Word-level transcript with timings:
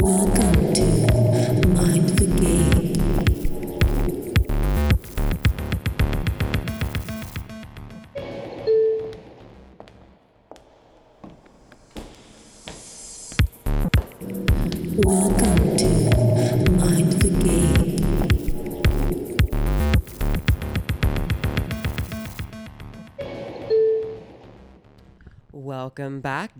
Welcome 0.00 0.74
to 0.74 0.97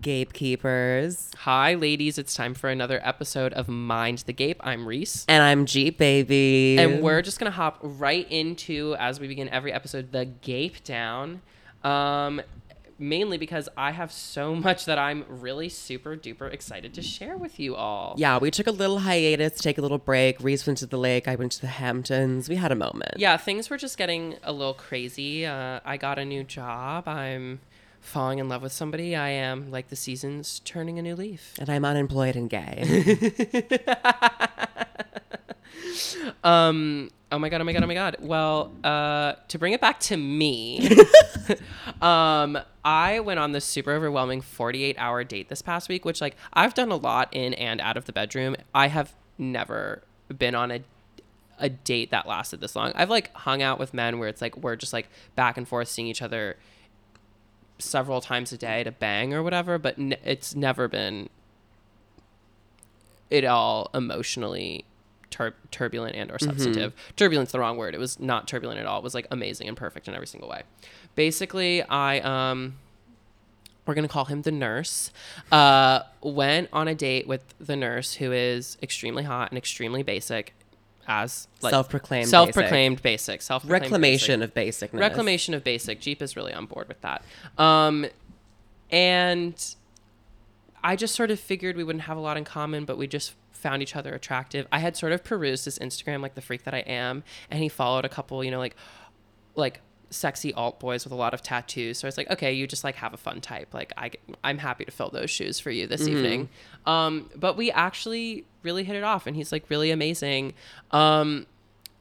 gatekeepers. 0.01 1.31
Hi, 1.39 1.73
ladies. 1.73 2.17
It's 2.17 2.33
time 2.33 2.53
for 2.53 2.69
another 2.69 2.99
episode 3.03 3.53
of 3.53 3.67
Mind 3.67 4.19
the 4.19 4.33
Gape. 4.33 4.59
I'm 4.61 4.87
Reese. 4.87 5.25
And 5.27 5.43
I'm 5.43 5.65
Jeep 5.65 5.97
Baby. 5.97 6.77
And 6.79 7.01
we're 7.01 7.21
just 7.21 7.39
going 7.39 7.51
to 7.51 7.55
hop 7.55 7.79
right 7.81 8.29
into, 8.31 8.95
as 8.99 9.19
we 9.19 9.27
begin 9.27 9.49
every 9.49 9.73
episode, 9.73 10.11
the 10.11 10.25
Gape 10.25 10.83
Down. 10.83 11.41
Um, 11.83 12.41
mainly 12.99 13.37
because 13.37 13.69
I 13.77 13.91
have 13.91 14.11
so 14.11 14.53
much 14.55 14.85
that 14.85 14.99
I'm 14.99 15.25
really 15.27 15.69
super 15.69 16.15
duper 16.15 16.51
excited 16.51 16.93
to 16.95 17.01
share 17.01 17.37
with 17.37 17.59
you 17.59 17.75
all. 17.75 18.15
Yeah, 18.17 18.37
we 18.37 18.51
took 18.51 18.67
a 18.67 18.71
little 18.71 18.99
hiatus, 18.99 19.59
take 19.59 19.77
a 19.77 19.81
little 19.81 19.97
break. 19.97 20.41
Reese 20.41 20.67
went 20.67 20.79
to 20.79 20.85
the 20.85 20.97
lake, 20.97 21.27
I 21.27 21.35
went 21.35 21.53
to 21.53 21.61
the 21.61 21.67
Hamptons. 21.67 22.49
We 22.49 22.55
had 22.55 22.71
a 22.71 22.75
moment. 22.75 23.15
Yeah, 23.17 23.37
things 23.37 23.69
were 23.69 23.77
just 23.77 23.97
getting 23.97 24.35
a 24.43 24.51
little 24.51 24.73
crazy. 24.73 25.45
Uh, 25.45 25.79
I 25.85 25.97
got 25.97 26.19
a 26.19 26.25
new 26.25 26.43
job. 26.43 27.07
I'm 27.07 27.61
falling 28.01 28.39
in 28.39 28.49
love 28.49 28.61
with 28.61 28.71
somebody. 28.71 29.15
I 29.15 29.29
am 29.29 29.71
like 29.71 29.89
the 29.89 29.95
seasons 29.95 30.61
turning 30.65 30.99
a 30.99 31.01
new 31.01 31.15
leaf. 31.15 31.53
And 31.59 31.69
I'm 31.69 31.85
unemployed 31.85 32.35
and 32.35 32.49
gay. 32.49 33.29
Um. 36.43 37.09
Oh 37.31 37.37
my 37.37 37.49
god. 37.49 37.61
Oh 37.61 37.63
my 37.63 37.73
god. 37.73 37.83
Oh 37.83 37.87
my 37.87 37.93
god. 37.93 38.17
Well, 38.19 38.71
uh, 38.83 39.33
to 39.49 39.59
bring 39.59 39.73
it 39.73 39.81
back 39.81 39.99
to 40.01 40.17
me, 40.17 40.89
um, 42.01 42.57
I 42.83 43.19
went 43.19 43.39
on 43.39 43.51
this 43.51 43.65
super 43.65 43.91
overwhelming 43.91 44.41
48 44.41 44.95
hour 44.97 45.23
date 45.23 45.49
this 45.49 45.61
past 45.61 45.89
week, 45.89 46.05
which 46.05 46.21
like 46.21 46.35
I've 46.53 46.73
done 46.73 46.91
a 46.91 46.95
lot 46.95 47.29
in 47.31 47.53
and 47.53 47.81
out 47.81 47.97
of 47.97 48.05
the 48.05 48.13
bedroom. 48.13 48.55
I 48.73 48.87
have 48.87 49.13
never 49.37 50.01
been 50.35 50.55
on 50.55 50.71
a 50.71 50.81
a 51.59 51.69
date 51.69 52.09
that 52.11 52.25
lasted 52.25 52.61
this 52.61 52.75
long. 52.75 52.93
I've 52.95 53.09
like 53.09 53.33
hung 53.35 53.61
out 53.61 53.79
with 53.79 53.93
men 53.93 54.17
where 54.17 54.29
it's 54.29 54.41
like 54.41 54.55
we're 54.57 54.77
just 54.77 54.93
like 54.93 55.09
back 55.35 55.57
and 55.57 55.67
forth 55.67 55.89
seeing 55.89 56.07
each 56.07 56.21
other 56.21 56.57
several 57.79 58.21
times 58.21 58.51
a 58.51 58.57
day 58.57 58.83
to 58.83 58.91
bang 58.91 59.33
or 59.33 59.41
whatever, 59.41 59.77
but 59.77 59.97
n- 59.97 60.15
it's 60.23 60.53
never 60.55 60.87
been 60.87 61.29
it 63.29 63.45
all 63.45 63.89
emotionally 63.93 64.85
tur- 65.29 65.53
turbulent 65.71 66.15
and 66.15 66.31
or 66.31 66.39
substantive. 66.39 66.93
Turbulent's 67.15 67.51
the 67.51 67.59
wrong 67.59 67.77
word. 67.77 67.93
It 67.93 67.99
was 67.99 68.19
not 68.19 68.47
turbulent 68.47 68.79
at 68.79 68.85
all. 68.85 68.97
It 68.99 69.03
was 69.03 69.13
like 69.13 69.27
amazing 69.31 69.67
and 69.67 69.77
perfect 69.77 70.07
in 70.07 70.13
every 70.13 70.27
single 70.27 70.49
way. 70.49 70.63
Basically, 71.15 71.83
I 71.83 72.19
um 72.19 72.75
we're 73.85 73.93
gonna 73.95 74.07
call 74.07 74.25
him 74.25 74.43
the 74.43 74.51
nurse. 74.51 75.11
Uh, 75.51 76.01
went 76.21 76.69
on 76.71 76.87
a 76.87 76.93
date 76.95 77.27
with 77.27 77.53
the 77.59 77.75
nurse 77.75 78.15
who 78.15 78.31
is 78.31 78.77
extremely 78.83 79.23
hot 79.23 79.49
and 79.51 79.57
extremely 79.57 80.03
basic, 80.03 80.53
as 81.09 81.47
like 81.61 81.71
Self-proclaimed 81.71 82.27
self-proclaimed 82.29 83.01
basic, 83.01 83.41
self 83.41 83.63
Reclamation 83.69 84.41
of 84.41 84.53
basicness. 84.53 84.99
reclamation 84.99 85.53
of 85.53 85.63
basic. 85.63 85.99
Jeep 85.99 86.21
is 86.21 86.37
really 86.37 86.53
on 86.53 86.67
board 86.67 86.87
with 86.87 87.01
that. 87.01 87.25
Um 87.57 88.05
and 88.91 89.75
i 90.83 90.95
just 90.95 91.13
sort 91.13 91.29
of 91.29 91.39
figured 91.39 91.75
we 91.75 91.83
wouldn't 91.83 92.03
have 92.05 92.17
a 92.17 92.19
lot 92.19 92.37
in 92.37 92.43
common 92.43 92.85
but 92.85 92.97
we 92.97 93.05
just 93.05 93.33
found 93.51 93.81
each 93.81 93.93
other 93.95 94.13
attractive. 94.15 94.65
I 94.71 94.79
had 94.79 94.95
sort 94.95 95.11
of 95.11 95.23
perused 95.23 95.65
his 95.65 95.77
instagram 95.77 96.21
like 96.21 96.33
the 96.35 96.41
freak 96.41 96.63
that 96.63 96.73
i 96.73 96.79
am 96.79 97.23
and 97.51 97.61
he 97.61 97.67
followed 97.69 98.05
a 98.05 98.09
couple 98.09 98.43
you 98.43 98.49
know 98.51 98.57
like 98.59 98.75
like 99.55 99.81
sexy 100.09 100.53
alt 100.55 100.79
boys 100.79 101.03
with 101.03 101.13
a 101.13 101.15
lot 101.15 101.33
of 101.33 101.41
tattoos 101.41 101.99
so 101.99 102.07
i 102.07 102.09
was 102.09 102.17
like 102.17 102.29
okay 102.31 102.51
you 102.51 102.65
just 102.65 102.83
like 102.83 102.95
have 102.95 103.13
a 103.13 103.17
fun 103.17 103.39
type 103.39 103.73
like 103.73 103.93
i 103.97 104.09
i'm 104.43 104.57
happy 104.57 104.83
to 104.83 104.91
fill 104.91 105.09
those 105.09 105.29
shoes 105.29 105.59
for 105.59 105.69
you 105.69 105.85
this 105.85 106.07
evening 106.07 106.49
um 106.87 107.29
but 107.35 107.55
we 107.55 107.69
actually 107.71 108.43
really 108.63 108.83
hit 108.83 108.95
it 108.95 109.03
off 109.03 109.27
and 109.27 109.35
he's 109.35 109.51
like 109.51 109.63
really 109.69 109.91
amazing 109.91 110.53
um 110.91 111.45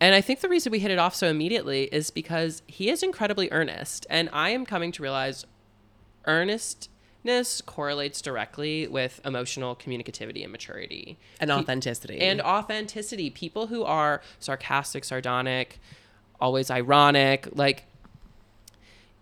and 0.01 0.15
I 0.15 0.21
think 0.21 0.41
the 0.41 0.49
reason 0.49 0.71
we 0.71 0.79
hit 0.79 0.91
it 0.91 0.99
off 0.99 1.15
so 1.15 1.29
immediately 1.29 1.85
is 1.85 2.11
because 2.11 2.63
he 2.67 2.89
is 2.89 3.03
incredibly 3.03 3.51
earnest. 3.51 4.07
And 4.09 4.31
I 4.33 4.51
am 4.51 4.65
coming 4.65 4.93
to 4.93 5.03
realize 5.03 5.45
earnestness 6.25 7.61
correlates 7.63 8.23
directly 8.23 8.87
with 8.87 9.21
emotional 9.25 9.75
communicativity 9.75 10.45
and 10.45 10.53
maturity. 10.53 11.19
And 11.41 11.51
authenticity. 11.51 12.21
And 12.21 12.41
authenticity. 12.41 13.31
People 13.31 13.67
who 13.67 13.83
are 13.83 14.23
sarcastic, 14.39 15.05
sardonic, 15.05 15.81
always 16.41 16.71
ironic, 16.71 17.49
like, 17.53 17.85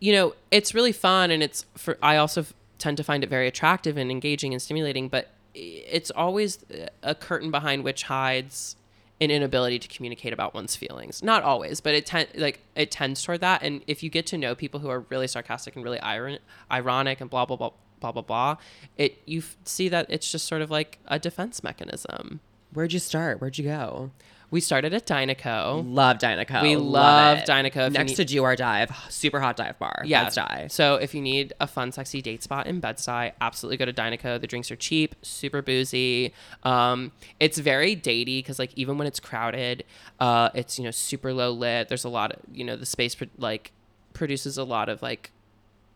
you 0.00 0.12
know, 0.12 0.34
it's 0.50 0.74
really 0.74 0.92
fun. 0.92 1.30
And 1.30 1.42
it's 1.42 1.66
for, 1.76 1.96
I 2.02 2.16
also 2.16 2.46
tend 2.78 2.96
to 2.98 3.04
find 3.04 3.24
it 3.24 3.30
very 3.30 3.48
attractive 3.48 3.96
and 3.96 4.10
engaging 4.10 4.52
and 4.52 4.60
stimulating, 4.60 5.08
but 5.08 5.30
it's 5.54 6.10
always 6.10 6.58
a 7.02 7.14
curtain 7.14 7.50
behind 7.50 7.82
which 7.84 8.04
hides 8.04 8.76
an 9.18 9.30
inability 9.30 9.78
to 9.78 9.88
communicate 9.88 10.34
about 10.34 10.52
one's 10.52 10.76
feelings. 10.76 11.22
Not 11.22 11.42
always, 11.42 11.80
but 11.80 11.94
it 11.94 12.04
ten- 12.04 12.26
like 12.34 12.60
it 12.74 12.90
tends 12.90 13.22
toward 13.22 13.40
that. 13.40 13.62
And 13.62 13.80
if 13.86 14.02
you 14.02 14.10
get 14.10 14.26
to 14.26 14.36
know 14.38 14.54
people 14.54 14.80
who 14.80 14.90
are 14.90 15.00
really 15.08 15.26
sarcastic 15.26 15.74
and 15.74 15.82
really 15.82 16.00
iron- 16.00 16.38
ironic 16.70 17.22
and 17.22 17.30
blah 17.30 17.46
blah 17.46 17.56
blah 17.56 17.70
blah 18.00 18.12
blah 18.12 18.22
blah, 18.22 18.56
it 18.98 19.16
you 19.24 19.38
f- 19.38 19.56
see 19.64 19.88
that 19.88 20.04
it's 20.10 20.30
just 20.30 20.46
sort 20.46 20.60
of 20.60 20.70
like 20.70 20.98
a 21.06 21.18
defense 21.18 21.62
mechanism. 21.62 22.40
Where'd 22.74 22.92
you 22.92 22.98
start? 22.98 23.40
Where'd 23.40 23.56
you 23.56 23.64
go? 23.64 24.10
We 24.50 24.60
started 24.60 24.94
at 24.94 25.06
Dynaco. 25.06 25.84
Love 25.86 26.18
Dynaco. 26.18 26.62
We 26.62 26.76
love 26.76 27.38
it. 27.38 27.46
Dynaco. 27.46 27.88
If 27.88 27.92
Next 27.92 28.10
need- 28.10 28.16
to 28.16 28.24
Do 28.24 28.42
or 28.42 28.54
Dive. 28.54 28.90
Super 29.08 29.40
hot 29.40 29.56
dive 29.56 29.78
bar. 29.78 30.02
Yeah. 30.04 30.30
Die. 30.30 30.68
So 30.70 30.94
if 30.94 31.14
you 31.14 31.20
need 31.20 31.52
a 31.60 31.66
fun, 31.66 31.90
sexy 31.90 32.22
date 32.22 32.42
spot 32.44 32.66
in 32.68 32.78
Bed-Stuy, 32.80 33.32
absolutely 33.40 33.76
go 33.76 33.84
to 33.86 33.92
Dynaco. 33.92 34.40
The 34.40 34.46
drinks 34.46 34.70
are 34.70 34.76
cheap, 34.76 35.16
super 35.22 35.62
boozy. 35.62 36.32
Um, 36.62 37.10
it's 37.40 37.58
very 37.58 37.96
datey 37.96 38.38
because 38.38 38.58
like 38.58 38.70
even 38.76 38.98
when 38.98 39.06
it's 39.08 39.18
crowded, 39.18 39.82
uh, 40.20 40.50
it's 40.54 40.78
you 40.78 40.84
know 40.84 40.90
super 40.92 41.32
low 41.32 41.50
lit. 41.50 41.88
There's 41.88 42.04
a 42.04 42.08
lot 42.08 42.32
of 42.32 42.38
you 42.52 42.64
know 42.64 42.76
the 42.76 42.86
space 42.86 43.14
pro- 43.16 43.28
like 43.38 43.72
produces 44.12 44.56
a 44.56 44.64
lot 44.64 44.88
of 44.88 45.02
like 45.02 45.32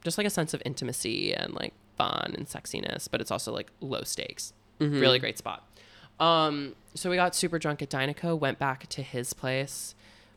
just 0.03 0.19
like 0.19 0.27
a 0.27 0.31
sense 0.31 0.55
of 0.55 0.62
intimacy 0.65 1.32
and 1.34 1.55
like 1.55 1.72
fun 1.97 2.34
and 2.37 2.47
sexiness, 2.49 3.06
but 3.11 3.21
it's 3.21 3.31
also 3.31 3.53
like 3.53 3.71
low 3.81 4.03
stakes. 4.03 4.53
Really 4.81 5.19
great 5.19 5.37
spot. 5.38 5.67
Um, 6.19 6.75
so 6.94 7.10
we 7.10 7.16
got 7.16 7.34
super 7.34 7.58
drunk 7.58 7.82
at 7.82 7.90
Dynaco, 7.90 8.38
went 8.38 8.58
back 8.58 8.88
to 8.88 9.02
his 9.02 9.32
place, 9.32 9.94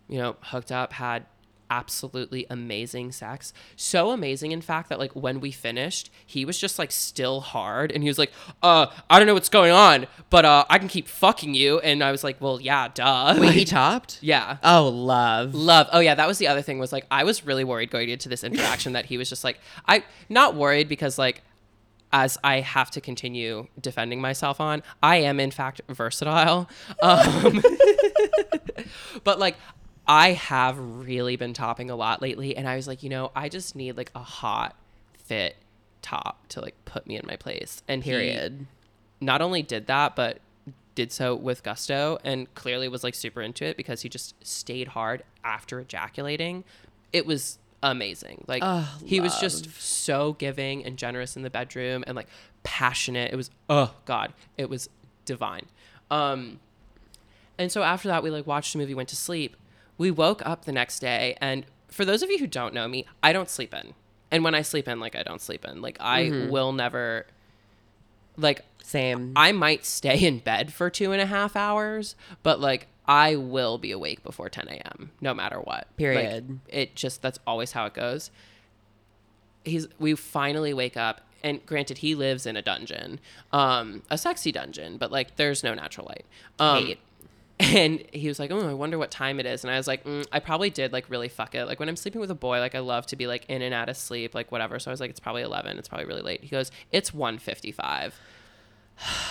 you 0.08 0.18
know, 0.18 0.36
hooked 0.42 0.72
up, 0.72 0.94
had 0.94 1.26
absolutely 1.70 2.46
amazing 2.52 3.12
sex. 3.12 3.52
So 3.76 4.12
amazing, 4.12 4.52
in 4.52 4.62
fact, 4.62 4.90
that 4.90 5.00
like 5.00 5.14
when 5.14 5.40
we 5.40 5.52
finished, 5.52 6.12
he 6.26 6.46
was 6.46 6.60
just 6.60 6.78
like 6.78 6.92
still 6.92 7.42
hard 7.42 7.92
and 7.92 8.04
he 8.04 8.10
was 8.10 8.20
like, 8.20 8.32
uh, 8.62 8.88
I 9.10 9.18
don't 9.18 9.28
know 9.28 9.34
what's 9.34 9.50
going 9.50 9.72
on, 9.72 10.06
but 10.30 10.46
uh, 10.46 10.66
I 10.70 10.78
can 10.78 10.88
keep 10.88 11.08
fucking 11.08 11.56
you. 11.56 11.80
And 11.80 12.04
I 12.04 12.12
was 12.12 12.24
like, 12.24 12.40
well, 12.40 12.62
yeah, 12.62 12.90
duh. 12.94 13.36
Wait, 13.40 13.54
he 13.54 13.66
topped? 13.66 14.20
yeah. 14.22 14.58
Oh, 14.64 14.88
love. 14.88 15.56
Love. 15.56 15.88
Oh 15.92 16.00
yeah, 16.00 16.14
that 16.14 16.28
was 16.28 16.38
the 16.38 16.48
other 16.48 16.62
thing 16.62 16.78
was 16.78 16.92
like 16.94 17.08
I 17.10 17.24
was 17.24 17.44
really 17.46 17.64
worried 17.64 17.90
going 17.90 18.10
into 18.10 18.30
this 18.30 18.44
interaction 18.44 18.94
that 18.94 19.06
he 19.08 19.18
was 19.18 19.28
just 19.28 19.44
like 19.44 19.60
I 19.88 20.04
not 20.30 20.54
worried 20.56 20.88
because 20.88 21.18
like 21.18 21.42
as 22.14 22.38
I 22.44 22.62
have 22.62 22.92
to 22.92 23.02
continue 23.02 23.68
defending 23.82 24.22
myself 24.22 24.62
on, 24.62 24.84
I 25.02 25.18
am 25.18 25.40
in 25.40 25.52
fact 25.52 25.82
versatile. 25.90 26.70
Um, 27.02 27.62
but 29.24 29.40
like 29.40 29.56
I 30.08 30.32
have 30.34 30.78
really 30.78 31.36
been 31.36 31.54
topping 31.54 31.90
a 31.90 31.96
lot 31.96 32.22
lately 32.22 32.56
and 32.56 32.68
I 32.68 32.76
was 32.76 32.88
like, 32.88 33.04
you 33.04 33.10
know, 33.10 33.32
I 33.36 33.50
just 33.50 33.76
need 33.76 33.98
like 33.98 34.12
a 34.16 34.20
hot 34.20 34.76
fit 35.26 35.56
top 36.02 36.48
to 36.50 36.62
like 36.62 36.76
put 36.86 37.08
me 37.08 37.16
in 37.18 37.26
my 37.26 37.36
place. 37.36 37.82
And 37.88 38.04
he- 38.04 38.12
Period. 38.12 38.68
not 39.22 39.42
only 39.42 39.62
did 39.64 39.88
that, 39.88 40.16
but 40.16 40.40
did 40.96 41.12
so 41.12 41.34
with 41.36 41.64
gusto 41.64 42.20
and 42.24 42.54
clearly 42.54 42.88
was 42.88 43.04
like 43.04 43.16
super 43.16 43.42
into 43.42 43.66
it 43.66 43.76
because 43.78 44.02
he 44.02 44.10
just 44.10 44.36
stayed 44.46 44.90
hard 44.90 45.24
after 45.44 45.80
ejaculating. 45.80 46.64
It 47.12 47.26
was 47.26 47.58
amazing. 47.84 48.44
Like 48.48 48.64
Oh, 48.66 48.98
he 49.06 49.20
was 49.20 49.38
just 49.38 49.70
so 49.80 50.34
giving 50.34 50.84
and 50.84 50.98
generous 50.98 51.36
in 51.36 51.44
the 51.44 51.50
bedroom 51.52 52.04
and 52.08 52.16
like 52.16 52.28
passionate. 52.64 53.32
It 53.32 53.36
was 53.36 53.52
oh 53.70 53.94
god, 54.06 54.34
it 54.58 54.70
was 54.70 54.90
divine. 55.26 55.68
Um 56.10 56.60
and 57.60 57.72
so 57.72 57.84
after 57.84 58.08
that 58.08 58.24
we 58.24 58.32
like 58.32 58.48
watched 58.48 58.74
the 58.74 58.80
movie, 58.80 58.96
went 58.96 59.10
to 59.10 59.16
sleep. 59.16 59.56
We 59.98 60.10
woke 60.10 60.42
up 60.46 60.66
the 60.66 60.72
next 60.72 61.00
day 61.00 61.38
and 61.40 61.66
for 61.88 62.06
those 62.06 62.24
of 62.24 62.32
you 62.32 62.40
who 62.40 62.48
don't 62.48 62.74
know 62.74 62.88
me, 62.88 63.06
I 63.22 63.34
don't 63.34 63.50
sleep 63.50 63.74
in. 63.74 63.94
And 64.32 64.44
when 64.44 64.56
I 64.56 64.64
sleep 64.64 64.88
in, 64.88 65.00
like 65.00 65.16
I 65.16 65.22
don't 65.22 65.42
sleep 65.42 65.64
in. 65.66 65.82
Like 65.82 65.98
I 66.00 66.24
Mm-hmm. 66.24 66.50
will 66.50 66.72
never 66.72 67.28
like 68.38 68.66
Same. 68.84 69.34
I 69.36 69.52
might 69.52 69.86
stay 69.86 70.20
in 70.26 70.40
bed 70.40 70.74
for 70.74 70.90
two 70.90 71.12
and 71.12 71.22
a 71.22 71.26
half 71.28 71.56
hours, 71.56 72.16
but 72.42 72.60
like 72.60 72.88
I 73.06 73.36
will 73.36 73.78
be 73.78 73.92
awake 73.92 74.24
before 74.24 74.50
10 74.50 74.68
a.m. 74.70 75.12
no 75.20 75.34
matter 75.34 75.58
what. 75.60 75.88
Like, 75.88 75.98
Period. 75.98 76.60
it 76.70 76.96
just 76.96 77.22
that's 77.22 77.40
always 77.46 77.74
how 77.74 77.86
it 77.86 77.94
goes. 77.94 78.32
He's 79.66 79.88
we 80.00 80.16
finally 80.16 80.74
wake 80.74 80.98
up 80.98 81.22
and 81.44 81.66
granted, 81.66 81.98
he 82.00 82.16
lives 82.16 82.46
in 82.46 82.56
a 82.56 82.62
dungeon, 82.62 83.20
um, 83.52 84.02
a 84.10 84.18
sexy 84.18 84.52
dungeon, 84.52 84.98
but 84.98 85.12
like 85.12 85.36
there's 85.36 85.64
no 85.64 85.74
natural 85.74 86.08
light. 86.08 86.26
Um, 86.58 86.86
Hate. 86.86 87.00
and 87.60 88.04
he 88.14 88.28
was 88.30 88.40
like, 88.40 88.50
"Oh, 88.52 88.68
I 88.68 88.74
wonder 88.74 88.98
what 88.98 89.12
time 89.12 89.40
it 89.40 89.46
is." 89.46 89.64
And 89.64 89.72
I 89.72 89.78
was 89.78 89.88
like, 89.88 90.06
mm, 90.06 90.26
"I 90.32 90.40
probably 90.40 90.70
did 90.70 90.94
like 90.94 91.10
really 91.10 91.28
fuck 91.28 91.54
it. 91.54 91.66
Like 91.66 91.80
when 91.80 91.90
I'm 91.90 91.98
sleeping 91.98 92.22
with 92.22 92.32
a 92.32 92.36
boy, 92.36 92.60
like 92.60 92.76
I 92.76 92.80
love 92.80 93.06
to 93.08 93.16
be 93.18 93.28
like 93.28 93.46
in 93.50 93.62
and 93.62 93.74
out 93.74 93.90
of 93.90 93.98
sleep, 93.98 94.34
like 94.34 94.52
whatever." 94.52 94.80
So 94.80 94.90
I 94.90 94.94
was 94.94 95.02
like, 95.02 95.10
"It's 95.10 95.20
probably 95.20 95.42
11. 95.42 95.78
It's 95.78 95.90
probably 95.90 96.06
really 96.06 96.22
late." 96.22 96.44
He 96.44 96.50
goes, 96.50 96.72
"It's 96.92 97.12
1:55." 97.12 98.14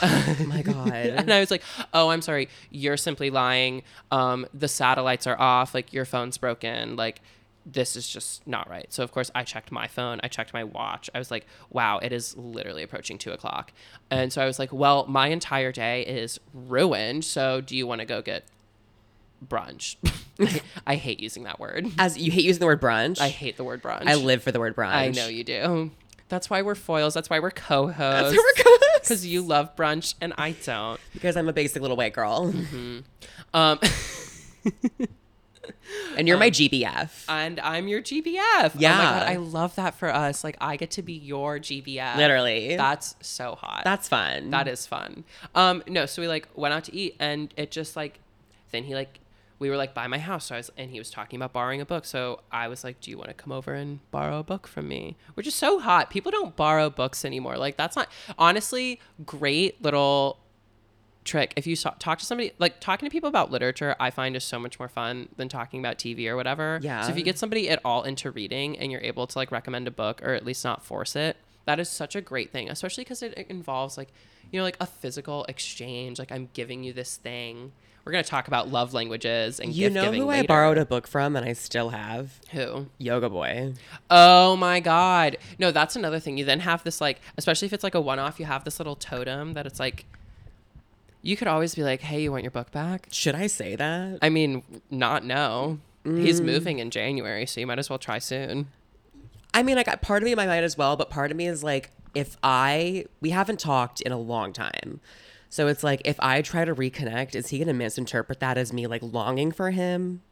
Oh 0.03 0.37
my 0.47 0.63
god. 0.63 0.93
And 0.93 1.33
I 1.33 1.41
was 1.41 1.51
like, 1.51 1.63
"Oh, 1.93 2.09
I'm 2.11 2.23
sorry. 2.23 2.49
You're 2.71 2.97
simply 2.97 3.31
lying. 3.31 3.83
Um, 4.11 4.47
the 4.53 4.69
satellites 4.69 5.27
are 5.27 5.41
off. 5.41 5.75
Like 5.75 5.93
your 5.93 6.05
phone's 6.05 6.39
broken. 6.39 6.97
Like 6.97 7.21
this 7.65 7.97
is 7.97 8.09
just 8.09 8.47
not 8.47 8.69
right." 8.69 8.93
So 8.93 9.03
of 9.03 9.13
course 9.13 9.31
I 9.35 9.45
checked 9.45 9.71
my 9.73 9.87
phone. 9.87 10.21
I 10.23 10.29
checked 10.29 10.53
my 10.53 10.65
watch. 10.65 11.09
I 11.15 11.19
was 11.19 11.31
like, 11.31 11.47
"Wow, 11.71 11.99
it 11.99 12.13
is 12.13 12.37
literally 12.37 12.83
approaching 12.83 13.19
two 13.19 13.33
o'clock." 13.33 13.73
And 14.11 14.33
so 14.33 14.43
I 14.43 14.47
was 14.47 14.59
like, 14.59 14.73
"Well, 14.73 15.07
my 15.07 15.29
entire 15.29 15.73
day 15.73 16.03
is 16.03 16.41
ruined. 16.53 17.25
So 17.25 17.61
do 17.61 17.77
you 17.77 17.87
want 17.87 18.01
to 18.01 18.05
go 18.05 18.21
get 18.23 18.45
brunch?" 19.47 19.97
I 20.87 20.97
hate 20.97 21.21
using 21.21 21.45
that 21.45 21.61
word. 21.61 21.87
As 21.99 22.19
you 22.19 22.33
hate 22.33 22.45
using 22.45 22.61
the 22.61 22.67
word 22.67 22.81
brunch. 22.81 23.21
I 23.21 23.29
hate 23.29 23.57
the 23.57 23.65
word 23.65 23.83
brunch. 23.83 24.07
I 24.07 24.15
live 24.17 24.43
for 24.43 24.51
the 24.51 24.59
word 24.59 24.75
brunch. 24.75 24.93
I 24.93 25.09
know 25.09 25.29
you 25.29 25.45
do. 25.45 25.91
That's 26.33 26.49
why 26.49 26.63
we're 26.63 26.75
foils. 26.75 27.13
That's 27.13 27.29
why 27.29 27.41
we're 27.41 27.51
co-hosts. 27.51 27.99
That's 27.99 28.33
where 28.35 28.41
we're 28.57 28.65
going. 28.65 28.79
Because 29.03 29.27
you 29.27 29.43
love 29.43 29.77
brunch 29.77 30.15
and 30.19 30.33
I 30.39 30.53
don't. 30.65 30.99
Because 31.13 31.37
I'm 31.37 31.47
a 31.47 31.53
basic 31.53 31.83
little 31.83 31.97
white 31.99 32.15
girl. 32.15 32.55
Um, 33.53 33.79
And 36.17 36.27
you're 36.27 36.39
my 36.39 36.51
GBF. 36.51 37.25
and 37.29 37.61
I'm 37.61 37.87
your 37.87 38.01
GBF. 38.01 38.73
Yeah. 38.79 38.95
Oh 38.95 38.97
my 38.97 39.03
god, 39.21 39.23
I 39.29 39.37
love 39.37 39.75
that 39.77 39.95
for 39.95 40.13
us. 40.13 40.43
Like 40.43 40.57
I 40.61 40.77
get 40.77 40.91
to 40.93 41.03
be 41.03 41.13
your 41.13 41.59
GBF. 41.59 42.17
Literally. 42.17 42.77
That's 42.77 43.15
so 43.21 43.55
hot. 43.57 43.83
That's 43.85 44.09
fun. 44.09 44.51
that 44.51 44.69
is 44.69 44.87
fun. 44.87 45.25
Um, 45.55 45.83
no, 45.87 46.07
so 46.07 46.23
we 46.23 46.29
like 46.29 46.49
went 46.55 46.73
out 46.75 46.85
to 46.85 46.95
eat 46.95 47.17
and 47.21 47.53
it 47.59 47.71
just 47.71 47.95
like 47.95 48.21
then 48.71 48.85
he 48.85 48.95
like 48.95 49.21
we 49.63 49.71
were 49.71 49.77
like 49.79 49.95
by 49.95 50.07
my 50.09 50.19
house, 50.19 50.47
so 50.47 50.55
I 50.57 50.59
was 50.59 50.71
and 50.77 50.91
he 50.91 50.99
was 50.99 51.11
talking 51.11 51.39
about 51.39 51.53
borrowing 51.55 51.81
a 51.81 51.87
book. 51.87 52.05
So 52.05 52.41
I 52.51 52.69
was 52.69 52.85
like, 52.85 53.01
Do 53.01 53.11
you 53.11 53.17
want 53.17 53.29
to 53.29 53.35
come 53.35 53.53
over 53.53 53.73
and 53.73 54.01
borrow 54.11 54.41
a 54.41 54.43
book 54.43 54.67
from 54.67 54.89
me? 54.89 55.17
Which 55.35 55.47
is 55.47 55.55
so 55.55 55.79
hot. 55.79 56.11
People 56.11 56.31
don't 56.31 56.55
borrow 56.57 56.91
books 56.91 57.25
anymore. 57.25 57.57
Like 57.57 57.77
that's 57.77 57.97
not 57.97 58.09
honestly 58.39 59.01
great 59.25 59.81
little 59.83 60.39
trick 61.25 61.53
if 61.57 61.69
you 61.69 61.77
so- 61.77 61.95
talk 62.01 62.19
to 62.19 62.25
somebody 62.25 62.53
like 62.59 62.81
talking 62.81 63.07
to 63.09 63.11
people 63.13 63.29
about 63.29 63.49
literature 63.53 63.95
i 64.01 64.11
find 64.11 64.35
is 64.35 64.43
so 64.43 64.59
much 64.59 64.81
more 64.81 64.89
fun 64.89 65.29
than 65.37 65.49
talking 65.49 65.79
about 65.79 65.97
tv 65.97 66.27
or 66.27 66.35
whatever 66.35 66.81
Yeah. 66.83 67.03
so 67.03 67.11
if 67.13 67.17
you 67.17 67.23
get 67.23 67.39
somebody 67.39 67.71
at 67.71 67.79
all 67.85 68.03
into 68.03 68.29
reading 68.33 68.77
and 68.77 68.91
you're 68.91 69.01
able 69.03 69.29
to 69.29 69.39
like 69.39 69.53
recommend 69.53 69.87
a 69.87 69.93
book 69.93 70.21
or 70.25 70.35
at 70.35 70.45
least 70.45 70.65
not 70.65 70.85
force 70.85 71.15
it 71.15 71.37
that 71.65 71.79
is 71.79 71.89
such 71.89 72.17
a 72.17 72.21
great 72.21 72.51
thing 72.51 72.69
especially 72.69 73.05
because 73.05 73.23
it, 73.23 73.35
it 73.39 73.47
involves 73.49 73.97
like 73.97 74.09
you 74.51 74.59
know 74.59 74.65
like 74.65 74.77
a 74.81 74.87
physical 74.87 75.45
exchange 75.49 76.19
like 76.19 76.33
i'm 76.33 76.49
giving 76.53 76.83
you 76.83 76.93
this 76.93 77.17
thing 77.17 77.73
we're 78.05 78.11
going 78.11 78.25
to 78.25 78.29
talk 78.29 78.49
about 78.49 78.69
love 78.69 78.93
languages 78.93 79.61
and 79.61 79.73
you 79.73 79.85
gift 79.85 79.95
know 79.95 80.03
giving 80.03 80.23
who 80.23 80.31
I 80.31 80.43
borrowed 80.43 80.77
a 80.77 80.85
book 80.85 81.07
from 81.07 81.37
and 81.37 81.47
I 81.47 81.53
still 81.53 81.91
have? 81.91 82.41
who 82.51 82.87
Yoga 82.99 83.31
Boy. 83.31 83.75
Oh 84.11 84.57
my 84.57 84.81
god. 84.81 85.37
No, 85.61 85.71
that's 85.71 85.95
another 85.95 86.19
thing. 86.19 86.37
You 86.37 86.45
then 86.45 86.59
have 86.59 86.83
this 86.83 87.01
like 87.01 87.21
especially 87.39 87.67
if 87.67 87.73
it's 87.73 87.85
like 87.85 87.95
a 87.95 88.01
one 88.01 88.19
off, 88.19 88.41
you 88.41 88.47
have 88.47 88.65
this 88.65 88.81
little 88.81 88.97
totem 88.97 89.53
that 89.53 89.67
it's 89.67 89.79
like 89.79 90.05
you 91.23 91.37
could 91.37 91.47
always 91.47 91.77
be 91.77 91.85
like, 91.85 92.01
"Hey, 92.01 92.21
you 92.23 92.33
want 92.33 92.43
your 92.43 92.51
book 92.51 92.73
back?" 92.73 93.07
Should 93.13 93.37
I 93.37 93.47
say 93.47 93.77
that? 93.77 94.19
I 94.21 94.29
mean, 94.31 94.65
not 94.91 95.25
no. 95.25 95.79
He's 96.05 96.41
Mm. 96.41 96.45
moving 96.47 96.79
in 96.81 96.91
January, 96.91 97.47
so 97.47 97.61
you 97.61 97.69
might 97.69 97.79
as 97.79 97.89
well 97.89 98.01
try 98.01 98.19
soon. 98.19 98.67
I 99.55 99.63
mean, 99.63 99.79
I 99.79 99.85
got 99.85 100.03
part 100.03 100.23
of 100.23 100.25
me 100.25 100.33
in 100.33 100.37
my 100.37 100.47
mind 100.47 100.65
as 100.65 100.77
well, 100.77 100.97
but 100.97 101.09
part 101.09 101.31
of 101.31 101.37
me 101.37 101.47
is 101.47 101.63
like, 101.63 101.91
if 102.15 102.37
I 102.43 103.07
we 103.21 103.31
haven't 103.31 103.59
talked 103.61 104.01
in 104.01 104.13
a 104.13 104.19
long 104.19 104.53
time, 104.53 105.01
so 105.49 105.67
it's 105.69 105.83
like 105.85 106.03
if 106.05 106.19
I 106.21 106.43
try 106.43 106.65
to 106.65 106.75
reconnect, 106.75 107.35
is 107.35 107.49
he 107.49 107.59
gonna 107.59 107.75
misinterpret 107.75 108.41
that 108.41 108.59
as 108.59 108.73
me 108.73 108.87
like 108.87 109.03
longing 109.03 109.53
for 109.53 109.71
him? 109.71 110.23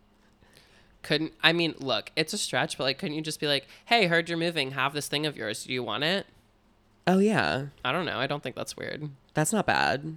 Couldn't 1.03 1.33
I 1.43 1.53
mean, 1.53 1.75
look, 1.79 2.11
it's 2.17 2.33
a 2.35 2.39
stretch, 2.39 2.77
but 2.77 2.85
like 2.85 2.99
couldn't 2.99 3.15
you 3.17 3.23
just 3.23 3.41
be 3.41 3.47
like, 3.47 3.67
"Hey, 3.87 4.07
heard 4.07 4.29
you're 4.29 4.37
moving. 4.39 4.73
Have 4.73 4.93
this 4.93 5.09
thing 5.09 5.25
of 5.27 5.37
yours. 5.37 5.65
Do 5.65 5.73
you 5.73 5.83
want 5.83 6.05
it?" 6.05 6.27
Oh 7.07 7.19
yeah, 7.19 7.67
I 7.85 7.93
don't 7.93 8.05
know. 8.05 8.19
I 8.19 8.27
don't 8.27 8.43
think 8.43 8.55
that's 8.57 8.77
weird. 8.77 9.09
that's 9.35 9.53
not 9.53 9.67
bad. 9.67 10.17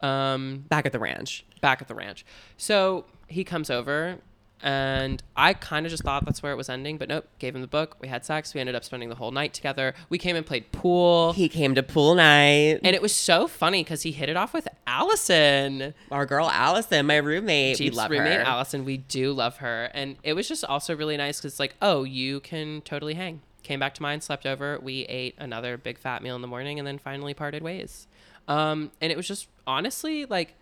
Um 0.00 0.64
Back 0.68 0.84
at 0.86 0.92
the 0.92 0.98
ranch. 0.98 1.44
back 1.60 1.80
at 1.80 1.88
the 1.88 1.94
ranch. 1.94 2.24
So 2.56 3.04
he 3.28 3.44
comes 3.44 3.70
over, 3.70 4.18
and 4.62 5.22
I 5.36 5.52
kind 5.52 5.84
of 5.86 5.90
just 5.90 6.02
thought 6.02 6.24
that's 6.24 6.42
where 6.42 6.50
it 6.52 6.56
was 6.56 6.68
ending, 6.68 6.96
but 6.98 7.08
nope. 7.08 7.28
Gave 7.38 7.54
him 7.54 7.60
the 7.60 7.66
book. 7.68 7.96
We 8.00 8.08
had 8.08 8.24
sex. 8.24 8.54
We 8.54 8.60
ended 8.60 8.74
up 8.74 8.84
spending 8.84 9.08
the 9.10 9.14
whole 9.14 9.30
night 9.30 9.52
together. 9.54 9.94
We 10.08 10.18
came 10.18 10.34
and 10.36 10.44
played 10.46 10.72
pool, 10.72 11.32
He 11.34 11.48
came 11.48 11.74
to 11.74 11.82
pool 11.82 12.14
night. 12.14 12.80
and 12.82 12.96
it 12.96 13.02
was 13.02 13.14
so 13.14 13.46
funny 13.46 13.84
because 13.84 14.02
he 14.02 14.12
hit 14.12 14.28
it 14.28 14.36
off 14.36 14.54
with 14.54 14.66
Allison, 14.86 15.92
Our 16.10 16.26
girl 16.26 16.48
Allison, 16.50 17.06
my 17.06 17.16
roommate, 17.16 17.76
Jeep's 17.76 17.94
we 17.94 17.96
love 17.96 18.10
roommate 18.10 18.38
her. 18.40 18.44
Allison. 18.46 18.84
We 18.84 18.96
do 18.96 19.32
love 19.32 19.58
her, 19.58 19.90
and 19.94 20.16
it 20.22 20.32
was 20.32 20.48
just 20.48 20.64
also 20.64 20.96
really 20.96 21.16
nice 21.16 21.38
because 21.38 21.60
like, 21.60 21.74
oh, 21.82 22.04
you 22.04 22.40
can 22.40 22.80
totally 22.82 23.14
hang. 23.14 23.42
Came 23.62 23.80
back 23.80 23.94
to 23.94 24.02
mine, 24.02 24.20
slept 24.20 24.46
over. 24.46 24.78
We 24.80 25.02
ate 25.06 25.34
another 25.38 25.76
big 25.76 25.98
fat 25.98 26.22
meal 26.22 26.34
in 26.36 26.40
the 26.42 26.48
morning, 26.48 26.78
and 26.78 26.86
then 26.86 26.98
finally 26.98 27.34
parted 27.34 27.62
ways. 27.62 28.06
Um, 28.48 28.92
and 29.00 29.10
it 29.12 29.16
was 29.16 29.26
just 29.28 29.48
honestly 29.66 30.24
like 30.24 30.54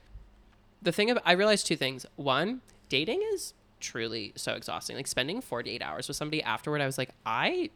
the 0.82 0.90
thing 0.90 1.10
about 1.10 1.22
I 1.26 1.32
realized 1.32 1.66
two 1.66 1.76
things. 1.76 2.06
One, 2.16 2.62
dating 2.88 3.22
is 3.34 3.52
truly 3.84 4.32
so 4.36 4.54
exhausting. 4.54 4.96
Like 4.96 5.06
spending 5.06 5.40
48 5.40 5.82
hours 5.82 6.08
with 6.08 6.16
somebody 6.16 6.42
afterward, 6.42 6.80
I 6.80 6.86
was 6.86 6.98
like, 6.98 7.10
I 7.24 7.70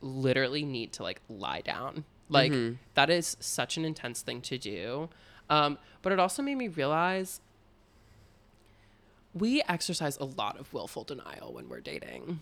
literally 0.00 0.64
need 0.64 0.92
to 0.94 1.02
like 1.02 1.20
lie 1.28 1.62
down. 1.62 2.04
Like 2.28 2.52
that 2.94 3.10
is 3.10 3.36
such 3.40 3.76
an 3.76 3.84
intense 3.84 4.22
thing 4.22 4.40
to 4.42 4.58
do. 4.58 5.08
Um, 5.50 5.78
but 6.02 6.12
it 6.12 6.18
also 6.18 6.42
made 6.42 6.56
me 6.56 6.68
realize 6.68 7.40
we 9.34 9.62
exercise 9.68 10.16
a 10.18 10.24
lot 10.24 10.58
of 10.58 10.72
willful 10.72 11.04
denial 11.04 11.52
when 11.52 11.68
we're 11.68 11.80
dating. 11.80 12.40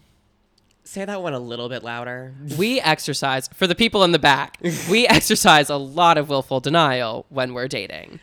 Say 0.85 1.05
that 1.05 1.23
one 1.23 1.33
a 1.33 1.39
little 1.39 1.69
bit 1.69 1.83
louder. 1.85 2.35
We 2.59 2.81
exercise 2.81 3.49
for 3.55 3.67
the 3.67 3.75
people 3.75 4.03
in 4.05 4.13
the 4.13 4.19
back. 4.19 4.59
We 4.91 5.07
exercise 5.19 5.71
a 5.71 5.77
lot 5.77 6.19
of 6.19 6.29
willful 6.29 6.61
denial 6.61 7.27
when 7.29 7.55
we're 7.55 7.69
dating. 7.69 8.21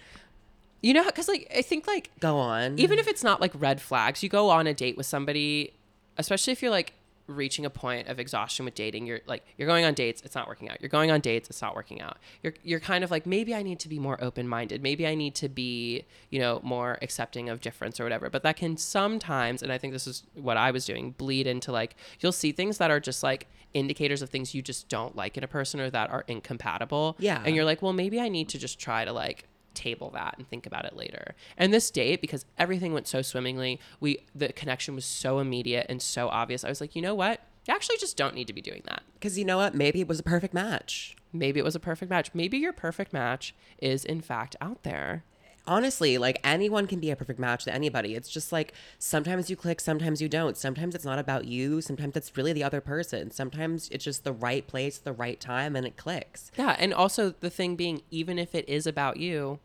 You 0.81 0.93
know, 0.93 1.03
because 1.03 1.27
like 1.27 1.51
I 1.55 1.61
think 1.61 1.87
like 1.87 2.09
Go 2.19 2.37
on. 2.37 2.79
even 2.79 2.99
if 2.99 3.07
it's 3.07 3.23
not 3.23 3.41
like 3.41 3.51
red 3.55 3.81
flags, 3.81 4.23
you 4.23 4.29
go 4.29 4.49
on 4.49 4.67
a 4.67 4.73
date 4.73 4.97
with 4.97 5.05
somebody, 5.05 5.73
especially 6.17 6.53
if 6.53 6.61
you're 6.61 6.71
like 6.71 6.93
reaching 7.27 7.63
a 7.63 7.69
point 7.69 8.07
of 8.07 8.19
exhaustion 8.19 8.65
with 8.65 8.73
dating, 8.73 9.05
you're 9.05 9.19
like 9.27 9.45
you're 9.57 9.67
going 9.67 9.85
on 9.85 9.93
dates, 9.93 10.21
it's 10.23 10.35
not 10.35 10.47
working 10.47 10.69
out. 10.69 10.81
You're 10.81 10.89
going 10.89 11.11
on 11.11 11.19
dates, 11.19 11.49
it's 11.49 11.61
not 11.61 11.75
working 11.75 12.01
out. 12.01 12.17
You're 12.41 12.53
you're 12.63 12.79
kind 12.79 13.03
of 13.03 13.11
like 13.11 13.25
maybe 13.25 13.53
I 13.53 13.61
need 13.61 13.79
to 13.81 13.89
be 13.89 13.99
more 13.99 14.21
open-minded. 14.23 14.81
Maybe 14.81 15.05
I 15.05 15.15
need 15.15 15.35
to 15.35 15.49
be, 15.49 16.05
you 16.29 16.39
know, 16.39 16.59
more 16.63 16.97
accepting 17.01 17.49
of 17.49 17.61
difference 17.61 17.99
or 17.99 18.03
whatever. 18.03 18.29
But 18.29 18.43
that 18.43 18.55
can 18.55 18.77
sometimes, 18.77 19.61
and 19.61 19.71
I 19.71 19.77
think 19.77 19.93
this 19.93 20.07
is 20.07 20.23
what 20.33 20.57
I 20.57 20.71
was 20.71 20.85
doing, 20.85 21.11
bleed 21.11 21.45
into 21.45 21.71
like 21.71 21.95
you'll 22.19 22.31
see 22.31 22.51
things 22.51 22.77
that 22.79 22.89
are 22.89 22.99
just 22.99 23.21
like 23.21 23.47
indicators 23.73 24.21
of 24.21 24.29
things 24.29 24.55
you 24.55 24.61
just 24.61 24.89
don't 24.89 25.15
like 25.15 25.37
in 25.37 25.43
a 25.43 25.47
person 25.47 25.79
or 25.79 25.89
that 25.91 26.09
are 26.09 26.23
incompatible. 26.27 27.15
Yeah. 27.19 27.43
And 27.45 27.55
you're 27.55 27.65
like, 27.65 27.81
well, 27.81 27.93
maybe 27.93 28.19
I 28.19 28.29
need 28.29 28.49
to 28.49 28.57
just 28.57 28.79
try 28.79 29.05
to 29.05 29.13
like 29.13 29.45
table 29.79 30.09
that 30.11 30.35
and 30.37 30.47
think 30.47 30.65
about 30.65 30.85
it 30.85 30.95
later. 30.95 31.33
And 31.57 31.73
this 31.73 31.89
date, 31.89 32.21
because 32.21 32.45
everything 32.57 32.93
went 32.93 33.07
so 33.07 33.21
swimmingly, 33.21 33.79
we 33.99 34.19
the 34.35 34.51
connection 34.51 34.93
was 34.93 35.05
so 35.05 35.39
immediate 35.39 35.85
and 35.89 36.01
so 36.01 36.27
obvious. 36.27 36.63
I 36.63 36.69
was 36.69 36.81
like, 36.81 36.95
you 36.95 37.01
know 37.01 37.15
what? 37.15 37.41
You 37.65 37.73
actually 37.73 37.97
just 37.97 38.17
don't 38.17 38.35
need 38.35 38.47
to 38.47 38.53
be 38.53 38.61
doing 38.61 38.81
that. 38.85 39.03
Because 39.13 39.37
you 39.37 39.45
know 39.45 39.57
what? 39.57 39.75
Maybe 39.75 40.01
it 40.01 40.07
was 40.07 40.19
a 40.19 40.23
perfect 40.23 40.53
match. 40.53 41.15
Maybe 41.31 41.59
it 41.59 41.63
was 41.63 41.75
a 41.75 41.79
perfect 41.79 42.09
match. 42.09 42.31
Maybe 42.33 42.57
your 42.57 42.73
perfect 42.73 43.13
match 43.13 43.55
is 43.77 44.03
in 44.03 44.21
fact 44.21 44.55
out 44.59 44.83
there. 44.83 45.23
Honestly, 45.67 46.17
like 46.17 46.39
anyone 46.43 46.87
can 46.87 46.99
be 46.99 47.11
a 47.11 47.15
perfect 47.15 47.39
match 47.39 47.65
to 47.65 47.73
anybody. 47.73 48.15
It's 48.15 48.29
just 48.29 48.51
like 48.51 48.73
sometimes 48.97 49.51
you 49.51 49.55
click, 49.55 49.79
sometimes 49.79 50.19
you 50.19 50.27
don't. 50.27 50.57
Sometimes 50.57 50.95
it's 50.95 51.05
not 51.05 51.19
about 51.19 51.45
you. 51.45 51.79
Sometimes 51.79 52.15
it's 52.15 52.35
really 52.35 52.53
the 52.53 52.63
other 52.63 52.81
person. 52.81 53.29
Sometimes 53.29 53.87
it's 53.89 54.03
just 54.03 54.23
the 54.23 54.33
right 54.33 54.65
place, 54.65 54.97
the 54.97 55.13
right 55.13 55.39
time, 55.39 55.75
and 55.75 55.85
it 55.85 55.95
clicks. 55.95 56.51
Yeah, 56.57 56.75
and 56.79 56.91
also 56.91 57.35
the 57.39 57.51
thing 57.51 57.75
being, 57.75 58.01
even 58.09 58.39
if 58.39 58.55
it 58.55 58.67
is 58.67 58.87
about 58.87 59.17
you, 59.17 59.59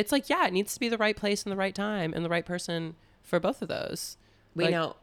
it's 0.00 0.12
like 0.12 0.28
yeah, 0.28 0.46
it 0.46 0.52
needs 0.52 0.74
to 0.74 0.80
be 0.80 0.88
the 0.88 0.98
right 0.98 1.16
place 1.16 1.42
and 1.44 1.52
the 1.52 1.56
right 1.56 1.74
time 1.74 2.12
and 2.14 2.24
the 2.24 2.28
right 2.28 2.44
person 2.46 2.94
for 3.22 3.38
both 3.38 3.62
of 3.62 3.68
those. 3.68 4.16
Wait, 4.54 4.64
Like- 4.64 4.72
now, 4.72 4.96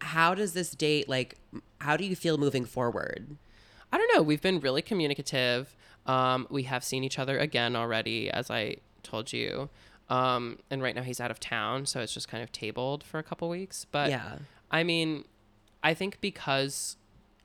how 0.00 0.34
does 0.34 0.52
this 0.54 0.70
date, 0.72 1.08
like, 1.08 1.36
how 1.80 1.96
do 1.96 2.04
you 2.04 2.16
feel 2.16 2.38
moving 2.38 2.64
forward? 2.64 3.36
I 3.92 3.98
don't 3.98 4.10
know. 4.14 4.22
We've 4.22 4.40
been 4.40 4.60
really 4.60 4.82
communicative. 4.82 5.76
Um, 6.06 6.46
we 6.50 6.62
have 6.64 6.84
seen 6.84 7.04
each 7.04 7.18
other 7.18 7.38
again 7.38 7.74
already, 7.76 8.30
as 8.30 8.50
I 8.50 8.76
told 9.02 9.32
you. 9.32 9.68
Um, 10.08 10.58
and 10.70 10.82
right 10.82 10.94
now 10.94 11.02
he's 11.02 11.20
out 11.20 11.30
of 11.30 11.38
town, 11.40 11.86
so 11.86 12.00
it's 12.00 12.14
just 12.14 12.28
kind 12.28 12.42
of 12.42 12.50
tabled 12.52 13.04
for 13.04 13.18
a 13.18 13.22
couple 13.22 13.48
weeks. 13.48 13.84
But 13.90 14.10
Yeah. 14.10 14.38
I 14.70 14.84
mean, 14.84 15.24
I 15.82 15.94
think 15.94 16.20
because 16.20 16.96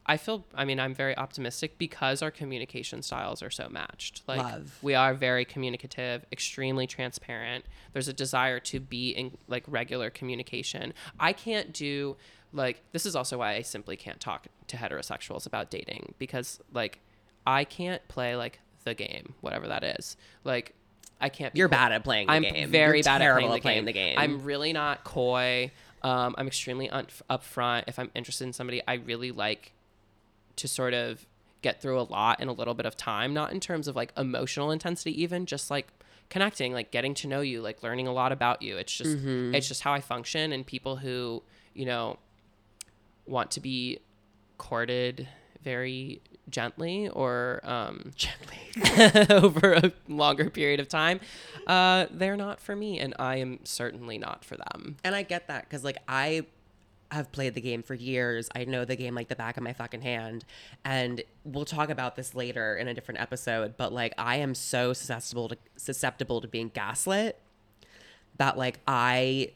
I 0.08 0.18
feel, 0.18 0.46
I 0.54 0.66
mean, 0.66 0.80
I'm 0.80 0.94
very 0.94 1.18
optimistic 1.18 1.78
because 1.80 2.22
our 2.22 2.30
communication 2.30 3.02
styles 3.02 3.42
are 3.42 3.50
so 3.50 3.68
matched. 3.70 4.22
Like, 4.28 4.38
Love. 4.38 4.78
we 4.84 4.94
are 4.94 5.14
very 5.16 5.46
communicative, 5.46 6.26
extremely 6.32 6.86
transparent. 6.86 7.66
There's 7.94 8.08
a 8.08 8.14
desire 8.14 8.60
to 8.60 8.80
be 8.80 9.10
in 9.10 9.38
like 9.48 9.64
regular 9.68 10.10
communication. 10.12 10.94
I 11.20 11.34
can't 11.34 11.74
do 11.74 12.18
like 12.54 12.84
this 12.92 13.06
is 13.06 13.16
also 13.16 13.40
why 13.40 13.56
I 13.56 13.62
simply 13.64 13.98
can't 13.98 14.20
talk 14.20 14.48
to 14.68 14.78
heterosexuals 14.78 15.46
about 15.46 15.70
dating 15.70 16.14
because 16.20 16.60
like 16.72 17.00
I 17.46 17.64
can't 17.64 18.06
play 18.08 18.36
like 18.36 18.60
the 18.84 18.94
game, 18.94 19.34
whatever 19.42 19.68
that 19.68 19.84
is. 19.84 20.18
Like 20.44 20.74
I 21.20 21.30
can't. 21.30 21.54
Be 21.54 21.60
You're 21.60 21.68
coy. 21.70 21.76
bad 21.76 21.92
at 21.92 22.04
playing 22.04 22.28
the 22.28 22.34
I'm 22.34 22.44
game. 22.44 22.70
very 22.70 23.00
You're 23.00 23.04
bad 23.04 23.22
at 23.22 23.34
playing, 23.34 23.52
at 23.54 23.62
playing 23.62 23.86
the, 23.86 23.90
the 23.90 23.94
game. 23.94 24.16
game. 24.16 24.20
I'm 24.20 24.44
really 24.44 24.72
not 24.74 25.04
coy. 25.04 25.72
Um, 26.04 26.36
I'm 26.38 26.46
extremely 26.48 26.90
un- 26.90 27.08
upfront. 27.30 27.86
If 27.88 27.98
I'm 27.98 28.12
interested 28.14 28.44
in 28.44 28.54
somebody, 28.54 28.82
I 28.88 28.96
really 28.96 29.32
like 29.32 29.74
to 30.58 30.68
sort 30.68 30.94
of 30.94 31.26
get 31.62 31.82
through 31.82 32.00
a 32.00 32.04
lot 32.04 32.40
in 32.42 32.48
a 32.48 32.54
little 32.54 32.74
bit 32.74 32.86
of 32.86 32.96
time. 32.96 33.34
Not 33.34 33.52
in 33.52 33.60
terms 33.60 33.88
of 33.88 33.96
like 33.96 34.12
emotional 34.18 34.72
intensity, 34.72 35.20
even 35.22 35.46
just 35.46 35.70
like 35.72 35.88
connecting, 36.30 36.74
like 36.74 36.92
getting 36.92 37.14
to 37.16 37.28
know 37.28 37.42
you, 37.42 37.62
like 37.62 37.82
learning 37.84 38.08
a 38.08 38.14
lot 38.14 38.32
about 38.32 38.62
you. 38.62 38.78
It's 38.78 38.94
just 38.94 39.18
Mm-hmm. 39.18 39.56
it's 39.56 39.68
just 39.68 39.82
how 39.82 39.94
I 39.94 40.02
function. 40.02 40.52
And 40.52 40.66
people 40.66 40.98
who 40.98 41.44
you 41.74 41.86
know 41.86 42.18
want 43.26 43.52
to 43.52 43.60
be 43.60 44.00
courted 44.58 45.28
very 45.64 46.22
gently 46.50 47.10
or 47.10 47.60
um, 47.64 48.12
Gently. 48.16 49.26
over 49.36 49.74
a 49.74 49.92
longer 50.08 50.50
period 50.50 50.80
of 50.80 50.88
time, 50.88 51.20
uh, 51.66 52.06
they're 52.12 52.38
not 52.38 52.60
for 52.60 52.76
me, 52.76 53.00
and 53.00 53.16
I 53.18 53.38
am 53.38 53.60
certainly 53.64 54.18
not 54.18 54.46
for 54.46 54.56
them. 54.58 54.98
And 55.04 55.16
I 55.16 55.24
get 55.24 55.48
that 55.48 55.64
because, 55.64 55.84
like, 55.84 55.98
I 56.08 56.46
have 57.12 57.32
played 57.32 57.54
the 57.54 57.62
game 57.62 57.84
for 57.84 57.94
years. 57.94 58.50
I 58.56 58.66
know 58.66 58.86
the 58.86 58.96
game 58.96 59.16
like 59.16 59.28
the 59.28 59.36
back 59.36 59.58
of 59.58 59.64
my 59.64 59.74
fucking 59.74 60.02
hand. 60.02 60.46
And 60.84 61.24
we'll 61.44 61.66
talk 61.66 61.90
about 61.90 62.16
this 62.16 62.36
later 62.36 62.76
in 62.76 62.88
a 62.88 62.94
different 62.94 63.22
episode. 63.22 63.78
But, 63.78 63.94
like, 63.94 64.14
I 64.18 64.38
am 64.38 64.56
so 64.56 64.94
susceptible 64.94 65.50
to 65.50 65.58
susceptible 65.78 66.42
to 66.42 66.48
being 66.48 66.70
gaslit 66.70 67.40
that, 68.38 68.58
like, 68.58 68.80
I 68.88 69.52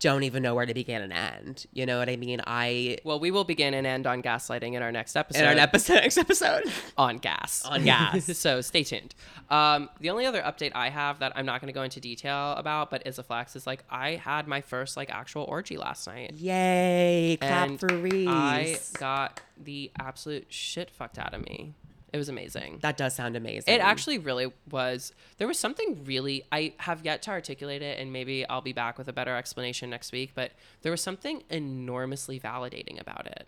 don't 0.00 0.22
even 0.22 0.42
know 0.42 0.54
where 0.54 0.66
to 0.66 0.74
begin 0.74 1.02
and 1.02 1.12
end. 1.12 1.66
You 1.72 1.86
know 1.86 1.98
what 1.98 2.08
I 2.08 2.16
mean? 2.16 2.40
I 2.46 2.98
Well, 3.04 3.20
we 3.20 3.30
will 3.30 3.44
begin 3.44 3.74
and 3.74 3.86
end 3.86 4.06
on 4.06 4.22
gaslighting 4.22 4.72
in 4.72 4.82
our 4.82 4.90
next 4.90 5.14
episode. 5.14 5.42
in 5.42 5.46
our 5.46 5.54
episode 5.54 5.94
next 6.00 6.16
episode. 6.16 6.64
on 6.96 7.18
gas. 7.18 7.64
On 7.66 7.84
gas. 7.84 8.36
so 8.38 8.62
stay 8.62 8.82
tuned. 8.82 9.14
Um, 9.50 9.90
the 10.00 10.10
only 10.10 10.26
other 10.26 10.40
update 10.40 10.72
I 10.74 10.88
have 10.88 11.18
that 11.20 11.32
I'm 11.36 11.44
not 11.46 11.60
going 11.60 11.68
to 11.68 11.74
go 11.74 11.82
into 11.82 12.00
detail 12.00 12.52
about, 12.52 12.90
but 12.90 13.06
is 13.06 13.18
a 13.18 13.22
flex, 13.22 13.54
is 13.56 13.66
like 13.66 13.84
I 13.90 14.12
had 14.16 14.48
my 14.48 14.62
first 14.62 14.96
like 14.96 15.10
actual 15.10 15.44
orgy 15.44 15.76
last 15.76 16.06
night. 16.06 16.32
Yay! 16.34 17.36
Clap 17.40 17.68
and 17.68 17.80
for 17.80 17.94
Reese. 17.94 18.28
I 18.28 18.76
got 18.98 19.40
the 19.62 19.90
absolute 20.00 20.46
shit 20.48 20.90
fucked 20.90 21.18
out 21.18 21.34
of 21.34 21.44
me. 21.44 21.74
It 22.12 22.18
was 22.18 22.28
amazing. 22.28 22.78
that 22.82 22.96
does 22.96 23.14
sound 23.14 23.36
amazing. 23.36 23.72
It 23.72 23.80
actually 23.80 24.18
really 24.18 24.52
was. 24.70 25.12
There 25.38 25.46
was 25.46 25.58
something 25.58 26.04
really, 26.04 26.44
I 26.50 26.74
have 26.78 27.04
yet 27.04 27.22
to 27.22 27.30
articulate 27.30 27.82
it, 27.82 27.98
and 27.98 28.12
maybe 28.12 28.46
I'll 28.48 28.60
be 28.60 28.72
back 28.72 28.98
with 28.98 29.08
a 29.08 29.12
better 29.12 29.36
explanation 29.36 29.90
next 29.90 30.12
week, 30.12 30.32
but 30.34 30.52
there 30.82 30.90
was 30.90 31.00
something 31.00 31.44
enormously 31.50 32.40
validating 32.40 33.00
about 33.00 33.26
it. 33.26 33.46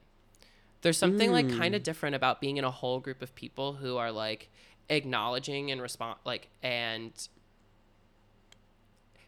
There's 0.82 0.98
something 0.98 1.30
like 1.30 1.50
hmm. 1.50 1.58
kind 1.58 1.74
of 1.74 1.82
different 1.82 2.16
about 2.16 2.40
being 2.40 2.56
in 2.56 2.64
a 2.64 2.70
whole 2.70 2.98
group 3.00 3.22
of 3.22 3.34
people 3.34 3.74
who 3.74 3.96
are 3.96 4.10
like 4.10 4.48
acknowledging 4.88 5.70
and 5.70 5.80
respond, 5.80 6.18
like, 6.24 6.48
and 6.62 7.12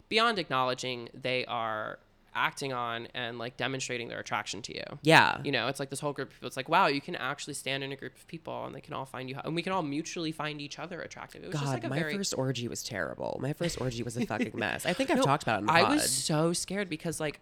beyond 0.09 0.39
acknowledging, 0.39 1.09
they 1.15 1.45
are 1.47 1.99
acting 2.35 2.73
on 2.73 3.09
and 3.15 3.39
like 3.39 3.57
demonstrating 3.57 4.09
their 4.09 4.19
attraction 4.21 4.61
to 4.63 4.75
you. 4.75 4.83
Yeah. 5.03 5.39
You 5.45 5.53
know, 5.53 5.69
it's 5.69 5.79
like 5.81 5.91
this 5.91 6.01
whole 6.01 6.13
group 6.13 6.29
of 6.29 6.35
people. 6.35 6.47
It's 6.47 6.57
like, 6.57 6.69
wow, 6.69 6.87
you 6.87 7.01
can 7.01 7.15
actually 7.17 7.55
stand 7.55 7.85
in 7.85 7.93
a 7.93 7.97
group 7.97 8.17
of 8.17 8.27
people 8.27 8.65
and 8.67 8.75
they 8.75 8.81
can 8.81 8.95
all 8.95 9.05
find 9.07 9.29
you, 9.31 9.37
and 9.45 9.55
we 9.55 9.63
can 9.63 9.73
all 9.73 9.83
mutually 9.83 10.33
find 10.33 10.61
each 10.61 10.79
other 10.79 11.01
attractive. 11.01 11.43
It 11.45 11.47
was 11.49 11.55
God, 11.55 11.61
just 11.61 11.73
like 11.73 11.85
a 11.85 11.89
my 11.89 11.99
very. 11.99 12.17
first 12.17 12.35
orgy 12.37 12.69
was 12.69 12.83
terrible. 12.83 13.39
My 13.41 13.53
first 13.53 13.81
orgy 13.81 14.03
was 14.03 14.17
a 14.17 14.27
fucking 14.27 14.53
mess. 14.55 14.85
I 14.87 14.93
think 14.93 15.11
I've 15.11 15.17
No, 15.19 15.23
talked 15.23 15.43
about 15.45 15.57
it 15.57 15.61
in 15.61 15.67
the 15.67 15.73
I 15.73 15.83
pod. 15.85 15.93
was 15.95 16.11
so 16.11 16.53
scared 16.53 16.89
because 16.89 17.21
like 17.21 17.41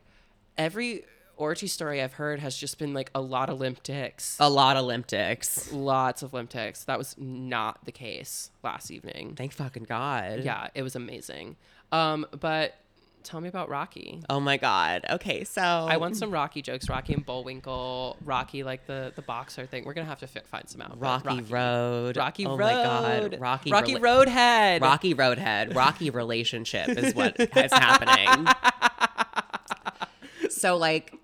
every 0.59 1.05
orgy 1.37 1.67
story 1.67 2.01
I've 2.03 2.13
heard 2.13 2.39
has 2.41 2.57
just 2.57 2.79
been 2.79 2.93
like 2.95 3.11
a 3.15 3.21
lot 3.21 3.49
of 3.51 3.59
limp 3.59 3.83
dicks. 3.83 4.37
a 4.39 4.49
lot 4.49 4.77
of 4.77 4.85
limp 4.85 5.07
dicks. 5.07 5.73
Lots 5.73 6.23
of 6.23 6.33
limp 6.35 6.51
dicks. 6.51 6.85
That 6.85 6.99
was 6.99 7.17
not 7.19 7.85
the 7.85 7.93
case 7.93 8.51
last 8.63 8.91
evening. 8.91 9.35
Thank 9.35 9.53
fucking 9.53 9.85
God. 9.85 10.43
Yeah, 10.45 10.69
it 10.75 10.83
was 10.83 10.95
amazing. 10.95 11.57
Um, 11.91 12.27
but 12.39 12.75
tell 13.23 13.41
me 13.41 13.49
about 13.49 13.69
Rocky. 13.69 14.23
Oh 14.29 14.41
my 14.41 14.57
God. 14.57 15.05
Okay, 15.11 15.45
so 15.45 15.63
I 15.63 15.97
want 15.97 16.17
some 16.17 16.31
Rocky 16.31 16.63
jokes. 16.63 16.89
Rocky 16.89 17.15
and 17.15 17.25
Bullwinkle. 17.25 18.17
Rocky, 18.25 18.63
like 18.63 18.87
the 18.87 19.13
the 19.15 19.23
boxer 19.23 19.67
thing. 19.67 19.85
We're 19.85 19.95
gonna 19.95 20.07
have 20.09 20.21
to 20.21 20.27
fi- 20.27 20.41
find 20.51 20.69
some 20.69 20.81
out. 20.83 20.99
but 21.01 21.25
Rocky, 21.25 21.43
Road. 21.43 22.17
Rocky 22.17 22.45
Road. 22.47 22.53
oh 22.53 22.57
Road. 22.59 22.67
my 22.67 22.73
God. 23.29 23.41
Rocky 23.41 23.71
Rocky 23.73 23.95
rela- 23.95 24.27
Roadhead. 24.27 24.81
Rocky 24.83 25.15
Roadhead. 25.15 25.75
Rocky 25.75 26.11
relationship 26.11 26.89
is 26.91 27.15
what 27.15 27.39
is 27.39 27.73
happening. 27.73 28.47
so 30.51 30.77
like, 30.77 31.15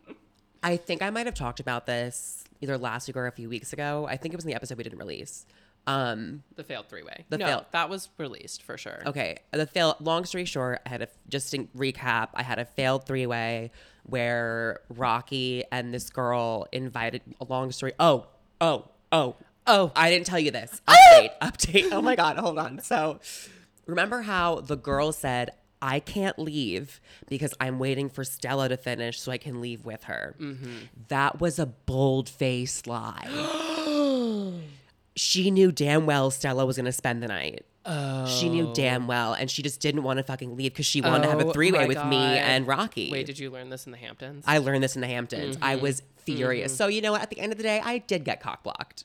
I 0.62 0.76
think 0.76 1.02
I 1.02 1.10
might 1.10 1.26
have 1.26 1.34
talked 1.34 1.60
about 1.60 1.86
this 1.86 2.44
either 2.60 2.76
last 2.78 3.06
week 3.06 3.16
or 3.16 3.26
a 3.26 3.32
few 3.32 3.48
weeks 3.48 3.72
ago. 3.72 4.06
I 4.08 4.16
think 4.16 4.34
it 4.34 4.36
was 4.36 4.44
in 4.44 4.48
the 4.50 4.56
episode 4.56 4.78
we 4.78 4.84
didn't 4.84 4.98
release. 4.98 5.46
Um, 5.88 6.42
The 6.56 6.64
failed 6.64 6.88
three 6.90 7.02
way. 7.02 7.24
The 7.30 7.38
no, 7.38 7.46
failed- 7.46 7.64
that 7.70 7.88
was 7.88 8.10
released 8.18 8.62
for 8.62 8.76
sure. 8.76 9.02
Okay, 9.06 9.38
the 9.52 9.66
fail. 9.66 9.96
Long 10.00 10.26
story 10.26 10.44
short, 10.44 10.82
I 10.84 10.90
had 10.90 11.00
a 11.00 11.08
just 11.30 11.50
to 11.52 11.64
recap. 11.76 12.28
I 12.34 12.42
had 12.42 12.58
a 12.58 12.66
failed 12.66 13.06
three 13.06 13.26
way 13.26 13.70
where 14.04 14.80
Rocky 14.90 15.64
and 15.72 15.94
this 15.94 16.10
girl 16.10 16.66
invited. 16.72 17.22
A 17.40 17.44
long 17.44 17.72
story. 17.72 17.94
Oh, 17.98 18.26
oh, 18.60 18.84
oh, 19.12 19.36
oh! 19.66 19.90
I 19.96 20.10
didn't 20.10 20.26
tell 20.26 20.38
you 20.38 20.50
this. 20.50 20.82
Update, 20.88 21.30
update. 21.40 21.88
Oh 21.90 22.02
my 22.02 22.16
god, 22.16 22.36
hold 22.36 22.58
on. 22.58 22.80
So, 22.80 23.20
remember 23.86 24.20
how 24.22 24.56
the 24.60 24.76
girl 24.76 25.10
said, 25.12 25.52
"I 25.80 26.00
can't 26.00 26.38
leave 26.38 27.00
because 27.28 27.54
I'm 27.60 27.78
waiting 27.78 28.10
for 28.10 28.24
Stella 28.24 28.68
to 28.68 28.76
finish 28.76 29.18
so 29.18 29.32
I 29.32 29.38
can 29.38 29.62
leave 29.62 29.86
with 29.86 30.04
her." 30.04 30.36
That 31.08 31.40
was 31.40 31.58
a 31.58 31.64
bold 31.66 32.28
faced 32.28 32.86
lie. 32.86 33.24
she 35.18 35.50
knew 35.50 35.70
damn 35.72 36.06
well 36.06 36.30
Stella 36.30 36.64
was 36.64 36.76
gonna 36.76 36.92
spend 36.92 37.22
the 37.22 37.28
night. 37.28 37.64
Oh. 37.84 38.26
She 38.26 38.48
knew 38.50 38.70
damn 38.74 39.06
well, 39.06 39.32
and 39.32 39.50
she 39.50 39.62
just 39.62 39.80
didn't 39.80 40.02
want 40.02 40.18
to 40.18 40.22
fucking 40.22 40.56
leave 40.56 40.72
because 40.72 40.84
she 40.86 41.00
wanted 41.00 41.22
to 41.24 41.30
have 41.30 41.40
Oh 41.40 41.50
a 41.50 41.52
three 41.54 41.72
way 41.72 41.86
with 41.86 42.04
me 42.04 42.16
and 42.18 42.66
Rocky. 42.66 43.10
Wait, 43.10 43.24
did 43.26 43.38
you 43.38 43.50
learn 43.50 43.70
this 43.70 43.86
in 43.86 43.92
the 43.92 43.98
Hamptons? 43.98 44.44
I 44.46 44.58
learned 44.58 44.82
this 44.82 44.94
in 44.94 45.00
the 45.00 45.06
Hamptons. 45.08 45.56
I 45.62 45.74
Mm-hmm. 45.74 45.82
was 45.82 46.02
furious. 46.18 46.76
So 46.76 46.86
you 46.88 47.00
know 47.00 47.12
what? 47.12 47.22
At 47.22 47.30
the 47.30 47.40
end 47.40 47.52
of 47.52 47.56
the 47.58 47.62
day, 47.64 47.80
I 47.82 47.98
did 47.98 48.24
get 48.24 48.40
cock 48.42 48.62
blocked. 48.62 49.04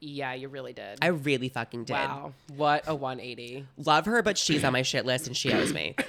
yeah, 0.00 0.32
you 0.34 0.46
really 0.48 0.72
did. 0.72 0.98
I 1.02 1.08
really 1.08 1.48
fucking 1.48 1.84
did. 1.84 1.94
wow, 1.94 2.32
what 2.54 2.84
a 2.86 2.94
180. 2.94 3.66
Love 3.78 4.06
her, 4.06 4.22
but 4.22 4.38
she's 4.38 4.62
on 4.62 4.72
my 4.72 4.82
shit 4.82 5.04
list 5.04 5.26
and 5.26 5.36
she 5.36 5.52
owes 5.52 5.72
me. 5.72 5.96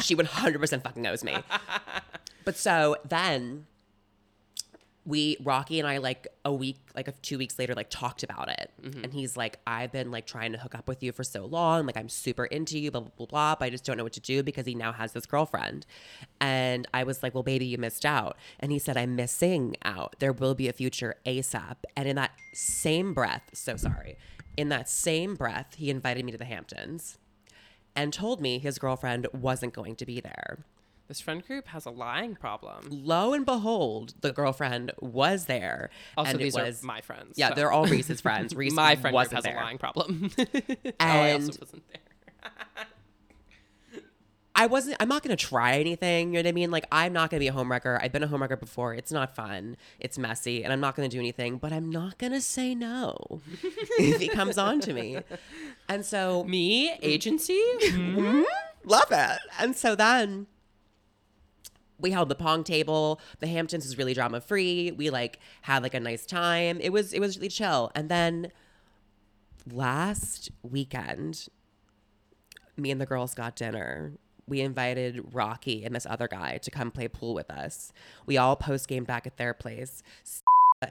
she 0.00 0.16
100% 0.16 0.82
fucking 0.82 1.06
owes 1.06 1.22
me. 1.24 1.36
But 2.44 2.56
so 2.56 2.96
then 3.04 3.66
we, 5.06 5.36
Rocky 5.42 5.78
and 5.78 5.88
I, 5.88 5.98
like 5.98 6.26
a 6.44 6.52
week, 6.52 6.78
like 6.94 7.06
a 7.06 7.12
two 7.12 7.38
weeks 7.38 7.58
later, 7.58 7.74
like 7.74 7.90
talked 7.90 8.24
about 8.24 8.48
it. 8.48 8.70
Mm-hmm. 8.82 9.04
And 9.04 9.12
he's 9.12 9.36
like, 9.36 9.60
I've 9.66 9.92
been 9.92 10.10
like 10.10 10.26
trying 10.26 10.52
to 10.52 10.58
hook 10.58 10.74
up 10.74 10.88
with 10.88 11.02
you 11.02 11.12
for 11.12 11.22
so 11.22 11.46
long. 11.46 11.86
Like, 11.86 11.96
I'm 11.96 12.08
super 12.08 12.44
into 12.44 12.78
you, 12.78 12.90
blah, 12.90 13.02
blah, 13.02 13.12
blah, 13.16 13.26
blah. 13.26 13.54
But 13.54 13.66
I 13.66 13.70
just 13.70 13.84
don't 13.84 13.96
know 13.96 14.02
what 14.02 14.14
to 14.14 14.20
do 14.20 14.42
because 14.42 14.66
he 14.66 14.74
now 14.74 14.92
has 14.92 15.12
this 15.12 15.24
girlfriend. 15.24 15.86
And 16.40 16.88
I 16.92 17.04
was 17.04 17.22
like, 17.22 17.34
well, 17.34 17.44
baby, 17.44 17.66
you 17.66 17.78
missed 17.78 18.04
out. 18.04 18.36
And 18.58 18.72
he 18.72 18.80
said, 18.80 18.96
I'm 18.96 19.14
missing 19.14 19.76
out. 19.84 20.16
There 20.18 20.32
will 20.32 20.56
be 20.56 20.68
a 20.68 20.72
future 20.72 21.14
ASAP. 21.24 21.76
And 21.96 22.08
in 22.08 22.16
that 22.16 22.32
same 22.52 23.14
breath, 23.14 23.50
so 23.52 23.76
sorry, 23.76 24.16
in 24.56 24.70
that 24.70 24.88
same 24.88 25.36
breath, 25.36 25.76
he 25.76 25.88
invited 25.88 26.24
me 26.24 26.32
to 26.32 26.38
the 26.38 26.44
Hamptons 26.44 27.18
and 27.94 28.12
told 28.12 28.40
me 28.40 28.58
his 28.58 28.78
girlfriend 28.78 29.28
wasn't 29.32 29.72
going 29.72 29.94
to 29.96 30.06
be 30.06 30.20
there. 30.20 30.58
This 31.08 31.20
friend 31.20 31.46
group 31.46 31.68
has 31.68 31.86
a 31.86 31.90
lying 31.90 32.34
problem. 32.34 32.88
Lo 32.90 33.32
and 33.32 33.46
behold, 33.46 34.14
the 34.20 34.32
girlfriend 34.32 34.92
was 35.00 35.46
there. 35.46 35.90
Also, 36.16 36.32
and 36.32 36.40
these 36.40 36.54
was, 36.54 36.82
are 36.82 36.86
my 36.86 37.00
friends. 37.00 37.34
Yeah, 37.36 37.50
so- 37.50 37.54
they're 37.54 37.72
all 37.72 37.86
Reese's 37.86 38.20
friends. 38.20 38.54
Reese 38.56 38.72
my 38.72 38.96
friend 38.96 39.02
group 39.04 39.14
wasn't 39.14 39.34
has 39.36 39.44
there. 39.44 39.56
a 39.56 39.62
lying 39.62 39.78
problem. 39.78 40.30
oh, 40.38 40.90
I 40.98 41.32
also 41.32 41.52
wasn't 41.60 41.82
there. 41.92 42.00
I 44.58 44.66
wasn't. 44.66 44.96
I'm 45.00 45.08
not 45.08 45.22
going 45.22 45.36
to 45.36 45.44
try 45.44 45.76
anything. 45.78 46.28
You 46.28 46.34
know 46.34 46.38
what 46.38 46.48
I 46.48 46.52
mean? 46.52 46.70
Like 46.70 46.86
I'm 46.90 47.12
not 47.12 47.30
going 47.30 47.40
to 47.40 47.44
be 47.44 47.48
a 47.48 47.52
homewrecker. 47.52 48.00
I've 48.02 48.10
been 48.10 48.22
a 48.22 48.28
homewrecker 48.28 48.58
before. 48.58 48.94
It's 48.94 49.12
not 49.12 49.36
fun. 49.36 49.76
It's 50.00 50.16
messy, 50.16 50.64
and 50.64 50.72
I'm 50.72 50.80
not 50.80 50.96
going 50.96 51.08
to 51.08 51.14
do 51.14 51.20
anything. 51.20 51.58
But 51.58 51.74
I'm 51.74 51.90
not 51.90 52.16
going 52.16 52.32
to 52.32 52.40
say 52.40 52.74
no 52.74 53.42
if 53.98 54.18
he 54.18 54.28
comes 54.28 54.56
on 54.56 54.80
to 54.80 54.94
me. 54.94 55.18
And 55.90 56.06
so 56.06 56.42
Me, 56.44 56.94
agency? 57.02 57.60
Mm-hmm. 57.80 58.18
Mm-hmm. 58.18 58.42
love 58.84 59.08
it. 59.10 59.38
And 59.58 59.76
so 59.76 59.94
then 59.94 60.46
we 61.98 62.10
held 62.10 62.28
the 62.28 62.34
pong 62.34 62.64
table. 62.64 63.20
The 63.40 63.46
Hamptons 63.46 63.86
is 63.86 63.98
really 63.98 64.14
drama 64.14 64.40
free. 64.40 64.92
We 64.92 65.10
like 65.10 65.38
had 65.62 65.82
like 65.82 65.94
a 65.94 66.00
nice 66.00 66.26
time. 66.26 66.78
It 66.80 66.90
was 66.90 67.12
it 67.12 67.20
was 67.20 67.36
really 67.36 67.48
chill. 67.48 67.90
And 67.94 68.08
then 68.08 68.52
last 69.70 70.50
weekend, 70.62 71.48
me 72.76 72.90
and 72.90 73.00
the 73.00 73.06
girls 73.06 73.34
got 73.34 73.56
dinner. 73.56 74.12
We 74.48 74.60
invited 74.60 75.34
Rocky 75.34 75.84
and 75.84 75.94
this 75.94 76.06
other 76.06 76.28
guy 76.28 76.58
to 76.58 76.70
come 76.70 76.90
play 76.92 77.08
pool 77.08 77.34
with 77.34 77.50
us. 77.50 77.92
We 78.26 78.36
all 78.36 78.54
post 78.54 78.86
game 78.86 79.04
back 79.04 79.26
at 79.26 79.36
their 79.36 79.54
place. 79.54 80.02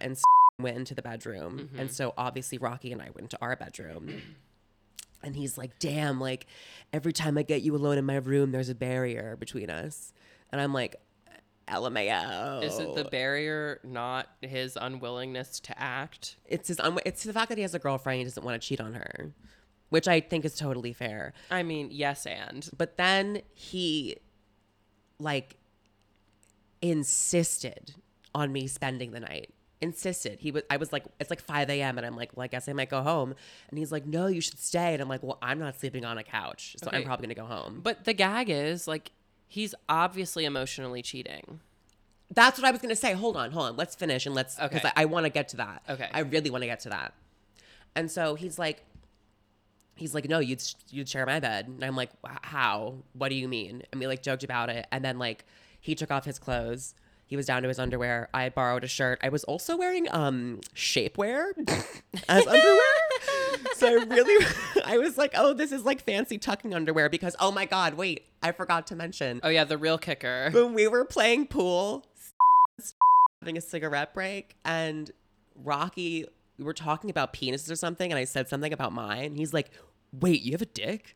And 0.01 0.17
went 0.59 0.77
into 0.77 0.95
the 0.95 1.01
bedroom. 1.01 1.59
Mm-hmm. 1.59 1.79
And 1.79 1.91
so 1.91 2.13
obviously 2.17 2.57
Rocky 2.57 2.91
and 2.91 3.01
I 3.01 3.09
went 3.13 3.29
to 3.31 3.37
our 3.41 3.55
bedroom. 3.55 4.21
And 5.23 5.35
he's 5.35 5.57
like, 5.57 5.79
damn, 5.79 6.21
like 6.21 6.45
every 6.93 7.11
time 7.11 7.35
I 7.35 7.41
get 7.41 7.63
you 7.63 7.75
alone 7.75 7.97
in 7.97 8.05
my 8.05 8.17
room, 8.17 8.51
there's 8.51 8.69
a 8.69 8.75
barrier 8.75 9.35
between 9.35 9.71
us. 9.71 10.13
And 10.51 10.61
I'm 10.61 10.73
like, 10.73 10.95
LMAO. 11.67 12.63
Is 12.63 12.77
it 12.79 12.93
the 12.95 13.05
barrier, 13.05 13.79
not 13.83 14.27
his 14.41 14.77
unwillingness 14.79 15.59
to 15.61 15.79
act? 15.81 16.35
It's 16.45 16.67
his. 16.67 16.79
Un- 16.79 16.99
it's 17.05 17.23
the 17.23 17.33
fact 17.33 17.49
that 17.49 17.57
he 17.57 17.63
has 17.63 17.73
a 17.73 17.79
girlfriend. 17.79 18.19
He 18.19 18.23
doesn't 18.23 18.43
want 18.43 18.61
to 18.61 18.67
cheat 18.67 18.79
on 18.79 18.93
her, 18.93 19.31
which 19.89 20.07
I 20.07 20.19
think 20.19 20.45
is 20.45 20.55
totally 20.55 20.93
fair. 20.93 21.33
I 21.49 21.63
mean, 21.63 21.89
yes, 21.91 22.25
and 22.27 22.69
But 22.77 22.97
then 22.97 23.41
he, 23.53 24.17
like, 25.19 25.57
insisted 26.81 27.95
on 28.33 28.51
me 28.51 28.67
spending 28.67 29.11
the 29.11 29.19
night. 29.19 29.53
Insisted. 29.81 30.39
He 30.39 30.51
was. 30.51 30.63
I 30.69 30.77
was 30.77 30.93
like, 30.93 31.05
it's 31.19 31.29
like 31.29 31.41
5 31.41 31.69
a.m. 31.69 31.97
and 31.97 32.05
I'm 32.07 32.15
like, 32.15 32.31
well, 32.35 32.43
I 32.43 32.47
guess 32.47 32.67
I 32.69 32.73
might 32.73 32.89
go 32.89 33.01
home. 33.01 33.33
And 33.69 33.77
he's 33.77 33.91
like, 33.91 34.05
no, 34.05 34.27
you 34.27 34.41
should 34.41 34.59
stay. 34.59 34.93
And 34.93 35.01
I'm 35.01 35.09
like, 35.09 35.21
well, 35.21 35.37
I'm 35.41 35.59
not 35.59 35.79
sleeping 35.79 36.05
on 36.05 36.17
a 36.17 36.23
couch, 36.23 36.75
so 36.81 36.89
I'm 36.91 37.03
probably 37.03 37.27
gonna 37.27 37.35
go 37.35 37.45
home. 37.53 37.81
but 37.83 38.05
the 38.05 38.13
gag 38.13 38.49
is 38.49 38.87
like 38.87 39.11
he's 39.47 39.75
obviously 39.89 40.45
emotionally 40.45 41.01
cheating. 41.01 41.59
That's 42.33 42.57
what 42.57 42.67
I 42.67 42.71
was 42.71 42.81
gonna 42.81 42.95
say. 42.95 43.13
Hold 43.13 43.37
on, 43.37 43.51
hold 43.51 43.65
on. 43.67 43.77
Let's 43.77 43.95
finish 43.95 44.25
and 44.25 44.33
let's 44.33 44.55
because 44.55 44.77
Okay. 44.79 44.91
I, 44.95 45.03
I 45.03 45.05
want 45.05 45.25
to 45.25 45.29
get 45.29 45.49
to 45.49 45.57
that. 45.57 45.83
Okay. 45.89 46.09
I 46.13 46.21
really 46.21 46.49
want 46.49 46.63
to 46.63 46.67
get 46.67 46.79
to 46.81 46.89
that. 46.89 47.13
And 47.95 48.09
so 48.11 48.35
he's 48.35 48.57
like, 48.59 48.83
he's 49.95 50.13
like, 50.13 50.27
no, 50.27 50.39
you'd 50.39 50.61
you'd 50.89 51.07
share 51.07 51.25
my 51.25 51.39
bed, 51.39 51.67
and 51.67 51.83
I'm 51.83 51.95
like, 51.95 52.09
how? 52.41 52.95
What 53.13 53.29
do 53.29 53.35
you 53.35 53.47
mean? 53.47 53.83
And 53.91 53.99
we 54.01 54.07
like 54.07 54.21
joked 54.21 54.43
about 54.43 54.69
it, 54.69 54.87
and 54.91 55.05
then 55.05 55.17
like 55.19 55.45
he 55.79 55.95
took 55.95 56.11
off 56.11 56.25
his 56.25 56.39
clothes. 56.39 56.95
He 57.27 57.35
was 57.35 57.45
down 57.47 57.63
to 57.63 57.67
his 57.67 57.79
underwear. 57.79 58.29
I 58.35 58.49
borrowed 58.49 58.83
a 58.83 58.87
shirt. 58.87 59.19
I 59.23 59.29
was 59.29 59.43
also 59.45 59.77
wearing 59.77 60.07
um 60.11 60.61
shapewear 60.75 61.51
as 62.29 62.45
underwear. 62.47 62.79
so 63.75 63.87
I 63.87 64.03
really, 64.05 64.45
I 64.85 64.97
was 64.97 65.17
like, 65.17 65.33
oh, 65.35 65.53
this 65.53 65.71
is 65.71 65.83
like 65.83 66.03
fancy 66.03 66.37
tucking 66.37 66.73
underwear 66.73 67.09
because 67.09 67.35
oh 67.39 67.51
my 67.51 67.65
god, 67.65 67.95
wait, 67.95 68.25
I 68.41 68.51
forgot 68.51 68.87
to 68.87 68.95
mention 68.95 69.39
Oh 69.43 69.49
yeah, 69.49 69.63
the 69.63 69.77
real 69.77 69.97
kicker. 69.97 70.49
when 70.51 70.73
we 70.73 70.87
were 70.87 71.05
playing 71.05 71.47
pool, 71.47 72.05
having 73.41 73.57
a 73.57 73.61
cigarette 73.61 74.13
break, 74.13 74.55
and 74.65 75.11
Rocky, 75.55 76.25
we 76.57 76.63
were 76.65 76.73
talking 76.73 77.09
about 77.09 77.33
penises 77.33 77.71
or 77.71 77.75
something, 77.75 78.11
and 78.11 78.19
I 78.19 78.23
said 78.25 78.47
something 78.49 78.73
about 78.73 78.93
mine. 78.93 79.35
He's 79.35 79.53
like, 79.53 79.71
"Wait, 80.11 80.41
you 80.41 80.51
have 80.51 80.61
a 80.61 80.65
dick?" 80.67 81.15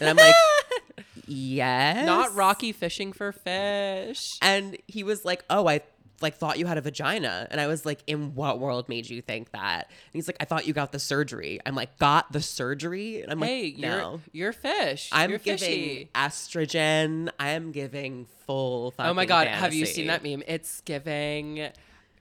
And 0.00 0.10
I'm 0.10 0.16
like, 0.16 0.34
"Yes." 1.26 2.06
Not 2.06 2.34
Rocky 2.34 2.72
fishing 2.72 3.12
for 3.12 3.32
fish. 3.32 4.38
And 4.42 4.76
he 4.86 5.02
was 5.02 5.24
like, 5.24 5.44
"Oh, 5.50 5.68
I." 5.68 5.82
Like 6.20 6.34
thought 6.36 6.58
you 6.58 6.66
had 6.66 6.78
a 6.78 6.80
vagina, 6.80 7.46
and 7.50 7.60
I 7.60 7.66
was 7.68 7.86
like, 7.86 8.00
"In 8.06 8.34
what 8.34 8.58
world 8.58 8.88
made 8.88 9.08
you 9.08 9.22
think 9.22 9.52
that?" 9.52 9.86
And 9.88 10.12
he's 10.12 10.26
like, 10.28 10.36
"I 10.40 10.44
thought 10.44 10.66
you 10.66 10.72
got 10.72 10.90
the 10.92 10.98
surgery." 10.98 11.60
I'm 11.64 11.74
like, 11.74 11.96
"Got 11.98 12.32
the 12.32 12.42
surgery?" 12.42 13.22
And 13.22 13.30
I'm 13.30 13.40
Hey, 13.40 13.64
like, 13.64 13.78
you're 13.78 13.90
"No." 13.96 14.20
you're 14.32 14.52
fish. 14.52 15.08
I'm 15.12 15.30
you're 15.30 15.38
giving 15.38 15.58
fishy. 15.58 16.10
estrogen. 16.14 17.30
I 17.38 17.50
am 17.50 17.72
giving 17.72 18.26
full. 18.46 18.92
Oh 18.98 19.14
my 19.14 19.26
god, 19.26 19.46
have 19.48 19.72
you 19.74 19.86
seen 19.86 20.08
that 20.08 20.22
meme? 20.22 20.42
It's 20.46 20.80
giving 20.82 21.68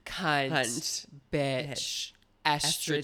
cunt, 0.06 0.51
Cunt, 0.51 1.06
bitch, 1.32 2.12
estrogen. 2.46 3.04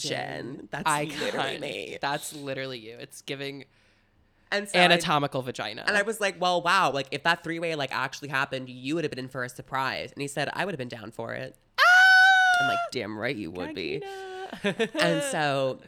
estrogen. 0.62 0.70
That's 0.72 0.84
I 0.86 1.04
literally 1.06 1.56
cunt. 1.58 1.60
me. 1.62 1.98
That's 2.02 2.34
literally 2.34 2.80
you. 2.80 2.96
It's 3.00 3.22
giving 3.22 3.66
And 4.54 4.70
so 4.70 4.80
I- 4.80 4.84
anatomical 4.84 5.42
vagina. 5.42 5.84
and 5.86 5.98
I 5.98 6.04
was 6.04 6.22
like, 6.22 6.40
well, 6.40 6.62
wow, 6.62 6.92
like 6.92 7.08
if 7.12 7.24
that 7.24 7.44
three 7.44 7.60
way 7.60 7.76
like 7.76 7.94
actually 7.94 8.30
happened, 8.30 8.70
you 8.70 8.96
would 8.96 9.04
have 9.04 9.12
been 9.12 9.20
in 9.20 9.28
for 9.28 9.44
a 9.44 9.50
surprise. 9.50 10.12
And 10.14 10.22
he 10.22 10.28
said, 10.30 10.50
I 10.54 10.64
would 10.64 10.72
have 10.74 10.80
been 10.80 10.88
down 10.88 11.12
for 11.12 11.34
it. 11.34 11.56
Ah! 11.78 11.84
I'm 12.62 12.68
like, 12.70 12.80
damn 12.92 13.18
right 13.20 13.36
you 13.36 13.52
would 13.52 13.74
be. 13.76 14.02
and 14.64 15.24
so 15.24 15.80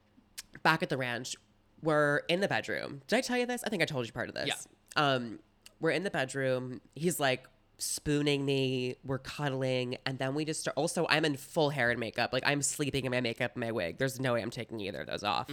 back 0.62 0.82
at 0.82 0.88
the 0.88 0.96
ranch, 0.96 1.36
we're 1.82 2.18
in 2.28 2.40
the 2.40 2.48
bedroom. 2.48 3.02
Did 3.08 3.16
I 3.16 3.20
tell 3.20 3.36
you 3.36 3.46
this? 3.46 3.62
I 3.64 3.68
think 3.68 3.82
I 3.82 3.86
told 3.86 4.06
you 4.06 4.12
part 4.12 4.28
of 4.28 4.34
this. 4.34 4.46
Yeah. 4.46 4.54
Um, 4.96 5.40
we're 5.80 5.90
in 5.90 6.04
the 6.04 6.10
bedroom. 6.10 6.80
He's 6.94 7.20
like 7.20 7.44
spooning 7.78 8.44
me. 8.46 8.94
We're 9.04 9.18
cuddling, 9.18 9.96
and 10.06 10.18
then 10.18 10.34
we 10.34 10.44
just 10.44 10.60
start. 10.60 10.76
Also, 10.78 11.06
I'm 11.10 11.24
in 11.24 11.36
full 11.36 11.70
hair 11.70 11.90
and 11.90 12.00
makeup. 12.00 12.32
Like 12.32 12.44
I'm 12.46 12.62
sleeping 12.62 13.04
in 13.04 13.10
my 13.10 13.20
makeup 13.20 13.52
and 13.54 13.60
my 13.60 13.72
wig. 13.72 13.98
There's 13.98 14.18
no 14.20 14.34
way 14.34 14.40
I'm 14.42 14.50
taking 14.50 14.80
either 14.80 15.00
of 15.02 15.08
those 15.08 15.24
off. 15.24 15.48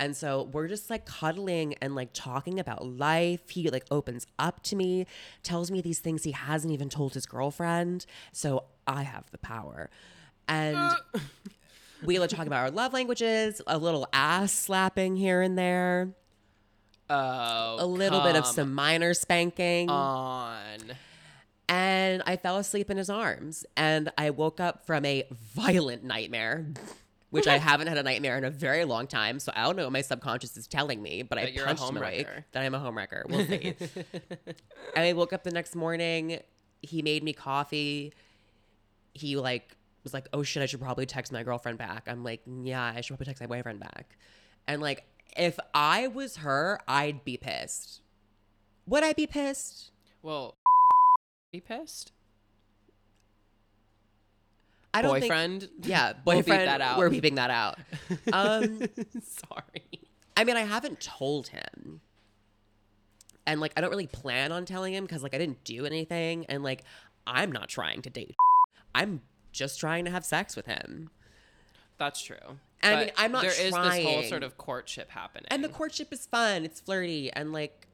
And 0.00 0.16
so 0.16 0.48
we're 0.52 0.66
just 0.66 0.88
like 0.88 1.04
cuddling 1.04 1.74
and 1.82 1.94
like 1.94 2.08
talking 2.14 2.58
about 2.58 2.86
life. 2.86 3.50
He 3.50 3.68
like 3.68 3.84
opens 3.90 4.26
up 4.38 4.62
to 4.64 4.74
me, 4.74 5.06
tells 5.42 5.70
me 5.70 5.82
these 5.82 5.98
things 5.98 6.24
he 6.24 6.32
hasn't 6.32 6.72
even 6.72 6.88
told 6.88 7.12
his 7.12 7.26
girlfriend. 7.26 8.06
So 8.32 8.64
I 8.86 9.02
have 9.02 9.30
the 9.30 9.36
power. 9.38 9.90
And 10.48 10.96
we 12.04 12.18
like 12.18 12.30
talking 12.30 12.46
about 12.46 12.60
our 12.62 12.70
love 12.70 12.94
languages, 12.94 13.60
a 13.66 13.76
little 13.76 14.08
ass 14.14 14.52
slapping 14.54 15.16
here 15.16 15.42
and 15.42 15.58
there, 15.58 16.14
oh, 17.10 17.76
a 17.78 17.86
little 17.86 18.22
bit 18.22 18.36
of 18.36 18.46
some 18.46 18.74
minor 18.74 19.12
spanking. 19.12 19.90
on. 19.90 20.78
and 21.68 22.22
I 22.26 22.36
fell 22.36 22.56
asleep 22.56 22.90
in 22.90 22.96
his 22.96 23.10
arms. 23.10 23.66
And 23.76 24.10
I 24.16 24.30
woke 24.30 24.60
up 24.60 24.86
from 24.86 25.04
a 25.04 25.24
violent 25.54 26.04
nightmare, 26.04 26.66
which 27.30 27.46
I 27.46 27.58
haven't 27.58 27.86
had 27.86 27.96
a 27.98 28.02
nightmare 28.02 28.36
in 28.38 28.44
a 28.44 28.50
very 28.50 28.84
long 28.84 29.06
time. 29.06 29.38
So 29.40 29.52
I 29.54 29.64
don't 29.64 29.76
know 29.76 29.84
what 29.84 29.92
my 29.92 30.02
subconscious 30.02 30.56
is 30.56 30.66
telling 30.66 31.02
me, 31.02 31.22
but 31.22 31.38
I 31.38 31.42
a 31.42 31.64
punched 31.64 31.82
awake. 31.82 32.26
homewrecker. 32.26 32.44
That 32.52 32.62
I'm 32.62 32.74
a 32.74 32.80
homewrecker. 32.80 33.28
We'll 33.28 33.46
see. 33.46 33.74
and 34.46 34.54
I 34.96 35.12
woke 35.12 35.32
up 35.32 35.44
the 35.44 35.50
next 35.50 35.74
morning. 35.74 36.40
He 36.82 37.02
made 37.02 37.22
me 37.22 37.32
coffee. 37.32 38.12
He 39.14 39.36
like 39.36 39.76
was 40.02 40.14
like, 40.14 40.28
"Oh 40.32 40.42
shit, 40.42 40.62
I 40.62 40.66
should 40.66 40.80
probably 40.80 41.06
text 41.06 41.32
my 41.32 41.42
girlfriend 41.42 41.78
back." 41.78 42.04
I'm 42.08 42.24
like, 42.24 42.42
"Yeah, 42.46 42.82
I 42.82 43.00
should 43.00 43.14
probably 43.16 43.26
text 43.26 43.40
my 43.40 43.46
boyfriend 43.46 43.80
back." 43.80 44.16
And 44.66 44.80
like, 44.80 45.04
if 45.36 45.58
I 45.74 46.08
was 46.08 46.38
her, 46.38 46.80
I'd 46.88 47.24
be 47.24 47.36
pissed. 47.36 48.00
Would 48.86 49.04
I 49.04 49.12
be 49.12 49.26
pissed? 49.26 49.90
Well, 50.22 50.56
be 51.52 51.60
pissed. 51.60 52.12
I 54.92 55.02
don't 55.02 55.12
think- 55.20 55.24
Boyfriend. 55.30 55.68
Yeah, 55.82 56.14
We'll 56.24 56.36
beep 56.38 56.46
boyfriend. 56.46 56.68
that 56.68 56.80
out. 56.80 56.98
We're 56.98 57.10
beeping 57.10 57.36
that 57.36 57.50
out. 57.50 57.78
Um, 58.32 58.80
Sorry. 59.22 60.00
I 60.36 60.44
mean, 60.44 60.56
I 60.56 60.62
haven't 60.62 61.00
told 61.00 61.48
him, 61.48 62.00
and 63.46 63.60
like, 63.60 63.72
I 63.76 63.80
don't 63.80 63.90
really 63.90 64.06
plan 64.06 64.52
on 64.52 64.64
telling 64.64 64.94
him 64.94 65.04
because 65.04 65.22
like 65.22 65.34
I 65.34 65.38
didn't 65.38 65.64
do 65.64 65.86
anything, 65.86 66.46
and 66.46 66.62
like, 66.62 66.82
I'm 67.26 67.52
not 67.52 67.68
trying 67.68 68.02
to 68.02 68.10
date. 68.10 68.36
I'm 68.94 69.20
just 69.52 69.78
trying 69.80 70.04
to 70.06 70.10
have 70.10 70.24
sex 70.24 70.56
with 70.56 70.66
him, 70.66 71.10
That's 71.98 72.22
true. 72.22 72.36
I 72.82 72.96
mean, 72.96 73.10
I'm 73.18 73.30
not 73.32 73.42
There 73.42 73.50
is 73.50 73.58
this 73.74 74.04
whole 74.04 74.22
sort 74.22 74.42
of 74.42 74.56
courtship 74.56 75.10
happening. 75.10 75.44
and 75.50 75.62
the 75.62 75.68
courtship 75.68 76.12
is 76.12 76.24
fun. 76.26 76.64
It's 76.64 76.80
flirty, 76.80 77.30
and 77.32 77.52
like, 77.52 77.86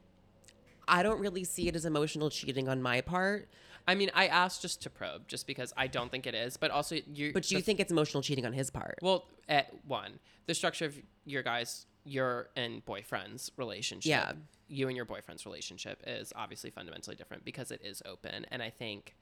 I 0.87 1.03
don't 1.03 1.19
really 1.19 1.43
see 1.43 1.67
it 1.67 1.75
as 1.75 1.85
emotional 1.85 2.29
cheating 2.29 2.69
on 2.69 2.81
my 2.81 3.01
part. 3.01 3.49
I 3.87 3.95
mean, 3.95 4.11
I 4.13 4.27
asked 4.27 4.61
just 4.61 4.81
to 4.83 4.89
probe, 4.89 5.27
just 5.27 5.47
because 5.47 5.73
I 5.77 5.87
don't 5.87 6.11
think 6.11 6.27
it 6.27 6.35
is, 6.35 6.57
but 6.57 6.71
also 6.71 6.95
you. 7.07 7.31
But 7.33 7.43
do 7.43 7.55
you 7.55 7.61
the- 7.61 7.65
think 7.65 7.79
it's 7.79 7.91
emotional 7.91 8.21
cheating 8.21 8.45
on 8.45 8.53
his 8.53 8.69
part? 8.69 8.99
Well, 9.01 9.25
at 9.47 9.73
one, 9.85 10.19
the 10.45 10.53
structure 10.53 10.85
of 10.85 10.97
your 11.25 11.41
guys, 11.43 11.85
your 12.03 12.49
and 12.55 12.83
boyfriend's 12.85 13.51
relationship. 13.57 14.09
Yeah. 14.09 14.33
You 14.69 14.87
and 14.89 14.97
your 14.97 15.05
boyfriend's 15.05 15.45
relationship 15.45 16.03
is 16.05 16.33
obviously 16.35 16.69
fundamentally 16.69 17.15
different 17.15 17.45
because 17.45 17.71
it 17.71 17.81
is 17.83 18.01
open, 18.05 18.45
and 18.51 18.61
I 18.61 18.69
think 18.69 19.15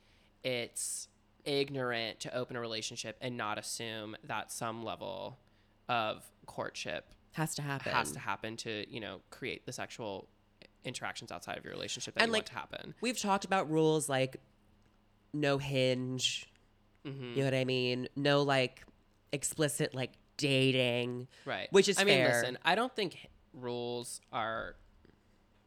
it's 0.44 1.08
ignorant 1.44 2.20
to 2.22 2.36
open 2.36 2.56
a 2.56 2.60
relationship 2.60 3.18
and 3.22 3.38
not 3.38 3.60
assume 3.60 4.16
that 4.24 4.52
some 4.52 4.84
level 4.84 5.38
of 5.88 6.24
courtship 6.48 7.14
has 7.34 7.54
to 7.54 7.62
happen. 7.62 7.92
has 7.92 8.12
to 8.12 8.20
happen 8.20 8.58
to 8.58 8.86
you 8.90 9.00
know 9.00 9.22
create 9.30 9.66
the 9.68 9.72
sexual 9.72 10.28
interactions 10.84 11.32
outside 11.32 11.58
of 11.58 11.64
your 11.64 11.74
relationship 11.74 12.16
that 12.16 12.22
And, 12.22 12.30
you 12.30 12.34
like, 12.34 12.40
want 12.42 12.48
to 12.48 12.54
happen. 12.54 12.96
We've 13.02 13.20
talked 13.20 13.46
about 13.46 13.70
rules 13.70 14.08
like 14.10 14.38
no 15.36 15.58
hinge. 15.58 16.50
Mm-hmm. 17.06 17.34
You 17.34 17.38
know 17.38 17.46
what 17.46 17.54
I 17.54 17.66
mean? 17.66 18.08
No 18.16 18.42
like 18.42 18.84
explicit 19.32 19.94
like 19.94 20.14
dating. 20.38 21.28
Right. 21.46 21.68
Which 21.72 21.88
is 21.88 22.00
I 22.00 22.04
mean, 22.04 22.24
listen, 22.24 22.58
I 22.64 22.76
don't 22.76 22.94
think 22.96 23.30
rules 23.54 24.22
are 24.32 24.76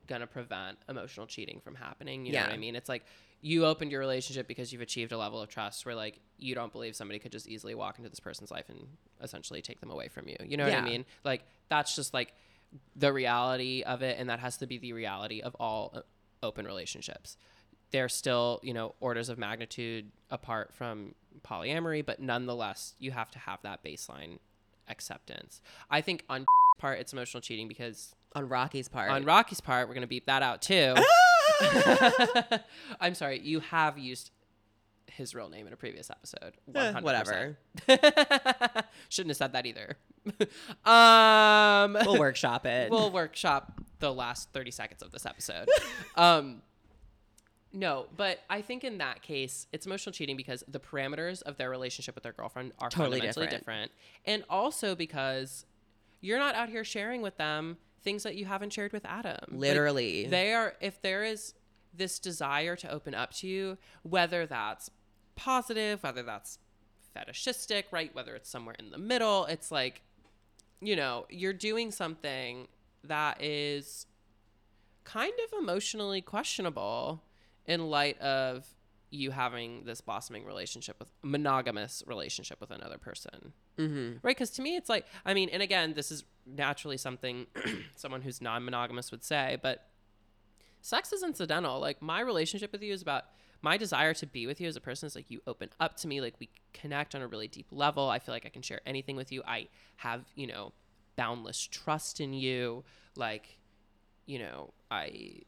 gonna 0.07 0.26
prevent 0.26 0.78
emotional 0.88 1.26
cheating 1.26 1.61
from 1.62 1.74
happening. 1.74 2.26
You 2.26 2.33
know 2.33 2.42
what 2.42 2.52
I 2.52 2.57
mean? 2.57 2.74
It's 2.74 2.88
like 2.88 3.04
you 3.40 3.66
opened 3.66 3.92
your 3.92 4.00
relationship 4.00 4.48
because 4.48 4.72
you've 4.72 4.83
achieved 4.83 5.12
a 5.12 5.18
level 5.18 5.40
of 5.40 5.48
trust 5.48 5.87
where 5.87 5.94
like 5.94 6.18
you 6.38 6.54
don't 6.54 6.72
believe 6.72 6.96
somebody 6.96 7.18
could 7.18 7.31
just 7.31 7.46
easily 7.46 7.74
walk 7.74 7.98
into 7.98 8.11
this 8.11 8.20
person's 8.20 8.50
life 8.50 8.68
and 8.68 8.87
essentially 9.22 9.62
take 9.62 9.81
them 9.81 9.90
away 9.90 10.09
from 10.09 10.26
you. 10.28 10.37
You 10.44 10.57
know 10.57 10.64
what 10.64 10.74
I 10.74 10.81
mean? 10.81 11.04
Like 11.24 11.42
that's 11.68 11.94
just 11.94 12.12
like 12.12 12.33
the 12.96 13.12
reality 13.12 13.83
of 13.83 14.02
it, 14.02 14.18
and 14.18 14.28
that 14.28 14.40
has 14.40 14.57
to 14.59 14.66
be 14.66 14.78
the 14.78 14.92
reality 14.92 15.40
of 15.40 15.54
all 15.61 15.92
uh, 15.94 16.00
open 16.42 16.66
relationships. 16.66 17.37
They're 17.90 18.09
still, 18.09 18.61
you 18.62 18.74
know, 18.74 18.94
orders 19.01 19.29
of 19.29 19.38
magnitude 19.38 20.11
apart 20.31 20.74
from 20.74 21.14
polyamory, 21.42 22.05
but 22.05 22.20
nonetheless, 22.20 22.94
you 22.98 23.11
have 23.12 23.31
to 23.33 23.38
have 23.38 23.61
that 23.62 23.83
baseline 23.85 24.38
acceptance. 24.88 25.61
I 25.90 26.01
think 26.01 26.24
on 26.29 26.44
part 26.79 26.98
it's 27.01 27.12
emotional 27.12 27.40
cheating 27.40 27.66
because 27.68 28.14
On 28.35 28.48
Rocky's 28.48 28.88
part. 28.88 29.11
on 29.11 29.24
Rocky's 29.24 29.61
part 29.61 29.88
we're 29.88 29.94
gonna 29.94 30.07
beep 30.07 30.27
that 30.27 30.42
out 30.42 30.62
too. 30.62 30.94
I'm 33.01 33.14
sorry, 33.14 33.40
you 33.40 33.61
have 33.61 33.98
used 33.98 34.31
his 35.07 35.35
real 35.35 35.48
name 35.48 35.66
in 35.66 35.72
a 35.72 35.77
previous 35.77 36.11
episode. 36.11 36.55
Eh, 36.74 36.92
100%. 36.92 37.03
whatever. 37.03 37.59
Shouldn't 39.09 39.31
have 39.31 39.37
said 39.37 39.53
that 39.55 39.66
either. 39.66 39.96
um, 40.85 41.94
We'll 42.07 42.18
workshop 42.18 42.66
it. 42.66 42.90
we'll 42.90 43.11
workshop 43.11 43.81
the 44.01 44.12
last 44.12 44.53
30 44.53 44.70
seconds 44.70 45.03
of 45.03 45.11
this 45.11 45.27
episode. 45.27 45.68
um, 46.16 46.62
No, 47.72 48.07
but 48.16 48.40
I 48.48 48.62
think 48.62 48.83
in 48.83 48.98
that 48.98 49.22
case, 49.22 49.66
it's 49.72 49.85
emotional 49.87 50.12
cheating 50.12 50.37
because 50.37 50.64
the 50.66 50.81
parameters 50.81 51.42
of 51.42 51.57
their 51.59 51.68
relationship 51.68 52.14
with 52.14 52.24
their 52.24 52.33
girlfriend 52.33 52.72
are 52.78 52.88
Totally 52.88 53.18
fundamentally 53.18 53.46
different. 53.46 53.61
different. 53.61 53.92
And 54.24 54.44
also 54.48 54.94
because 54.94 55.66
you're 56.20 56.38
not 56.38 56.54
out 56.54 56.70
here 56.70 56.85
sharing 56.85 57.20
with 57.20 57.37
them 57.37 57.76
things 58.02 58.22
that 58.22 58.37
you 58.37 58.46
haven't 58.46 58.72
shared 58.72 58.92
with 58.92 59.04
Adam. 59.04 59.37
Like, 59.50 59.61
Literally. 59.61 60.26
they 60.26 60.54
are, 60.54 60.74
if 60.81 61.02
there 61.02 61.24
is 61.24 61.54
this 61.92 62.18
desire 62.18 62.74
to 62.76 62.90
open 62.90 63.14
up 63.14 63.33
to 63.35 63.46
you, 63.46 63.76
whether 64.02 64.46
that's 64.46 64.90
positive, 65.37 66.02
whether 66.02 66.22
that's 66.22 66.59
fetishistic, 67.12 67.87
right? 67.90 68.14
Whether 68.14 68.35
it's 68.35 68.48
somewhere 68.48 68.76
in 68.78 68.90
the 68.90 68.98
middle, 68.98 69.44
it's 69.46 69.70
like, 69.70 70.02
you 70.81 70.96
know, 70.96 71.26
you're 71.28 71.52
doing 71.52 71.90
something 71.90 72.68
that 73.04 73.42
is 73.42 74.07
kind 75.04 75.33
of 75.46 75.59
emotionally 75.59 76.20
questionable 76.20 77.22
in 77.68 77.88
light 77.88 78.18
of 78.20 78.66
you 79.11 79.31
having 79.31 79.85
this 79.85 80.00
blossoming 80.00 80.44
relationship 80.44 80.96
with 80.98 81.11
monogamous 81.22 82.02
relationship 82.07 82.61
with 82.61 82.70
another 82.70 82.98
person. 82.98 83.52
Mm-hmm. 83.78 84.16
right? 84.22 84.37
Because 84.37 84.50
to 84.50 84.62
me 84.62 84.74
it's 84.74 84.88
like 84.88 85.07
i 85.24 85.33
mean 85.33 85.48
and 85.50 85.62
again 85.62 85.94
this 85.94 86.11
is 86.11 86.24
naturally 86.44 86.96
something 86.96 87.46
someone 87.94 88.22
who's 88.22 88.42
non-monogamous 88.42 89.12
would 89.12 89.22
say 89.22 89.57
but 89.62 89.87
sex 90.81 91.12
is 91.12 91.22
incidental. 91.22 91.81
Like 91.81 92.02
my 92.02 92.20
relationship 92.20 92.72
with 92.72 92.83
you 92.83 92.92
is 92.92 93.02
about 93.02 93.24
my 93.61 93.76
desire 93.76 94.14
to 94.14 94.26
be 94.26 94.46
with 94.46 94.61
you 94.61 94.68
as 94.68 94.76
a 94.76 94.81
person 94.81 95.07
is 95.07 95.14
like 95.14 95.31
you 95.31 95.40
open 95.46 95.68
up 95.81 95.96
to 95.98 96.09
me 96.09 96.20
like 96.20 96.35
we 96.38 96.48
connect 96.72 97.14
on 97.14 97.22
a 97.22 97.26
really 97.26 97.48
deep 97.48 97.66
level. 97.70 98.09
I 98.09 98.18
feel 98.18 98.35
like 98.35 98.46
i 98.46 98.50
can 98.50 98.62
share 98.62 98.81
anything 98.87 99.16
with 99.16 99.33
you. 99.33 99.42
I 99.46 99.68
have 99.96 100.24
you 100.35 100.46
know 100.46 100.72
boundless 101.16 101.61
trust 101.61 102.20
in 102.20 102.33
you. 102.33 102.85
Like 103.16 103.59
you 104.26 104.38
know 104.38 104.74
i 104.90 105.40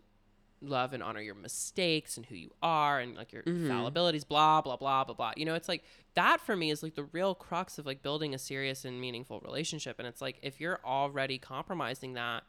love 0.62 0.92
and 0.92 1.02
honor 1.02 1.20
your 1.20 1.34
mistakes 1.34 2.16
and 2.16 2.26
who 2.26 2.34
you 2.34 2.50
are 2.62 3.00
and 3.00 3.16
like 3.16 3.32
your 3.32 3.42
fallibilities 3.42 4.26
blah 4.28 4.60
blah 4.60 4.76
blah 4.76 5.02
blah 5.04 5.14
blah 5.14 5.32
you 5.36 5.44
know 5.46 5.54
it's 5.54 5.68
like 5.68 5.82
that 6.14 6.38
for 6.40 6.54
me 6.54 6.70
is 6.70 6.82
like 6.82 6.94
the 6.94 7.04
real 7.04 7.34
crux 7.34 7.78
of 7.78 7.86
like 7.86 8.02
building 8.02 8.34
a 8.34 8.38
serious 8.38 8.84
and 8.84 9.00
meaningful 9.00 9.40
relationship 9.40 9.98
and 9.98 10.06
it's 10.06 10.20
like 10.20 10.38
if 10.42 10.60
you're 10.60 10.78
already 10.84 11.38
compromising 11.38 12.12
that 12.12 12.42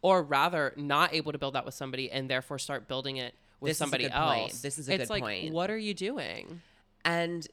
or 0.00 0.22
rather 0.22 0.72
not 0.76 1.12
able 1.12 1.32
to 1.32 1.38
build 1.38 1.54
that 1.54 1.66
with 1.66 1.74
somebody 1.74 2.10
and 2.10 2.30
therefore 2.30 2.58
start 2.58 2.88
building 2.88 3.18
it 3.18 3.34
with 3.60 3.70
This 3.70 3.78
somebody 3.78 4.04
good 4.04 4.12
point. 4.12 4.52
else 4.52 4.62
This 4.62 4.78
is 4.78 4.88
a 4.88 4.94
it's 4.94 5.02
good 5.04 5.10
like 5.10 5.22
point. 5.22 5.52
what 5.52 5.70
are 5.70 5.76
you 5.78 5.92
doing 5.92 6.62
And 7.04 7.46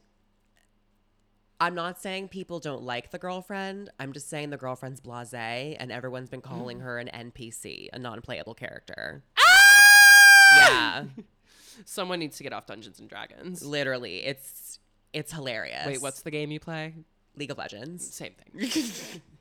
I'm 1.60 1.74
not 1.74 2.00
saying 2.00 2.28
people 2.28 2.60
don't 2.60 2.84
like 2.84 3.10
the 3.10 3.18
girlfriend. 3.18 3.90
I'm 3.98 4.12
just 4.12 4.28
saying 4.30 4.50
the 4.50 4.56
girlfriend's 4.56 5.00
blase, 5.00 5.34
and 5.34 5.90
everyone's 5.90 6.28
been 6.28 6.40
Mm. 6.40 6.44
calling 6.44 6.78
her 6.80 6.98
an 6.98 7.08
NPC, 7.08 7.88
a 7.92 7.98
non-playable 7.98 8.54
character. 8.54 9.24
Ah! 9.36 9.42
Yeah, 10.56 11.04
someone 11.84 12.18
needs 12.20 12.36
to 12.38 12.42
get 12.42 12.52
off 12.52 12.66
dungeons 12.66 12.98
and 13.00 13.08
dragons 13.08 13.64
literally, 13.64 14.24
it's 14.24 14.78
it's 15.12 15.32
hilarious. 15.32 15.86
wait 15.86 16.02
what's 16.02 16.22
the 16.22 16.30
game 16.30 16.50
you 16.50 16.60
play 16.60 16.94
League 17.36 17.50
of 17.50 17.58
Legends? 17.58 18.12
same 18.14 18.32
thing 18.34 18.70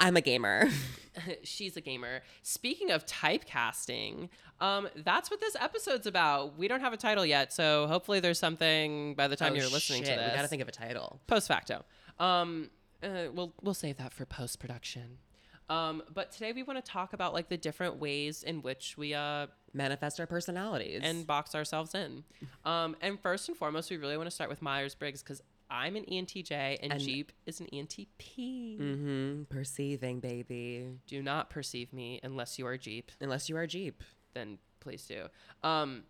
I'm 0.00 0.16
a 0.16 0.20
gamer. 0.22 0.68
she's 1.42 1.76
a 1.76 1.80
gamer. 1.82 2.22
Speaking 2.42 2.90
of 2.90 3.04
typecasting, 3.04 4.28
um, 4.60 4.88
that's 4.96 5.30
what 5.30 5.40
this 5.40 5.56
episode's 5.60 6.06
about. 6.06 6.56
We 6.58 6.68
don't 6.68 6.80
have 6.80 6.94
a 6.94 6.96
title 6.96 7.26
yet, 7.26 7.52
so 7.52 7.86
hopefully 7.86 8.20
there's 8.20 8.38
something 8.38 9.14
by 9.14 9.28
the 9.28 9.36
time 9.36 9.52
Oh, 9.52 9.56
you're 9.56 9.68
listening 9.68 10.04
shit, 10.04 10.14
to 10.14 10.20
this. 10.20 10.30
we 10.30 10.36
gotta 10.36 10.48
think 10.48 10.62
of 10.62 10.68
a 10.68 10.72
title. 10.72 11.20
post 11.26 11.48
facto. 11.48 11.84
Um, 12.18 12.70
uh, 13.02 13.26
we'll 13.34 13.52
we'll 13.62 13.74
save 13.74 13.98
that 13.98 14.12
for 14.14 14.24
post 14.24 14.58
production. 14.58 15.18
Um, 15.70 16.02
but 16.12 16.30
today 16.30 16.52
we 16.52 16.62
want 16.62 16.84
to 16.84 16.90
talk 16.90 17.12
about 17.14 17.32
like 17.32 17.48
the 17.48 17.56
different 17.56 17.96
ways 17.96 18.42
in 18.42 18.62
which 18.62 18.96
we 18.98 19.14
uh 19.14 19.46
Manifest 19.76 20.20
our 20.20 20.26
personalities 20.26 21.00
and 21.02 21.26
box 21.26 21.52
ourselves 21.54 21.94
in. 21.96 22.22
Um, 22.64 22.94
and 23.00 23.18
first 23.18 23.48
and 23.48 23.58
foremost, 23.58 23.90
we 23.90 23.96
really 23.96 24.16
want 24.16 24.28
to 24.28 24.30
start 24.30 24.48
with 24.48 24.62
Myers 24.62 24.94
Briggs 24.94 25.20
because 25.20 25.42
I'm 25.68 25.96
an 25.96 26.04
ENTJ 26.04 26.78
and, 26.80 26.92
And- 26.92 27.00
Jeep 27.00 27.32
is 27.44 27.58
an 27.60 27.66
ENTP. 27.72 28.78
Mhm, 28.78 29.48
perceiving, 29.48 30.20
baby. 30.20 31.00
Do 31.08 31.22
not 31.22 31.50
perceive 31.50 31.92
me 31.92 32.20
unless 32.22 32.56
you 32.56 32.66
are 32.68 32.76
Jeep. 32.76 33.10
Unless 33.20 33.48
you 33.48 33.56
are 33.56 33.66
Jeep. 33.66 34.00
then 34.34 34.58
please 34.78 35.04
do. 35.06 35.26
Um, 35.64 36.04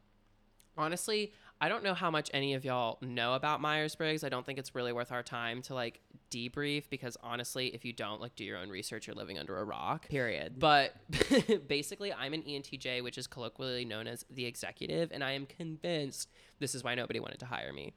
honestly, 0.77 1.33
I 1.61 1.69
don't 1.71 1.85
know 1.85 1.95
how 1.95 2.11
much 2.11 2.31
any 2.35 2.53
of 2.55 2.65
y'all 2.67 2.99
know 3.01 3.33
about 3.35 3.61
Myers 3.63 3.95
Briggs. 3.95 4.25
I 4.25 4.29
don't 4.29 4.45
think 4.45 4.59
it's 4.59 4.75
really 4.75 4.93
worth 4.93 5.13
our 5.13 5.23
time 5.23 5.63
to 5.63 5.75
like 5.75 6.01
debrief 6.35 6.85
because 6.91 7.17
honestly, 7.23 7.69
if 7.69 7.85
you 7.85 7.93
don't 7.93 8.21
like 8.21 8.35
do 8.35 8.45
your 8.45 8.59
own 8.59 8.69
research, 8.71 9.07
you're 9.07 9.15
living 9.17 9.39
under 9.39 9.57
a 9.59 9.65
rock. 9.65 10.09
Period. 10.09 10.59
But 10.59 10.95
basically, 11.69 12.13
I'm 12.13 12.33
an 12.35 12.43
ENTJ, 12.43 13.03
which 13.03 13.19
is 13.19 13.27
colloquially 13.27 13.85
known 13.85 14.07
as 14.07 14.25
the 14.31 14.45
executive, 14.47 15.11
and 15.13 15.23
I 15.23 15.33
am 15.33 15.47
convinced 15.47 16.29
this 16.59 16.75
is 16.75 16.83
why 16.83 16.95
nobody 16.95 17.21
wanted 17.21 17.39
to 17.41 17.47
hire 17.47 17.73
me. 17.73 17.93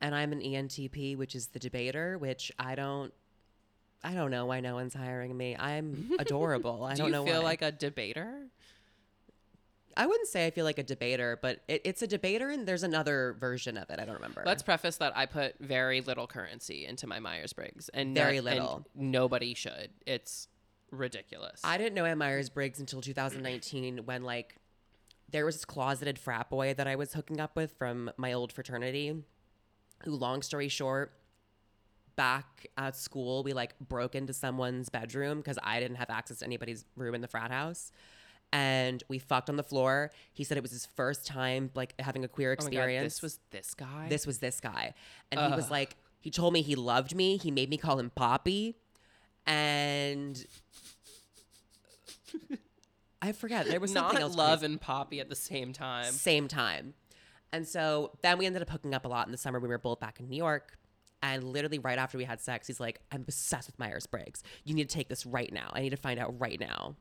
and 0.00 0.14
I'm 0.14 0.32
an 0.32 0.40
ENTP, 0.40 1.16
which 1.16 1.34
is 1.34 1.48
the 1.48 1.58
debater, 1.58 2.18
which 2.18 2.52
I 2.58 2.74
don't. 2.74 3.12
I 4.04 4.12
don't 4.14 4.30
know 4.30 4.46
why 4.46 4.60
no 4.60 4.74
one's 4.74 4.94
hiring 4.94 5.36
me. 5.36 5.56
I'm 5.58 6.12
adorable. 6.18 6.84
I 6.84 6.92
Do 6.94 6.98
don't 6.98 7.06
you 7.08 7.12
know 7.12 7.24
feel 7.24 7.38
why. 7.42 7.44
like 7.50 7.62
a 7.62 7.72
debater? 7.72 8.42
I 9.96 10.06
wouldn't 10.06 10.28
say 10.28 10.46
I 10.46 10.50
feel 10.50 10.64
like 10.64 10.78
a 10.78 10.82
debater, 10.82 11.38
but 11.40 11.60
it, 11.68 11.82
it's 11.84 12.02
a 12.02 12.06
debater, 12.06 12.50
and 12.50 12.66
there's 12.66 12.82
another 12.82 13.36
version 13.40 13.76
of 13.76 13.88
it. 13.90 13.98
I 13.98 14.04
don't 14.04 14.16
remember. 14.16 14.42
Let's 14.44 14.62
preface 14.62 14.96
that 14.98 15.16
I 15.16 15.26
put 15.26 15.54
very 15.58 16.00
little 16.02 16.26
currency 16.26 16.84
into 16.84 17.06
my 17.06 17.18
Myers 17.18 17.52
Briggs, 17.52 17.88
and 17.90 18.14
Very 18.14 18.32
no- 18.32 18.36
and 18.36 18.44
little. 18.44 18.86
nobody 18.94 19.54
should. 19.54 19.90
It's 20.06 20.48
ridiculous. 20.90 21.60
I 21.64 21.78
didn't 21.78 21.94
know 21.94 22.14
Myers 22.14 22.50
Briggs 22.50 22.78
until 22.78 23.00
2019 23.00 23.98
when 24.04 24.22
like 24.22 24.56
there 25.30 25.44
was 25.44 25.56
this 25.56 25.64
closeted 25.64 26.18
frat 26.18 26.50
boy 26.50 26.74
that 26.74 26.86
I 26.86 26.96
was 26.96 27.12
hooking 27.14 27.40
up 27.40 27.56
with 27.56 27.72
from 27.78 28.10
my 28.16 28.32
old 28.32 28.52
fraternity. 28.52 29.24
Who, 30.04 30.10
long 30.10 30.42
story 30.42 30.68
short, 30.68 31.12
back 32.16 32.66
at 32.76 32.96
school 32.96 33.42
we 33.42 33.52
like 33.52 33.78
broke 33.78 34.14
into 34.14 34.32
someone's 34.32 34.88
bedroom 34.88 35.38
because 35.38 35.58
I 35.62 35.80
didn't 35.80 35.96
have 35.96 36.10
access 36.10 36.38
to 36.38 36.44
anybody's 36.44 36.84
room 36.96 37.14
in 37.14 37.20
the 37.22 37.28
frat 37.28 37.50
house. 37.50 37.92
And 38.52 39.02
we 39.08 39.18
fucked 39.18 39.50
on 39.50 39.56
the 39.56 39.62
floor. 39.62 40.10
He 40.32 40.44
said 40.44 40.56
it 40.56 40.62
was 40.62 40.70
his 40.70 40.86
first 40.86 41.26
time 41.26 41.70
like 41.74 41.94
having 41.98 42.24
a 42.24 42.28
queer 42.28 42.52
Oh 42.58 42.64
my 42.64 42.70
God, 42.70 42.72
experience. 42.76 43.14
this 43.14 43.22
was 43.22 43.38
this 43.50 43.74
guy. 43.74 44.06
this 44.08 44.26
was 44.26 44.38
this 44.38 44.60
guy 44.60 44.94
and 45.30 45.40
he 45.40 45.56
was 45.56 45.70
like 45.70 45.96
he 46.20 46.30
told 46.30 46.52
me 46.54 46.62
he 46.62 46.74
loved 46.74 47.14
me 47.14 47.36
he 47.36 47.50
made 47.50 47.68
me 47.70 47.76
call 47.76 47.98
him 47.98 48.10
poppy 48.14 48.76
and 49.46 50.46
i 53.22 53.32
forget 53.32 53.66
there 53.66 53.80
was 53.80 53.92
something 53.92 54.14
not 54.14 54.22
else 54.22 54.36
love 54.36 54.60
crazy. 54.60 54.72
and 54.72 54.80
Poppy 54.80 55.20
at 55.20 55.28
the 55.28 55.34
same 55.36 55.72
time. 55.72 56.04
same 56.12 56.48
time 56.48 56.94
and 57.52 57.66
so 57.66 58.12
then 58.22 58.38
we 58.38 58.46
ended 58.46 58.62
up 58.62 58.70
hooking 58.70 58.94
up 58.94 59.04
a 59.04 59.08
lot 59.08 59.26
in 59.26 59.32
the 59.32 59.38
summer 59.38 59.58
we 59.60 59.68
were 59.68 59.78
both 59.78 60.00
back 60.00 60.20
in 60.20 60.28
new 60.28 60.36
york 60.36 60.78
and 61.22 61.44
literally 61.44 61.78
right 61.78 61.98
after 61.98 62.18
we 62.18 62.24
had 62.24 62.40
sex 62.40 62.66
he's 62.66 62.80
like 62.80 63.00
i'm 63.12 63.22
obsessed 63.22 63.68
with 63.68 63.78
myers-briggs 63.78 64.42
you 64.64 64.74
need 64.74 64.88
to 64.88 64.94
take 64.94 65.08
this 65.08 65.24
right 65.26 65.52
now 65.52 65.70
i 65.74 65.80
need 65.80 65.90
to 65.90 65.96
find 65.96 66.18
out 66.18 66.38
right 66.40 66.60
now 66.60 66.96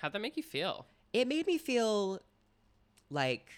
How'd 0.00 0.12
that 0.12 0.20
make 0.20 0.36
you 0.36 0.42
feel? 0.42 0.86
it 1.12 1.26
made 1.26 1.44
me 1.46 1.58
feel 1.58 2.20
like 3.10 3.50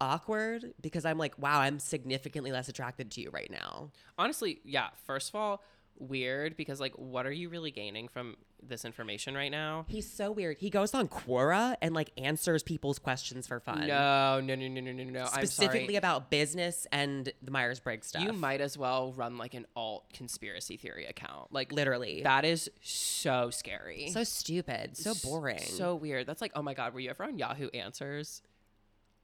awkward 0.00 0.72
because 0.80 1.04
i'm 1.04 1.18
like 1.18 1.38
wow 1.38 1.60
i'm 1.60 1.78
significantly 1.78 2.50
less 2.50 2.68
attracted 2.68 3.10
to 3.10 3.20
you 3.20 3.28
right 3.30 3.50
now 3.50 3.90
Honestly, 4.18 4.60
yeah. 4.64 4.88
First 5.04 5.28
of 5.30 5.34
all, 5.34 5.62
weird 6.08 6.56
because 6.56 6.80
like, 6.80 6.94
what 6.94 7.26
are 7.26 7.32
you 7.32 7.48
really 7.48 7.70
gaining 7.70 8.08
from 8.08 8.36
this 8.62 8.84
information 8.84 9.34
right 9.34 9.50
now? 9.50 9.86
He's 9.88 10.10
so 10.10 10.30
weird. 10.30 10.58
He 10.58 10.70
goes 10.70 10.94
on 10.94 11.08
Quora 11.08 11.76
and 11.80 11.94
like 11.94 12.10
answers 12.16 12.62
people's 12.62 12.98
questions 12.98 13.46
for 13.46 13.60
fun. 13.60 13.86
No, 13.86 14.40
no, 14.40 14.54
no, 14.54 14.68
no, 14.68 14.80
no, 14.80 14.92
no, 14.92 15.04
no. 15.04 15.24
Specifically 15.26 15.96
about 15.96 16.30
business 16.30 16.86
and 16.92 17.32
the 17.42 17.50
Myers 17.50 17.80
Briggs 17.80 18.08
stuff. 18.08 18.22
You 18.22 18.32
might 18.32 18.60
as 18.60 18.76
well 18.76 19.12
run 19.12 19.38
like 19.38 19.54
an 19.54 19.66
alt 19.76 20.12
conspiracy 20.12 20.76
theory 20.76 21.06
account. 21.06 21.52
Like 21.52 21.72
Literally. 21.72 22.22
that 22.22 22.44
is 22.44 22.70
so 22.82 23.50
scary. 23.50 24.08
so 24.10 24.24
stupid, 24.24 24.96
so 24.96 25.14
boring. 25.22 25.60
So 25.60 25.94
weird. 25.94 26.26
That's 26.26 26.40
like, 26.40 26.52
oh 26.54 26.62
my 26.62 26.74
god, 26.74 26.94
were 26.94 27.00
you 27.00 27.10
ever 27.10 27.24
on 27.24 27.38
Yahoo 27.38 27.68
Answers? 27.74 28.42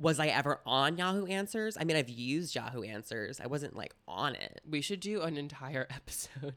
was 0.01 0.21
I 0.21 0.29
ever 0.29 0.61
on 0.65 0.97
Yahoo 0.97 1.27
Answers? 1.27 1.77
I 1.79 1.85
mean, 1.85 1.97
I've 1.97 2.09
used 2.09 2.55
Yahoo 2.55 2.83
Answers. 2.83 3.41
I 3.41 3.47
wasn't 3.47 3.77
like 3.77 3.95
on 4.07 4.35
it. 4.35 4.61
We 4.69 4.81
should 4.81 5.01
do 5.01 5.23
an 5.23 5.37
entire 5.37 5.87
episode 5.91 6.55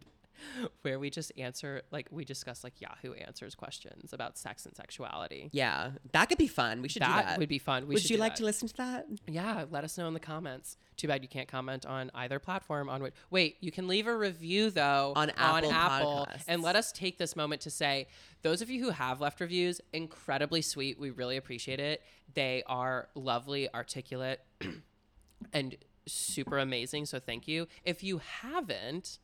where 0.82 1.00
we 1.00 1.10
just 1.10 1.32
answer 1.38 1.82
like 1.92 2.08
we 2.12 2.26
discuss 2.26 2.64
like 2.64 2.80
Yahoo 2.82 3.14
Answers 3.14 3.56
questions 3.56 4.14
about 4.14 4.38
sex 4.38 4.66
and 4.66 4.76
sexuality. 4.76 5.50
Yeah, 5.52 5.92
that 6.14 6.30
could 6.30 6.38
be 6.38 6.48
fun. 6.48 6.82
We 6.82 6.88
should 6.90 7.02
do 7.02 7.08
That 7.08 7.26
that. 7.26 7.40
would 7.40 7.50
be 7.50 7.60
fun. 7.60 7.88
We 7.88 7.96
would 7.96 8.10
you 8.10 8.18
like 8.18 8.34
that. 8.34 8.38
to 8.40 8.46
listen 8.46 8.68
to 8.70 8.78
that? 8.78 9.06
Yeah, 9.28 9.66
let 9.70 9.84
us 9.84 9.98
know 9.98 10.08
in 10.08 10.14
the 10.14 10.20
comments. 10.20 10.78
Too 10.98 11.08
bad 11.08 11.24
you 11.24 11.28
can't 11.30 11.48
comment 11.48 11.86
on 11.86 12.12
either 12.14 12.38
platform 12.40 12.90
on 12.90 13.02
which 13.02 13.14
Wait, 13.30 13.58
you 13.62 13.72
can 13.72 13.88
leave 13.88 14.08
a 14.08 14.16
review 14.16 14.70
though 14.70 15.14
On 15.16 15.30
Apple 15.38 15.72
Podcasts. 15.72 16.44
and 16.48 16.62
let 16.62 16.76
us 16.76 16.92
take 16.92 17.18
this 17.18 17.36
moment 17.36 17.62
to 17.62 17.70
say 17.70 18.08
those 18.44 18.62
of 18.62 18.70
you 18.70 18.84
who 18.84 18.90
have 18.92 19.22
left 19.22 19.40
reviews, 19.40 19.82
incredibly 19.94 20.62
sweet. 20.62 21.00
We 21.00 21.10
really 21.12 21.38
appreciate 21.38 21.80
it. 21.80 22.02
They 22.34 22.64
are 22.68 23.08
lovely, 23.16 23.72
articulate, 23.74 24.40
and 25.54 25.76
super 26.08 26.58
amazing. 26.60 27.06
So 27.06 27.20
thank 27.20 27.48
you. 27.48 27.68
If 27.84 28.04
you 28.04 28.20
haven't, 28.20 29.20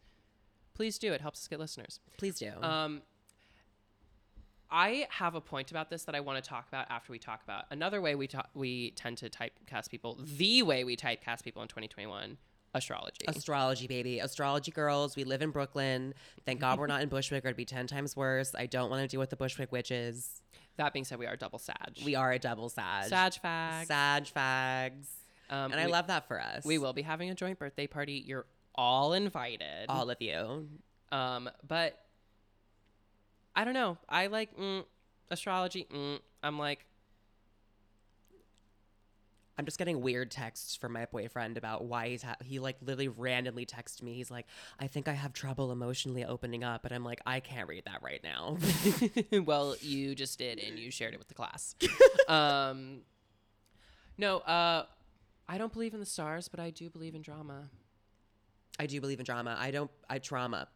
please 0.77 0.99
do. 0.99 1.11
It 1.11 1.21
helps 1.21 1.39
us 1.39 1.47
get 1.47 1.59
listeners. 1.59 1.99
Please 2.17 2.37
do. 2.37 2.51
Um, 2.61 3.01
I 4.69 5.07
have 5.09 5.33
a 5.33 5.41
point 5.41 5.71
about 5.71 5.89
this 5.89 6.03
that 6.03 6.13
I 6.13 6.19
want 6.19 6.41
to 6.41 6.47
talk 6.47 6.67
about 6.67 6.85
after 6.89 7.11
we 7.11 7.17
talk 7.17 7.41
about 7.43 7.65
another 7.71 7.99
way 7.99 8.13
we 8.13 8.27
talk, 8.27 8.49
we 8.53 8.91
tend 8.91 9.17
to 9.17 9.29
typecast 9.29 9.89
people. 9.89 10.19
The 10.23 10.61
way 10.61 10.83
we 10.83 10.95
typecast 10.95 11.43
people 11.43 11.63
in 11.63 11.67
2021, 11.67 12.37
astrology. 12.75 13.25
Astrology, 13.27 13.87
baby. 13.87 14.19
Astrology 14.19 14.71
girls. 14.71 15.15
We 15.15 15.23
live 15.23 15.41
in 15.41 15.49
Brooklyn. 15.49 16.13
Thank 16.45 16.59
God 16.59 16.77
we're 16.77 16.85
not 16.85 17.01
in 17.01 17.09
Bushwick 17.09 17.43
or 17.43 17.47
it'd 17.47 17.57
be 17.57 17.65
10 17.65 17.87
times 17.87 18.15
worse. 18.15 18.53
I 18.53 18.67
don't 18.67 18.91
want 18.91 19.01
to 19.01 19.07
deal 19.07 19.19
with 19.19 19.31
the 19.31 19.35
Bushwick 19.35 19.71
witches. 19.71 20.43
that 20.75 20.93
being 20.93 21.05
said, 21.05 21.17
we 21.17 21.25
are 21.25 21.35
double 21.35 21.57
Sag. 21.57 21.97
We 22.05 22.13
are 22.13 22.33
a 22.33 22.39
double 22.39 22.69
Sag. 22.69 23.05
Sag 23.05 23.33
fag. 23.43 23.87
Sag 23.87 24.25
fags. 24.25 25.07
Um, 25.49 25.71
and 25.71 25.79
I 25.79 25.85
love 25.85 26.07
that 26.07 26.27
for 26.27 26.39
us. 26.39 26.65
We 26.65 26.77
will 26.77 26.93
be 26.93 27.01
having 27.01 27.31
a 27.31 27.33
joint 27.33 27.57
birthday 27.57 27.87
party. 27.87 28.21
You're 28.27 28.45
all 28.77 29.13
invited. 29.13 29.85
All 29.89 30.09
of 30.09 30.21
you. 30.21 30.67
Um, 31.11 31.49
but 31.67 31.99
I 33.55 33.63
don't 33.63 33.73
know. 33.73 33.97
I 34.07 34.27
like 34.27 34.55
mm, 34.57 34.83
astrology. 35.31 35.87
Mm, 35.91 36.19
I'm 36.43 36.59
like, 36.59 36.85
I'm 39.57 39.65
just 39.65 39.79
getting 39.79 40.01
weird 40.01 40.29
texts 40.29 40.75
from 40.75 40.93
my 40.93 41.05
boyfriend 41.05 41.57
about 41.57 41.85
why 41.85 42.09
he's 42.09 42.21
ha- 42.21 42.35
he 42.43 42.59
like 42.59 42.77
literally 42.81 43.07
randomly 43.07 43.65
texted 43.65 44.03
me. 44.03 44.13
He's 44.13 44.29
like, 44.29 44.45
I 44.79 44.85
think 44.85 45.07
I 45.07 45.13
have 45.13 45.33
trouble 45.33 45.71
emotionally 45.71 46.23
opening 46.23 46.63
up, 46.63 46.85
and 46.85 46.93
I'm 46.93 47.03
like, 47.03 47.21
I 47.25 47.39
can't 47.39 47.67
read 47.67 47.85
that 47.85 48.03
right 48.03 48.23
now. 48.23 48.57
well, 49.45 49.75
you 49.81 50.13
just 50.13 50.37
did, 50.37 50.59
and 50.59 50.77
you 50.77 50.91
shared 50.91 51.13
it 51.13 51.17
with 51.17 51.27
the 51.27 51.33
class. 51.33 51.75
um, 52.27 52.99
no, 54.17 54.37
uh, 54.39 54.85
I 55.49 55.57
don't 55.57 55.73
believe 55.73 55.95
in 55.95 55.99
the 55.99 56.05
stars, 56.05 56.47
but 56.47 56.59
I 56.59 56.69
do 56.69 56.89
believe 56.91 57.15
in 57.15 57.23
drama. 57.23 57.69
I 58.79 58.85
do 58.85 59.01
believe 59.01 59.19
in 59.19 59.25
drama. 59.25 59.55
I 59.59 59.71
don't. 59.71 59.91
I 60.09 60.19
trauma. 60.19 60.67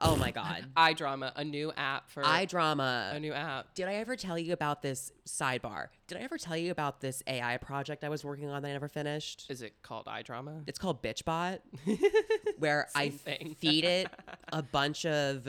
Oh 0.00 0.14
my 0.16 0.30
god. 0.30 0.64
I 0.76 0.92
drama, 0.92 1.32
a 1.34 1.42
new 1.44 1.72
app 1.76 2.08
for 2.10 2.24
I 2.24 2.44
drama. 2.44 3.10
a 3.14 3.20
new 3.20 3.32
app. 3.32 3.74
Did 3.74 3.88
I 3.88 3.94
ever 3.94 4.14
tell 4.16 4.38
you 4.38 4.52
about 4.52 4.80
this 4.82 5.10
sidebar? 5.26 5.88
Did 6.06 6.18
I 6.18 6.20
ever 6.22 6.38
tell 6.38 6.56
you 6.56 6.70
about 6.70 7.00
this 7.00 7.22
AI 7.26 7.56
project 7.56 8.04
I 8.04 8.08
was 8.08 8.24
working 8.24 8.48
on 8.48 8.62
that 8.62 8.68
I 8.68 8.72
never 8.72 8.88
finished? 8.88 9.46
Is 9.48 9.62
it 9.62 9.82
called 9.82 10.06
iDrama? 10.06 10.62
It's 10.68 10.78
called 10.78 11.02
BitchBot, 11.02 11.58
where 12.58 12.88
I 12.94 13.10
thing. 13.10 13.56
feed 13.58 13.84
it 13.84 14.08
a 14.52 14.62
bunch 14.62 15.04
of 15.04 15.48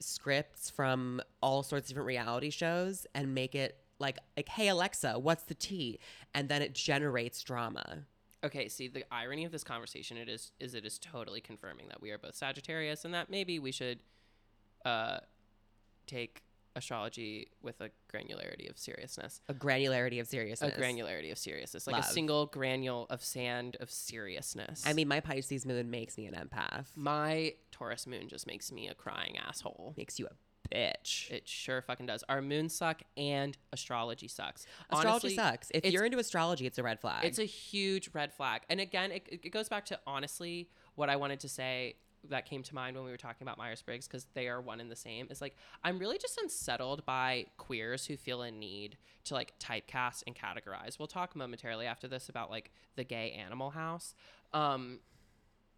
scripts 0.00 0.70
from 0.70 1.20
all 1.40 1.62
sorts 1.62 1.86
of 1.86 1.88
different 1.90 2.06
reality 2.08 2.50
shows 2.50 3.06
and 3.14 3.34
make 3.34 3.54
it 3.54 3.78
like 3.98 4.18
like 4.36 4.48
Hey 4.48 4.68
Alexa, 4.68 5.18
what's 5.18 5.44
the 5.44 5.54
tea? 5.54 5.98
And 6.32 6.48
then 6.48 6.62
it 6.62 6.74
generates 6.74 7.42
drama. 7.42 8.04
Okay, 8.44 8.68
see 8.68 8.88
the 8.88 9.04
irony 9.10 9.44
of 9.44 9.52
this 9.52 9.64
conversation 9.64 10.16
it 10.16 10.28
is 10.28 10.52
is 10.60 10.74
it 10.74 10.84
is 10.84 10.98
totally 10.98 11.40
confirming 11.40 11.88
that 11.88 12.00
we 12.02 12.10
are 12.10 12.18
both 12.18 12.34
Sagittarius 12.34 13.04
and 13.04 13.14
that 13.14 13.30
maybe 13.30 13.58
we 13.58 13.72
should 13.72 14.00
uh 14.84 15.18
take 16.06 16.42
astrology 16.76 17.48
with 17.62 17.80
a 17.80 17.90
granularity 18.12 18.68
of 18.68 18.78
seriousness. 18.78 19.40
A 19.48 19.54
granularity 19.54 20.20
of 20.20 20.26
seriousness. 20.26 20.76
A 20.76 20.80
granularity 20.80 21.30
of 21.30 21.38
seriousness. 21.38 21.86
Like 21.86 21.94
Love. 21.94 22.04
a 22.04 22.08
single 22.08 22.46
granule 22.46 23.06
of 23.10 23.22
sand 23.22 23.76
of 23.80 23.90
seriousness. 23.90 24.82
I 24.86 24.92
mean, 24.92 25.08
my 25.08 25.20
Pisces 25.20 25.64
moon 25.64 25.90
makes 25.90 26.18
me 26.18 26.26
an 26.26 26.34
empath. 26.34 26.86
my 26.96 27.54
Taurus 27.70 28.06
moon 28.06 28.28
just 28.28 28.46
makes 28.46 28.72
me 28.72 28.88
a 28.88 28.94
crying 28.94 29.36
asshole. 29.38 29.94
Makes 29.96 30.18
you 30.18 30.26
a 30.26 30.34
bitch. 30.72 31.30
It 31.30 31.48
sure 31.48 31.82
fucking 31.82 32.06
does. 32.06 32.24
Our 32.28 32.42
moon 32.42 32.68
suck 32.68 33.02
and 33.16 33.56
astrology 33.72 34.28
sucks. 34.28 34.66
Astrology 34.90 35.08
Honestly, 35.08 35.34
sucks. 35.34 35.70
If 35.74 35.86
you're 35.86 36.04
into 36.04 36.18
astrology, 36.18 36.66
it's 36.66 36.78
a 36.78 36.82
red 36.82 37.00
flag. 37.00 37.24
It's 37.24 37.38
a 37.38 37.44
huge 37.44 38.10
red 38.12 38.32
flag. 38.32 38.62
And 38.68 38.80
again, 38.80 39.12
it, 39.12 39.26
it 39.30 39.50
goes 39.50 39.68
back 39.68 39.84
to 39.86 40.00
honestly 40.06 40.68
what 40.94 41.10
I 41.10 41.16
wanted 41.16 41.40
to 41.40 41.48
say 41.48 41.96
that 42.30 42.46
came 42.46 42.62
to 42.62 42.74
mind 42.74 42.96
when 42.96 43.04
we 43.04 43.10
were 43.10 43.16
talking 43.16 43.44
about 43.44 43.58
Myers 43.58 43.82
Briggs 43.82 44.06
because 44.06 44.26
they 44.34 44.48
are 44.48 44.60
one 44.60 44.80
and 44.80 44.90
the 44.90 44.96
same. 44.96 45.26
Is 45.30 45.40
like 45.40 45.56
I'm 45.82 45.98
really 45.98 46.18
just 46.18 46.38
unsettled 46.38 47.04
by 47.04 47.46
queers 47.58 48.06
who 48.06 48.16
feel 48.16 48.42
a 48.42 48.50
need 48.50 48.96
to 49.24 49.34
like 49.34 49.58
typecast 49.58 50.22
and 50.26 50.34
categorize. 50.34 50.98
We'll 50.98 51.08
talk 51.08 51.36
momentarily 51.36 51.86
after 51.86 52.08
this 52.08 52.28
about 52.28 52.50
like 52.50 52.70
the 52.96 53.04
gay 53.04 53.32
animal 53.32 53.70
house. 53.70 54.14
Um, 54.52 55.00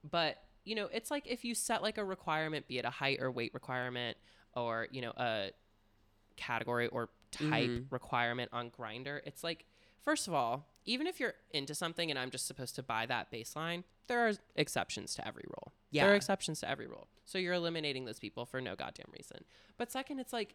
but 0.09 0.39
you 0.65 0.75
know, 0.75 0.89
it's 0.93 1.11
like 1.11 1.27
if 1.27 1.45
you 1.45 1.55
set 1.55 1.83
like 1.83 1.99
a 1.99 2.05
requirement, 2.05 2.67
be 2.69 2.79
it 2.79 2.85
a 2.85 2.91
height 2.91 3.19
or 3.21 3.31
weight 3.31 3.55
requirement, 3.55 4.17
or 4.57 4.89
you 4.91 5.03
know, 5.03 5.13
a 5.17 5.51
category 6.37 6.89
or 6.89 7.09
type 7.31 7.69
Mm-hmm. 7.71 7.83
requirement 7.91 8.51
on 8.53 8.71
Grindr, 8.71 9.21
it's 9.25 9.45
like 9.45 9.67
first 10.03 10.27
of 10.29 10.35
all, 10.35 10.67
even 10.87 11.07
if 11.07 11.21
you're 11.21 11.35
into 11.53 11.75
something 11.75 12.11
and 12.11 12.19
I'm 12.19 12.31
just 12.31 12.47
supposed 12.47 12.75
to 12.77 12.83
buy 12.83 13.07
that 13.07 13.31
baseline, 13.31 13.83
there 14.07 14.27
are 14.27 14.33
exceptions 14.55 15.15
to 15.17 15.27
every 15.27 15.45
rule. 15.49 15.73
yeah 15.91 16.05
There 16.05 16.13
are 16.13 16.17
exceptions 16.17 16.61
to 16.61 16.71
every 16.71 16.87
rule. 16.87 17.09
So 17.25 17.39
you're 17.39 17.55
eliminating 17.55 18.05
those 18.05 18.19
people 18.21 18.47
for 18.47 18.61
no 18.61 18.75
goddamn 18.77 19.11
reason. 19.13 19.45
But 19.77 19.91
second, 19.93 20.21
it's 20.21 20.33
like 20.33 20.55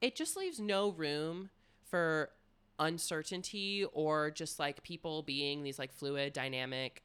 it 0.00 0.16
just 0.16 0.36
leaves 0.36 0.58
no 0.60 0.90
room 0.90 1.50
for 1.88 2.30
uncertainty 2.78 3.86
or 3.92 4.30
just 4.30 4.58
like 4.58 4.82
people 4.82 5.22
being 5.22 5.62
these 5.62 5.78
like 5.78 5.92
fluid, 5.92 6.32
dynamic 6.32 7.02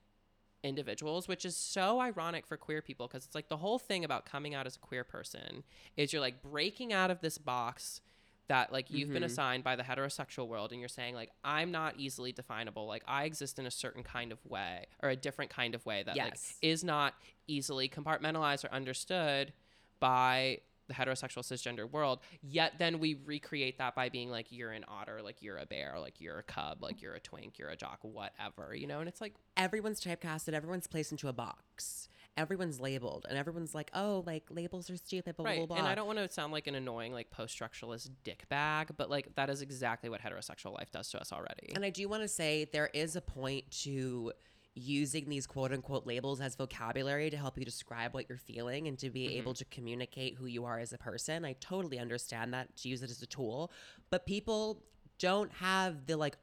individuals, 0.63 1.27
which 1.27 1.45
is 1.45 1.55
so 1.55 1.99
ironic 1.99 2.45
for 2.45 2.57
queer 2.57 2.81
people 2.81 3.07
because 3.07 3.25
it's 3.25 3.35
like 3.35 3.49
the 3.49 3.57
whole 3.57 3.79
thing 3.79 4.03
about 4.05 4.25
coming 4.25 4.53
out 4.53 4.65
as 4.67 4.75
a 4.75 4.79
queer 4.79 5.03
person 5.03 5.63
is 5.97 6.13
you're 6.13 6.21
like 6.21 6.41
breaking 6.41 6.93
out 6.93 7.09
of 7.11 7.19
this 7.21 7.37
box 7.37 8.01
that 8.47 8.71
like 8.71 8.89
you've 8.91 9.05
Mm-hmm. 9.07 9.13
been 9.13 9.23
assigned 9.23 9.63
by 9.63 9.75
the 9.75 9.83
heterosexual 9.83 10.47
world 10.47 10.71
and 10.71 10.79
you're 10.79 10.89
saying 10.89 11.15
like 11.15 11.31
I'm 11.43 11.71
not 11.71 11.95
easily 11.97 12.31
definable 12.31 12.85
like 12.85 13.03
I 13.07 13.23
exist 13.23 13.57
in 13.59 13.65
a 13.65 13.71
certain 13.71 14.03
kind 14.03 14.31
of 14.31 14.45
way 14.45 14.85
or 15.01 15.09
a 15.09 15.15
different 15.15 15.51
kind 15.51 15.73
of 15.73 15.85
way 15.85 16.03
that 16.03 16.15
like 16.25 16.33
is 16.61 16.83
not 16.83 17.13
easily 17.47 17.87
compartmentalized 17.87 18.65
or 18.65 18.73
understood 18.73 19.53
by 19.99 20.59
the 20.91 20.95
heterosexual 20.95 21.43
cisgender 21.43 21.89
world 21.89 22.19
yet 22.43 22.73
then 22.77 22.99
we 22.99 23.15
recreate 23.25 23.77
that 23.77 23.95
by 23.95 24.09
being 24.09 24.29
like 24.29 24.47
you're 24.49 24.71
an 24.71 24.83
otter 24.87 25.21
like 25.23 25.41
you're 25.41 25.57
a 25.57 25.65
bear 25.65 25.95
like 25.99 26.19
you're 26.19 26.39
a 26.39 26.43
cub 26.43 26.83
like 26.83 27.01
you're 27.01 27.13
a 27.13 27.19
twink 27.19 27.57
you're 27.57 27.69
a 27.69 27.75
jock 27.75 27.99
whatever 28.01 28.75
you 28.75 28.85
know 28.85 28.99
and 28.99 29.07
it's 29.07 29.21
like 29.21 29.33
everyone's 29.57 30.01
typecasted, 30.01 30.53
everyone's 30.53 30.87
placed 30.87 31.11
into 31.11 31.27
a 31.27 31.33
box. 31.33 32.07
Everyone's 32.37 32.79
labeled, 32.79 33.25
and 33.27 33.37
everyone's 33.37 33.75
like, 33.75 33.91
oh, 33.93 34.23
like 34.25 34.43
labels 34.49 34.89
are 34.89 34.95
stupid, 34.95 35.35
blah, 35.35 35.43
blah, 35.43 35.51
right 35.51 35.57
blah, 35.59 35.65
blah. 35.67 35.77
and 35.77 35.87
i 35.87 35.93
don't 35.93 36.07
want 36.07 36.17
to 36.17 36.31
sound 36.31 36.53
like 36.53 36.65
an 36.67 36.75
annoying 36.75 37.11
like 37.11 37.29
post-structuralist 37.29 38.09
dick 38.23 38.47
bag 38.47 38.89
but 38.95 39.09
like 39.09 39.35
that 39.35 39.49
is 39.49 39.61
exactly 39.61 40.09
what 40.09 40.21
heterosexual 40.21 40.73
life 40.73 40.89
does 40.91 41.09
to 41.09 41.19
us 41.19 41.33
already 41.33 41.71
And 41.75 41.83
I 41.83 41.89
do 41.89 42.07
want 42.07 42.23
to 42.23 42.29
say 42.29 42.69
there 42.71 42.89
is 42.93 43.15
a 43.17 43.21
point 43.21 43.69
to 43.83 44.31
using 44.73 45.27
these 45.27 45.45
quote 45.45 45.73
unquote 45.73 46.07
labels 46.07 46.39
as 46.39 46.55
vocabulary 46.55 47.29
to 47.29 47.37
help 47.37 47.57
you 47.57 47.65
describe 47.65 48.13
what 48.13 48.27
you're 48.29 48.37
feeling 48.37 48.87
and 48.87 48.97
to 48.99 49.09
be 49.09 49.27
Mm-hmm. 49.27 49.37
able 49.37 49.53
to 49.53 49.65
communicate 49.65 50.35
who 50.35 50.45
you 50.45 50.63
are 50.65 50.79
as 50.79 50.93
a 50.93 50.97
person. 50.97 51.43
I 51.43 51.53
totally 51.59 51.99
understand 51.99 52.53
that 52.53 52.75
to 52.77 52.89
use 52.89 53.03
it 53.03 53.09
as 53.11 53.21
a 53.21 53.25
tool, 53.27 53.71
but 54.09 54.25
people 54.25 54.81
don't 55.19 55.51
have 55.53 56.05
the 56.05 56.15
like 56.17 56.37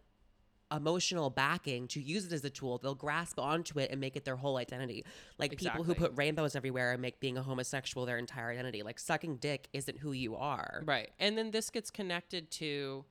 emotional 0.71 1.31
backing 1.31 1.88
to 1.88 2.01
use 2.01 2.27
it 2.27 2.33
as 2.33 2.45
a 2.45 2.51
tool. 2.51 2.77
They'll 2.77 2.95
grasp 2.95 3.38
onto 3.38 3.79
it 3.79 3.91
and 3.91 3.99
make 4.01 4.17
it 4.17 4.27
their 4.27 4.37
whole 4.37 4.59
identity. 4.59 5.05
Like 5.38 5.57
people 5.57 5.83
who 5.83 5.95
put 5.95 6.12
rainbows 6.17 6.55
everywhere 6.55 6.93
and 6.93 7.01
make 7.01 7.21
being 7.21 7.38
a 7.38 7.43
homosexual 7.43 8.05
their 8.05 8.19
entire 8.19 8.51
identity. 8.51 8.83
Like 8.83 8.99
sucking 8.99 9.37
dick 9.37 9.69
isn't 9.73 9.97
who 9.99 10.12
you 10.12 10.37
are. 10.37 10.83
Right. 10.85 11.11
And 11.19 11.38
then 11.38 11.51
this 11.53 11.71
gets 11.71 11.91
connected 11.91 12.51
to, 12.53 13.07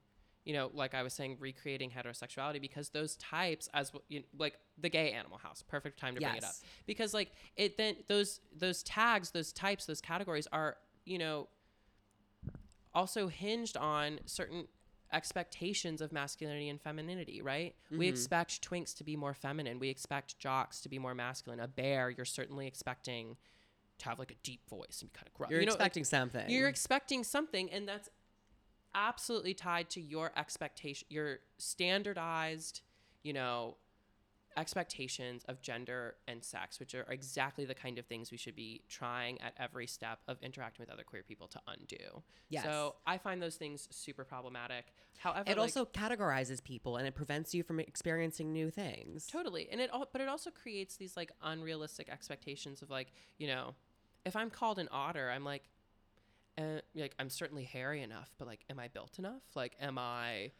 you 0.48 0.54
know, 0.54 0.72
like 0.74 0.96
I 0.96 1.04
was 1.04 1.14
saying, 1.14 1.36
recreating 1.42 1.92
heterosexuality 1.92 2.62
because 2.62 2.88
those 2.88 3.18
types, 3.18 3.68
as 3.74 3.92
you 4.08 4.24
like 4.40 4.58
the 4.80 4.88
gay 4.88 5.12
animal 5.12 5.38
house, 5.38 5.62
perfect 5.62 6.00
time 6.00 6.16
to 6.16 6.22
bring 6.22 6.36
it 6.36 6.44
up 6.44 6.52
Yes. 6.52 6.64
because 6.86 7.14
like 7.14 7.32
it 7.58 7.76
then 7.76 7.98
those 8.08 8.40
those 8.58 8.82
tags, 8.82 9.32
those 9.32 9.52
types, 9.52 9.86
those 9.86 10.00
categories 10.00 10.48
are 10.54 10.78
you 11.06 11.18
know 11.18 11.50
also 12.96 13.28
hinged 13.28 13.76
on 13.76 14.22
certain 14.26 14.70
expectations 15.12 16.00
of 16.00 16.14
masculinity 16.14 16.70
and 16.70 16.82
femininity, 16.82 17.42
right? 17.42 17.76
We 17.92 17.98
mm-hmm. 17.98 18.04
expect 18.04 18.68
twinks 18.68 18.96
to 19.00 19.04
be 19.04 19.18
more 19.18 19.34
feminine. 19.34 19.80
We 19.80 19.90
expect 19.90 20.40
jocks 20.40 20.80
to 20.80 20.88
be 20.88 20.98
more 20.98 21.14
masculine. 21.14 21.60
A 21.60 21.68
bear, 21.68 22.10
you're 22.10 22.26
certainly 22.26 22.68
expecting 22.68 23.36
to 24.00 24.06
have 24.06 24.18
like 24.18 24.32
a 24.32 24.36
deep 24.44 24.62
voice 24.70 25.02
and 25.02 25.12
be 25.12 25.18
kind 25.18 25.28
of 25.28 25.34
gruff. 25.34 25.52
You're 25.52 25.60
You 25.60 25.66
know, 25.66 25.72
like- 25.74 25.80
expecting 25.80 26.04
something. 26.06 26.50
you're 26.50 26.70
expecting 26.70 27.24
something, 27.26 27.70
and 27.70 27.86
that's 27.86 28.10
absolutely 28.98 29.54
tied 29.54 29.90
to 29.92 30.02
your 30.02 30.32
expectation, 30.36 31.08
your 31.10 31.38
standardized, 31.58 32.82
you 33.24 33.32
know, 33.32 33.78
expectations 34.58 35.44
of 35.48 35.62
gender 35.62 36.16
and 36.28 36.44
sex, 36.44 36.80
which 36.80 36.96
are 36.96 37.06
exactly 37.10 37.64
the 37.64 37.76
kind 37.76 38.00
of 38.00 38.06
things 38.08 38.32
we 38.32 38.38
should 38.38 38.56
be 38.56 38.82
trying 38.90 39.40
at 39.40 39.54
every 39.60 39.86
step 39.86 40.20
of 40.28 40.38
interacting 40.42 40.84
with 40.84 40.92
other 40.92 41.04
queer 41.04 41.22
people 41.22 41.48
to 41.48 41.62
undo. 41.68 42.24
Yes. 42.50 42.64
So 42.64 42.96
I 43.06 43.20
find 43.20 43.42
those 43.42 43.56
things 43.56 43.88
super 43.92 44.26
problematic. 44.26 44.86
However, 45.20 45.44
it 45.52 45.58
like- 45.58 45.60
also 45.60 45.86
categorizes 45.86 46.64
people 46.64 46.98
and 46.98 47.08
it 47.08 47.14
prevents 47.14 47.54
you 47.54 47.62
from 47.62 47.80
experiencing 47.80 48.52
new 48.52 48.72
things. 48.72 49.28
Totally. 49.28 49.70
And 49.72 49.80
it 49.80 49.92
all 49.92 50.10
but 50.12 50.22
it 50.22 50.28
also 50.28 50.50
creates 50.50 50.98
these 50.98 51.16
like 51.16 51.32
unrealistic 51.44 52.10
expectations 52.10 52.82
of 52.82 52.90
like, 52.90 53.14
you 53.38 53.48
know, 53.48 53.76
if 54.26 54.36
I'm 54.36 54.50
called 54.50 54.80
an 54.80 54.90
otter, 54.92 55.30
I'm 55.30 55.44
like 55.44 55.70
uh, 56.58 56.82
like 56.96 57.14
I'm 57.20 57.30
certainly 57.30 57.64
hairy 57.64 58.02
enough, 58.02 58.32
but 58.38 58.48
like 58.48 58.62
am 58.70 58.80
I 58.80 58.88
built 58.88 59.20
enough? 59.20 59.44
Like 59.56 59.76
am 59.80 59.98
I 59.98 60.52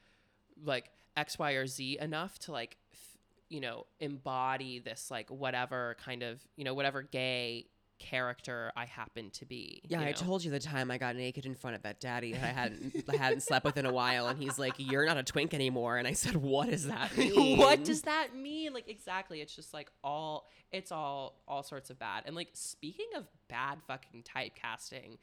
like 0.64 0.90
X, 1.16 1.40
Y, 1.40 1.52
or 1.54 1.68
Z 1.68 1.98
enough 2.00 2.38
to 2.40 2.52
like 2.52 2.78
f- 2.94 3.18
you 3.50 3.62
know, 3.62 3.86
embody 4.00 4.80
this 4.80 5.10
like 5.10 5.30
whatever 5.30 5.96
kind 6.04 6.24
of, 6.24 6.42
you 6.56 6.64
know, 6.64 6.74
whatever 6.74 7.02
gay 7.02 7.68
character 8.00 8.72
I 8.76 8.86
happen 8.86 9.32
to 9.32 9.46
be. 9.46 9.82
Yeah, 9.88 10.02
you 10.02 10.08
I 10.08 10.12
told 10.12 10.44
you 10.44 10.52
the 10.52 10.60
time 10.60 10.92
I 10.92 10.98
got 10.98 11.16
naked 11.16 11.46
in 11.46 11.56
front 11.56 11.76
of 11.76 11.84
that 11.84 12.00
daddy 12.00 12.34
that 12.34 12.44
I 12.44 12.48
hadn't 12.48 13.06
I 13.10 13.16
hadn't 13.16 13.42
slept 13.42 13.66
with 13.66 13.78
in 13.78 13.86
a 13.86 13.92
while, 13.92 14.28
and 14.28 14.40
he's 14.42 14.60
like, 14.60 14.76
"You're 14.78 15.06
not 15.06 15.18
a 15.18 15.24
twink 15.24 15.54
anymore." 15.54 15.98
And 15.98 16.08
I 16.08 16.14
said, 16.14 16.36
"What 16.36 16.70
does 16.70 16.88
that 16.88 17.18
mean?" 17.18 17.58
what 17.58 17.84
does 17.84 18.04
that 18.04 18.36
mean? 18.36 18.74
Like 18.74 18.88
exactly, 18.88 19.42
it's 19.42 19.56
just 19.56 19.74
like 19.74 19.90
all 20.04 20.50
it's 20.72 20.92
all 20.92 21.42
all 21.48 21.64
sorts 21.64 21.90
of 21.90 21.98
bad. 22.00 22.24
And 22.26 22.36
like 22.36 22.50
speaking 22.54 23.08
of 23.16 23.28
bad 23.48 23.80
fucking 23.88 24.24
typecasting, 24.24 25.18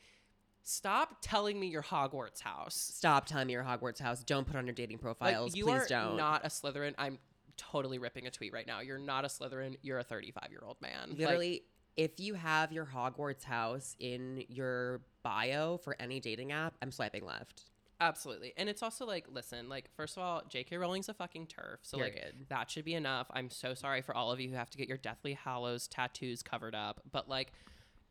stop 0.65 1.19
telling 1.21 1.59
me 1.61 1.69
your 1.69 1.83
Hogwarts 1.83 2.41
house. 2.41 2.75
Stop 2.75 3.27
telling 3.27 3.47
me 3.47 3.53
your 3.53 3.63
Hogwarts 3.63 4.01
house. 4.01 4.25
Don't 4.25 4.47
put 4.47 4.57
on 4.57 4.67
your 4.67 4.75
dating 4.75 4.97
Like 4.97 5.03
profiles. 5.03 5.55
you 5.55 5.65
Please 5.65 5.83
are 5.83 5.87
don't. 5.89 6.17
not 6.17 6.45
a 6.45 6.49
Slytherin. 6.49 6.95
I'm 6.99 7.19
totally 7.57 7.99
ripping 7.99 8.27
a 8.27 8.31
tweet 8.31 8.53
right 8.53 8.67
now. 8.67 8.81
You're 8.81 8.99
not 8.99 9.25
a 9.25 9.29
Slytherin. 9.29 9.77
You're 9.83 9.99
a 9.99 10.05
35 10.05 10.49
year 10.51 10.63
old 10.67 10.81
man. 10.81 11.11
Like, 11.11 11.19
Literally, 11.19 11.63
if 11.97 12.19
you 12.19 12.35
have 12.35 12.73
your 12.73 12.87
Hogwarts 12.87 13.45
house 13.45 13.95
in 14.01 14.45
your 14.49 15.03
bio 15.23 15.77
for 15.79 15.95
any 16.01 16.19
dating 16.19 16.51
app, 16.51 16.75
I'm 16.83 16.91
swiping 16.91 17.25
left. 17.25 17.65
Absolutely. 18.01 18.53
And 18.57 18.69
it's 18.69 18.83
also 18.83 19.07
like, 19.07 19.27
listen, 19.33 19.69
like, 19.69 19.89
first 19.97 20.17
of 20.17 20.23
all, 20.25 20.43
J.K. 20.49 20.77
Rowling's 20.79 21.09
a 21.09 21.15
fucking 21.15 21.47
TERF. 21.47 21.77
So, 21.83 21.97
like, 21.97 22.21
that 22.49 22.69
should 22.69 22.85
be 22.85 22.95
enough. 22.95 23.29
I'm 23.33 23.49
so 23.51 23.73
sorry 23.75 24.03
for 24.03 24.15
all 24.17 24.33
of 24.33 24.41
you 24.41 24.49
who 24.51 24.57
have 24.57 24.69
to 24.71 24.79
get 24.79 24.89
your 24.89 24.99
Deathly 24.99 25.35
Hallows 25.35 25.87
tattoos 25.87 26.43
covered 26.43 26.75
up. 26.75 27.01
But, 27.13 27.29
like, 27.29 27.53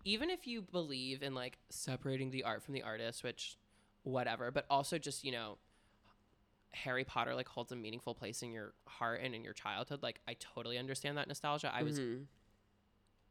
even 0.04 0.30
if 0.30 0.48
you 0.48 0.62
believe 0.62 1.24
in, 1.24 1.34
like, 1.34 1.58
separating 1.70 2.32
the 2.32 2.44
art 2.44 2.64
from 2.64 2.74
the 2.74 2.84
artist, 2.84 3.24
which, 3.24 3.58
whatever, 4.04 4.52
but 4.52 4.66
also 4.70 4.98
just, 4.98 5.24
you 5.24 5.32
know, 5.32 5.58
Harry 6.72 7.04
Potter, 7.04 7.36
like, 7.36 7.48
holds 7.48 7.72
a 7.72 7.76
meaningful 7.76 8.14
place 8.14 8.42
in 8.42 8.52
your 8.52 8.74
heart 8.88 9.22
and 9.24 9.34
in 9.36 9.44
your 9.44 9.54
childhood. 9.54 10.02
Like, 10.04 10.20
I 10.28 10.36
totally 10.40 10.78
understand 10.78 11.18
that 11.18 11.28
nostalgia. 11.28 11.72
I 11.74 11.84
was 11.84 12.00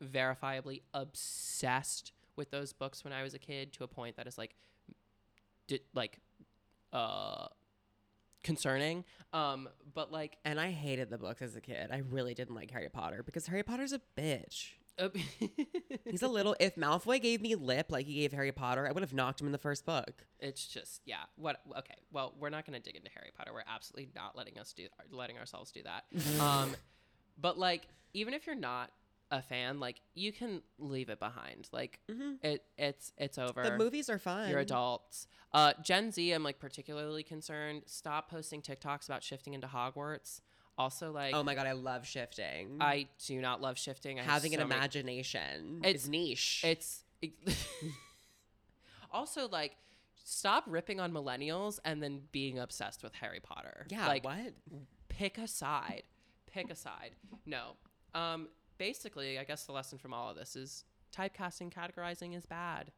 verifiably 0.03 0.83
obsessed 0.95 2.13
with 2.37 2.51
those 2.51 2.73
books 2.73 3.05
when 3.05 3.13
I 3.13 3.23
was 3.23 3.35
a 3.35 3.39
kid 3.39 3.73
to 3.75 3.85
a 3.85 3.89
point 3.89 4.17
that 4.17 4.27
is, 4.27 4.39
like, 4.39 4.55
did, 5.67 5.81
like, 5.95 6.19
uh, 6.93 7.49
concerning. 8.43 9.05
Um, 9.33 9.69
but 9.95 10.11
like, 10.11 10.37
And 10.45 10.61
I 10.61 10.71
hated 10.71 11.11
the 11.11 11.19
books 11.19 11.43
as 11.43 11.55
a 11.57 11.61
kid. 11.61 11.91
I 11.93 11.99
really 11.99 12.35
didn't 12.35 12.55
like 12.55 12.71
Harry 12.71 12.89
Potter 12.89 13.23
because 13.23 13.47
Harry 13.47 13.63
Potter's 13.63 13.93
a 13.93 14.01
bitch. 14.19 14.71
He's 16.11 16.23
a 16.23 16.29
little. 16.29 16.55
If 16.61 16.77
Malfoy 16.77 17.21
gave 17.21 17.41
me 17.41 17.55
lip 17.55 17.87
like 17.91 18.07
he 18.07 18.15
gave 18.15 18.33
Harry 18.33 18.53
Potter, 18.53 18.87
I 18.87 18.93
would 18.93 19.03
have 19.03 19.15
knocked 19.15 19.41
him 19.41 19.47
in 19.47 19.53
the 19.53 19.59
first 19.59 19.85
book. 19.85 20.25
it's 20.41 20.67
just 20.67 21.03
yeah. 21.05 21.23
What? 21.37 21.61
Okay. 21.79 21.97
Well, 22.13 22.35
we're 22.39 22.51
not 22.51 22.67
gonna 22.67 22.81
dig 22.81 22.97
into 22.97 23.11
Harry 23.15 23.31
Potter. 23.37 23.53
We're 23.53 23.63
absolutely 23.67 24.11
not 24.15 24.37
letting 24.37 24.59
us 24.59 24.73
do 24.73 24.87
letting 25.11 25.39
ourselves 25.39 25.73
do 25.73 25.83
that. 25.83 26.05
um, 26.41 26.71
but 27.41 27.59
like, 27.59 27.89
even 28.15 28.35
if 28.35 28.47
you're 28.47 28.55
not 28.55 28.91
a 29.31 29.41
fan, 29.41 29.81
like 29.81 30.01
you 30.15 30.31
can 30.31 30.63
leave 30.79 31.09
it 31.09 31.19
behind. 31.19 31.69
Like 31.73 31.99
it, 32.43 32.65
it's 32.77 33.13
it's 33.17 33.39
over. 33.39 33.63
Mm-hmm. 33.63 33.73
The 33.73 33.85
movies 33.85 34.11
are 34.11 34.19
fun. 34.19 34.51
You're 34.51 34.61
adults. 34.61 35.27
Uh, 35.53 35.73
Gen 35.83 36.13
Z, 36.13 36.33
I'm 36.33 36.43
like 36.43 36.59
particularly 36.59 37.23
concerned. 37.23 37.83
Stop 37.87 38.31
posting 38.31 38.63
TikToks 38.63 39.07
about 39.07 39.23
shifting 39.23 39.55
into 39.55 39.67
Hogwarts. 39.67 40.41
Also, 40.79 41.13
like, 41.13 41.35
Oh 41.35 41.43
my 41.43 41.55
god, 41.55 41.67
I 41.67 41.73
love 41.73 42.07
shifting. 42.07 42.79
I 42.81 43.09
do 43.27 43.41
not 43.41 43.61
love 43.61 43.79
shifting. 43.79 44.19
I 44.19 44.23
have 44.23 44.33
Having 44.33 44.55
an 44.55 44.61
so 44.61 44.67
many- 44.67 44.79
imagination 44.79 45.81
It's- 45.85 46.03
is 46.05 46.09
niche. 46.09 46.63
It's 46.65 47.05
also 49.13 49.49
like 49.49 49.77
stop 50.25 50.65
ripping 50.67 51.01
on 51.01 51.13
millennials 51.13 51.79
and 51.85 52.03
then 52.03 52.23
being 52.33 52.59
obsessed 52.59 53.03
with 53.03 53.15
Harry 53.15 53.41
Potter. 53.41 53.87
yeah. 53.91 54.07
like 54.07 54.25
what? 54.25 54.55
pick 55.09 55.39
a 55.39 55.47
side. 55.47 56.05
Pick 56.51 56.71
a 56.71 56.75
side. 56.77 57.13
No. 57.47 57.73
Um 58.15 58.49
basically, 58.79 59.39
I 59.39 59.45
guess 59.45 59.65
the 59.67 59.73
lesson 59.73 59.99
from 59.99 60.15
all 60.15 60.31
of 60.31 60.37
this 60.37 60.57
is 60.57 60.85
typecasting 61.15 61.73
categorizing 61.73 62.37
is 62.37 62.47
bad. 62.47 62.93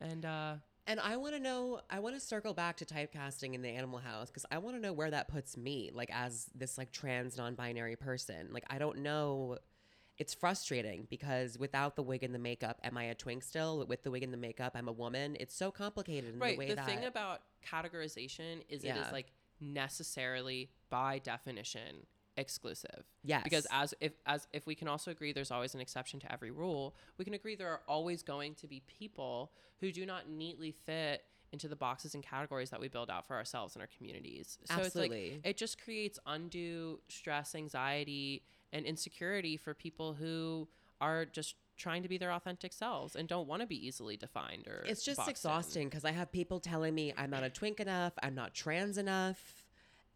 And 0.00 0.24
uh 0.24 0.54
And 0.86 0.98
I 0.98 1.16
want 1.16 1.34
to 1.34 1.40
know. 1.40 1.80
I 1.88 2.00
want 2.00 2.14
to 2.16 2.20
circle 2.20 2.54
back 2.54 2.76
to 2.78 2.84
typecasting 2.84 3.54
in 3.54 3.62
the 3.62 3.68
Animal 3.68 3.98
House 3.98 4.28
because 4.28 4.46
I 4.50 4.58
want 4.58 4.76
to 4.76 4.82
know 4.82 4.92
where 4.92 5.10
that 5.10 5.28
puts 5.28 5.56
me, 5.56 5.90
like 5.92 6.10
as 6.12 6.46
this 6.54 6.78
like 6.78 6.90
trans 6.90 7.36
non-binary 7.36 7.96
person. 7.96 8.48
Like 8.50 8.64
I 8.68 8.78
don't 8.78 8.98
know. 8.98 9.58
It's 10.18 10.34
frustrating 10.34 11.06
because 11.08 11.58
without 11.58 11.96
the 11.96 12.02
wig 12.02 12.22
and 12.24 12.34
the 12.34 12.38
makeup, 12.38 12.78
am 12.82 12.98
I 12.98 13.04
a 13.04 13.14
twink 13.14 13.42
still? 13.42 13.86
With 13.86 14.02
the 14.02 14.10
wig 14.10 14.22
and 14.22 14.32
the 14.32 14.36
makeup, 14.38 14.72
I'm 14.74 14.88
a 14.88 14.92
woman. 14.92 15.36
It's 15.40 15.54
so 15.54 15.70
complicated 15.70 16.34
in 16.34 16.40
right, 16.40 16.54
the 16.54 16.58
way 16.58 16.68
that 16.68 16.76
the 16.76 16.82
that 16.82 16.86
thing 16.86 17.04
about 17.06 17.40
categorization 17.66 18.62
is 18.68 18.84
it 18.84 18.88
Yeah. 18.88 19.06
is 19.06 19.12
like 19.12 19.32
necessarily 19.60 20.70
by 20.90 21.18
definition 21.20 22.06
exclusive. 22.36 23.04
Yes. 23.22 23.42
Because 23.44 23.66
as 23.70 23.94
if 24.00 24.12
as 24.26 24.46
if 24.52 24.66
we 24.66 24.74
can 24.74 24.88
also 24.88 25.10
agree 25.10 25.32
there's 25.32 25.50
always 25.50 25.74
an 25.74 25.80
exception 25.80 26.20
to 26.20 26.32
every 26.32 26.50
rule, 26.50 26.94
we 27.18 27.24
can 27.24 27.34
agree 27.34 27.54
there 27.54 27.68
are 27.68 27.82
always 27.88 28.22
going 28.22 28.54
to 28.56 28.66
be 28.66 28.82
people 28.86 29.52
who 29.80 29.92
do 29.92 30.06
not 30.06 30.28
neatly 30.28 30.72
fit 30.72 31.24
into 31.52 31.66
the 31.66 31.76
boxes 31.76 32.14
and 32.14 32.22
categories 32.22 32.70
that 32.70 32.80
we 32.80 32.88
build 32.88 33.10
out 33.10 33.26
for 33.26 33.34
ourselves 33.36 33.74
and 33.74 33.82
our 33.82 33.88
communities. 33.96 34.58
So 34.64 34.74
Absolutely. 34.74 35.18
it's 35.18 35.34
like 35.36 35.46
it 35.46 35.56
just 35.56 35.82
creates 35.82 36.18
undue 36.26 37.00
stress, 37.08 37.54
anxiety, 37.54 38.42
and 38.72 38.86
insecurity 38.86 39.56
for 39.56 39.74
people 39.74 40.14
who 40.14 40.68
are 41.00 41.24
just 41.24 41.56
trying 41.76 42.02
to 42.02 42.08
be 42.08 42.18
their 42.18 42.32
authentic 42.32 42.72
selves 42.74 43.16
and 43.16 43.26
don't 43.26 43.48
want 43.48 43.62
to 43.62 43.66
be 43.66 43.86
easily 43.86 44.14
defined 44.14 44.68
or 44.68 44.84
it's 44.86 45.02
just 45.02 45.26
exhausting 45.26 45.88
because 45.88 46.04
I 46.04 46.10
have 46.10 46.30
people 46.30 46.60
telling 46.60 46.94
me 46.94 47.14
I'm 47.16 47.30
not 47.30 47.42
a 47.42 47.48
twink 47.48 47.80
enough, 47.80 48.12
I'm 48.22 48.34
not 48.34 48.52
trans 48.54 48.98
enough. 48.98 49.64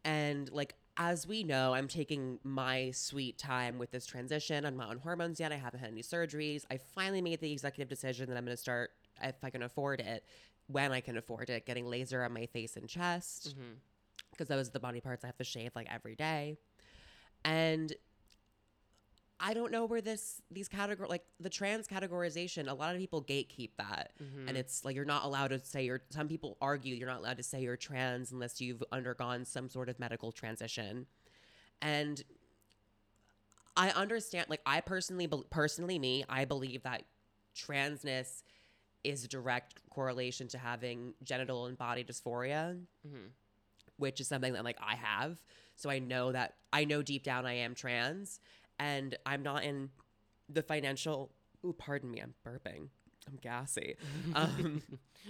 And 0.03 0.51
like, 0.51 0.75
as 0.97 1.27
we 1.27 1.43
know, 1.43 1.73
I'm 1.73 1.87
taking 1.87 2.39
my 2.43 2.91
sweet 2.91 3.37
time 3.37 3.77
with 3.77 3.91
this 3.91 4.05
transition. 4.05 4.65
I'm 4.65 4.77
not 4.77 4.89
on 4.89 4.99
hormones 4.99 5.39
yet. 5.39 5.51
I 5.51 5.57
haven't 5.57 5.79
had 5.79 5.91
any 5.91 6.01
surgeries. 6.01 6.63
I 6.71 6.77
finally 6.77 7.21
made 7.21 7.41
the 7.41 7.51
executive 7.51 7.89
decision 7.89 8.29
that 8.29 8.37
I'm 8.37 8.45
going 8.45 8.55
to 8.55 8.61
start, 8.61 8.91
if 9.21 9.35
I 9.43 9.49
can 9.49 9.63
afford 9.63 9.99
it, 9.99 10.23
when 10.67 10.91
I 10.91 11.01
can 11.01 11.17
afford 11.17 11.49
it, 11.49 11.65
getting 11.65 11.85
laser 11.85 12.23
on 12.23 12.33
my 12.33 12.45
face 12.45 12.77
and 12.77 12.87
chest. 12.87 13.49
Mm-hmm. 13.49 13.73
Because 14.31 14.47
those 14.47 14.67
are 14.69 14.71
the 14.71 14.79
body 14.79 15.01
parts 15.01 15.23
I 15.23 15.27
have 15.27 15.37
to 15.37 15.43
shave 15.43 15.71
like 15.75 15.87
every 15.93 16.15
day. 16.15 16.57
And 17.43 17.93
I 19.39 19.53
don't 19.53 19.71
know 19.71 19.85
where 19.85 20.01
this 20.01 20.41
these 20.49 20.67
category 20.67 21.09
like 21.09 21.23
the 21.39 21.49
trans 21.49 21.87
categorization. 21.87 22.69
A 22.69 22.73
lot 22.73 22.95
of 22.95 23.01
people 23.01 23.21
gatekeep 23.21 23.71
that, 23.77 24.11
mm-hmm. 24.21 24.47
and 24.47 24.57
it's 24.57 24.85
like 24.85 24.95
you're 24.95 25.03
not 25.03 25.25
allowed 25.25 25.49
to 25.49 25.63
say 25.63 25.83
you're. 25.83 26.01
Some 26.09 26.27
people 26.27 26.57
argue 26.61 26.95
you're 26.95 27.09
not 27.09 27.19
allowed 27.19 27.37
to 27.37 27.43
say 27.43 27.61
you're 27.61 27.75
trans 27.75 28.31
unless 28.31 28.61
you've 28.61 28.83
undergone 28.91 29.43
some 29.43 29.67
sort 29.67 29.89
of 29.89 29.99
medical 29.99 30.31
transition, 30.31 31.05
and 31.81 32.23
I 33.75 33.89
understand. 33.89 34.47
Like 34.49 34.61
I 34.65 34.79
personally, 34.79 35.27
personally, 35.49 35.99
me, 35.99 36.23
I 36.29 36.45
believe 36.45 36.83
that 36.83 37.03
transness 37.55 38.43
is 39.03 39.23
a 39.23 39.27
direct 39.27 39.79
correlation 39.89 40.47
to 40.49 40.57
having 40.57 41.13
genital 41.23 41.67
and 41.67 41.77
body 41.77 42.03
dysphoria 42.03 42.75
mm-hmm. 43.07 43.27
which 43.97 44.19
is 44.19 44.27
something 44.27 44.53
that 44.53 44.63
like 44.63 44.77
I 44.81 44.95
have. 44.95 45.41
So 45.75 45.89
I 45.89 45.99
know 45.99 46.31
that 46.31 46.55
I 46.73 46.85
know 46.85 47.01
deep 47.01 47.23
down 47.23 47.45
I 47.45 47.53
am 47.53 47.75
trans 47.75 48.39
and 48.79 49.17
I'm 49.25 49.43
not 49.43 49.63
in 49.63 49.89
the 50.49 50.61
financial 50.61 51.31
ooh, 51.65 51.73
pardon 51.73 52.11
me, 52.11 52.21
I'm 52.21 52.33
burping. 52.45 52.89
I'm 53.27 53.37
gassy. 53.41 53.95
Um, 54.35 54.81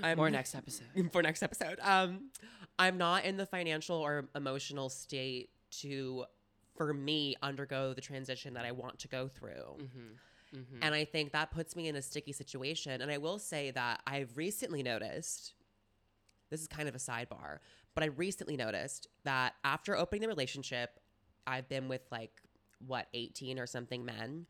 I'm 0.03 0.17
More 0.17 0.29
next 0.29 0.55
episode. 0.55 0.87
for 1.11 1.21
next 1.21 1.41
episode. 1.41 1.79
Um, 1.81 2.31
I'm 2.77 2.97
not 2.97 3.23
in 3.23 3.37
the 3.37 3.45
financial 3.45 3.95
or 3.95 4.25
emotional 4.35 4.89
state 4.89 5.49
to, 5.79 6.25
for 6.75 6.93
me, 6.93 7.35
undergo 7.41 7.93
the 7.93 8.01
transition 8.01 8.55
that 8.55 8.65
I 8.65 8.71
want 8.73 8.99
to 8.99 9.07
go 9.07 9.27
through. 9.27 9.77
And 10.81 10.95
I 10.95 11.05
think 11.05 11.33
that 11.33 11.51
puts 11.51 11.75
me 11.75 11.87
in 11.87 11.95
a 11.95 12.01
sticky 12.01 12.31
situation. 12.31 13.01
And 13.01 13.11
I 13.11 13.17
will 13.17 13.39
say 13.39 13.71
that 13.71 14.01
I've 14.07 14.37
recently 14.37 14.83
noticed 14.83 15.53
this 16.49 16.61
is 16.61 16.67
kind 16.67 16.87
of 16.87 16.95
a 16.95 16.99
sidebar, 16.99 17.59
but 17.93 18.03
I 18.03 18.07
recently 18.07 18.55
noticed 18.55 19.07
that 19.23 19.53
after 19.63 19.97
opening 19.97 20.21
the 20.21 20.27
relationship, 20.27 20.99
I've 21.47 21.67
been 21.67 21.87
with 21.87 22.01
like 22.11 22.41
what 22.85 23.07
18 23.13 23.59
or 23.59 23.67
something 23.67 24.05
men, 24.05 24.45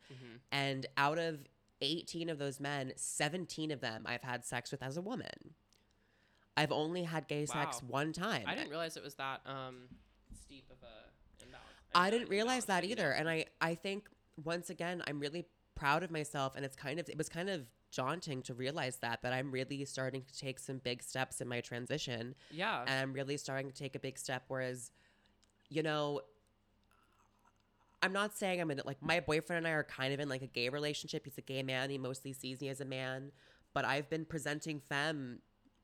and 0.50 0.86
out 0.96 1.18
of 1.18 1.40
18 1.80 2.30
of 2.30 2.38
those 2.38 2.58
men, 2.60 2.92
17 2.96 3.70
of 3.70 3.80
them 3.80 4.04
I've 4.06 4.22
had 4.22 4.44
sex 4.44 4.70
with 4.70 4.82
as 4.82 4.96
a 4.96 5.02
woman. 5.02 5.54
I've 6.56 6.72
only 6.72 7.02
had 7.02 7.28
gay 7.28 7.44
sex 7.44 7.82
one 7.82 8.12
time. 8.12 8.44
I 8.46 8.54
didn't 8.54 8.70
realize 8.70 8.96
it 8.96 9.04
was 9.04 9.14
that 9.16 9.40
um 9.44 9.88
steep 10.46 10.64
of 10.70 10.76
a 10.82 11.44
imbalance. 11.44 11.66
I 11.94 12.10
didn't 12.10 12.28
realize 12.28 12.66
that 12.66 12.84
either. 12.84 13.10
And 13.10 13.28
I, 13.28 13.46
I 13.60 13.74
think 13.74 14.08
once 14.42 14.70
again, 14.70 15.02
I'm 15.06 15.20
really 15.20 15.46
proud 15.74 16.02
of 16.02 16.10
myself. 16.10 16.56
And 16.56 16.64
it's 16.64 16.76
kind 16.76 16.98
of, 16.98 17.08
it 17.08 17.18
was 17.18 17.28
kind 17.28 17.48
of 17.48 17.66
daunting 17.92 18.42
to 18.42 18.54
realize 18.54 18.98
that, 18.98 19.22
that 19.22 19.32
I'm 19.32 19.50
really 19.50 19.84
starting 19.84 20.22
to 20.22 20.38
take 20.38 20.58
some 20.58 20.78
big 20.78 21.02
steps 21.02 21.40
in 21.40 21.48
my 21.48 21.60
transition. 21.60 22.34
Yeah. 22.50 22.82
And 22.86 23.00
I'm 23.00 23.12
really 23.12 23.36
starting 23.36 23.70
to 23.70 23.76
take 23.76 23.94
a 23.94 23.98
big 23.98 24.18
step. 24.18 24.44
Whereas, 24.48 24.92
you 25.68 25.82
know, 25.82 26.20
I'm 28.06 28.12
not 28.12 28.36
saying 28.36 28.60
I'm 28.60 28.70
in 28.70 28.78
it. 28.78 28.86
Like 28.86 29.02
my 29.02 29.20
boyfriend 29.20 29.58
and 29.58 29.66
I 29.66 29.70
are 29.76 29.84
kind 29.84 30.14
of 30.14 30.20
in 30.20 30.28
like 30.28 30.42
a 30.42 30.46
gay 30.46 30.68
relationship. 30.70 31.24
He's 31.24 31.36
a 31.38 31.42
gay 31.42 31.62
man. 31.62 31.90
He 31.90 31.98
mostly 31.98 32.32
sees 32.32 32.60
me 32.60 32.68
as 32.68 32.80
a 32.80 32.84
man, 32.84 33.32
but 33.74 33.84
I've 33.84 34.08
been 34.08 34.24
presenting 34.24 34.80
femme 34.80 35.40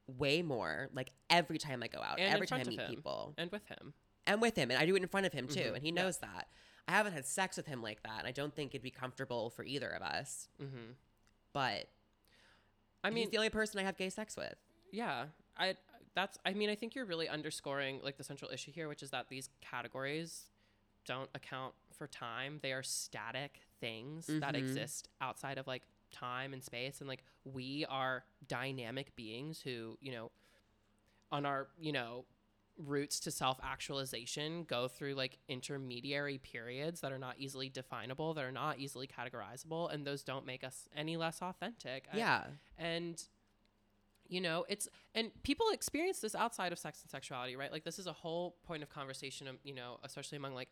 way 0.06 0.40
more. 0.42 0.88
Like 0.94 1.10
every 1.28 1.58
time 1.58 1.82
I 1.82 1.88
go 1.88 2.00
out, 2.00 2.18
and 2.20 2.32
every 2.32 2.46
time 2.46 2.60
I 2.60 2.68
meet 2.68 2.80
him. 2.80 2.88
people 2.90 3.34
and 3.38 3.50
with 3.50 3.66
him. 3.68 3.92
and 4.26 4.40
with 4.40 4.56
him 4.56 4.70
and 4.70 4.78
i 4.80 4.86
do 4.86 4.94
it 4.96 5.02
in 5.02 5.08
front 5.08 5.26
of 5.26 5.32
him 5.32 5.46
too 5.48 5.60
Mm-hmm. 5.60 5.74
and 5.74 5.84
he 5.84 5.90
knows 5.90 6.18
that 6.18 6.46
i 6.86 6.92
haven't 6.92 7.12
had 7.12 7.26
sex 7.26 7.56
with 7.56 7.66
him 7.66 7.82
like 7.82 8.02
that 8.04 8.18
and 8.20 8.26
i 8.28 8.30
don't 8.30 8.54
think 8.54 8.72
it'd 8.72 8.82
be 8.82 8.90
comfortable 8.90 9.50
for 9.50 9.64
either 9.64 9.88
of 9.88 10.00
us 10.02 10.48
Mm-hmm. 10.62 10.92
but 11.52 11.88
I 13.04 13.10
mean, 13.10 13.24
he's 13.24 13.30
the 13.30 13.36
only 13.38 13.50
person 13.50 13.80
I 13.80 13.82
have 13.82 13.96
gay 13.96 14.10
sex 14.10 14.36
with. 14.36 14.54
yeah, 14.92 15.24
I 15.56 15.74
that's 16.14 16.38
I 16.46 16.52
mean, 16.54 16.70
I 16.70 16.76
think 16.76 16.94
you're 16.94 17.04
really 17.04 17.28
underscoring 17.28 18.00
like 18.04 18.16
the 18.16 18.22
central 18.24 18.48
issue 18.52 18.70
here, 18.70 18.86
which 18.88 19.02
is 19.02 19.10
that 19.10 19.28
these 19.28 19.48
categories 19.60 20.44
don't 21.06 21.30
account 21.34 21.74
for 21.96 22.06
time. 22.06 22.58
They 22.62 22.72
are 22.72 22.82
static 22.82 23.60
things 23.80 24.26
that 24.26 24.40
mm-hmm. 24.42 24.56
exist 24.56 25.08
outside 25.20 25.58
of 25.58 25.66
like 25.66 25.82
time 26.12 26.52
and 26.52 26.62
space 26.62 27.00
and 27.00 27.08
like 27.08 27.24
we 27.44 27.84
are 27.88 28.24
dynamic 28.46 29.14
beings 29.16 29.60
who, 29.60 29.96
you 30.00 30.12
know, 30.12 30.30
on 31.30 31.46
our, 31.46 31.68
you 31.80 31.92
know, 31.92 32.24
routes 32.78 33.20
to 33.20 33.30
self-actualization 33.30 34.64
go 34.64 34.88
through 34.88 35.14
like 35.14 35.38
intermediary 35.48 36.38
periods 36.38 37.00
that 37.00 37.12
are 37.12 37.18
not 37.18 37.36
easily 37.38 37.68
definable, 37.68 38.34
that 38.34 38.44
are 38.44 38.52
not 38.52 38.78
easily 38.78 39.06
categorizable, 39.06 39.92
and 39.92 40.06
those 40.06 40.22
don't 40.22 40.46
make 40.46 40.64
us 40.64 40.88
any 40.96 41.16
less 41.16 41.42
authentic. 41.42 42.06
I- 42.12 42.16
Yeah. 42.16 42.44
and 42.78 43.22
you 44.32 44.40
know 44.40 44.64
it's 44.68 44.88
and 45.14 45.30
people 45.42 45.66
experience 45.72 46.20
this 46.20 46.34
outside 46.34 46.72
of 46.72 46.78
sex 46.78 47.02
and 47.02 47.10
sexuality 47.10 47.54
right? 47.56 47.70
Like 47.70 47.84
this 47.84 47.98
is 47.98 48.06
a 48.06 48.12
whole 48.12 48.56
point 48.66 48.82
of 48.82 48.88
conversation 48.88 49.46
um, 49.48 49.58
you 49.62 49.74
know 49.74 49.98
especially 50.02 50.36
among 50.36 50.54
like 50.54 50.68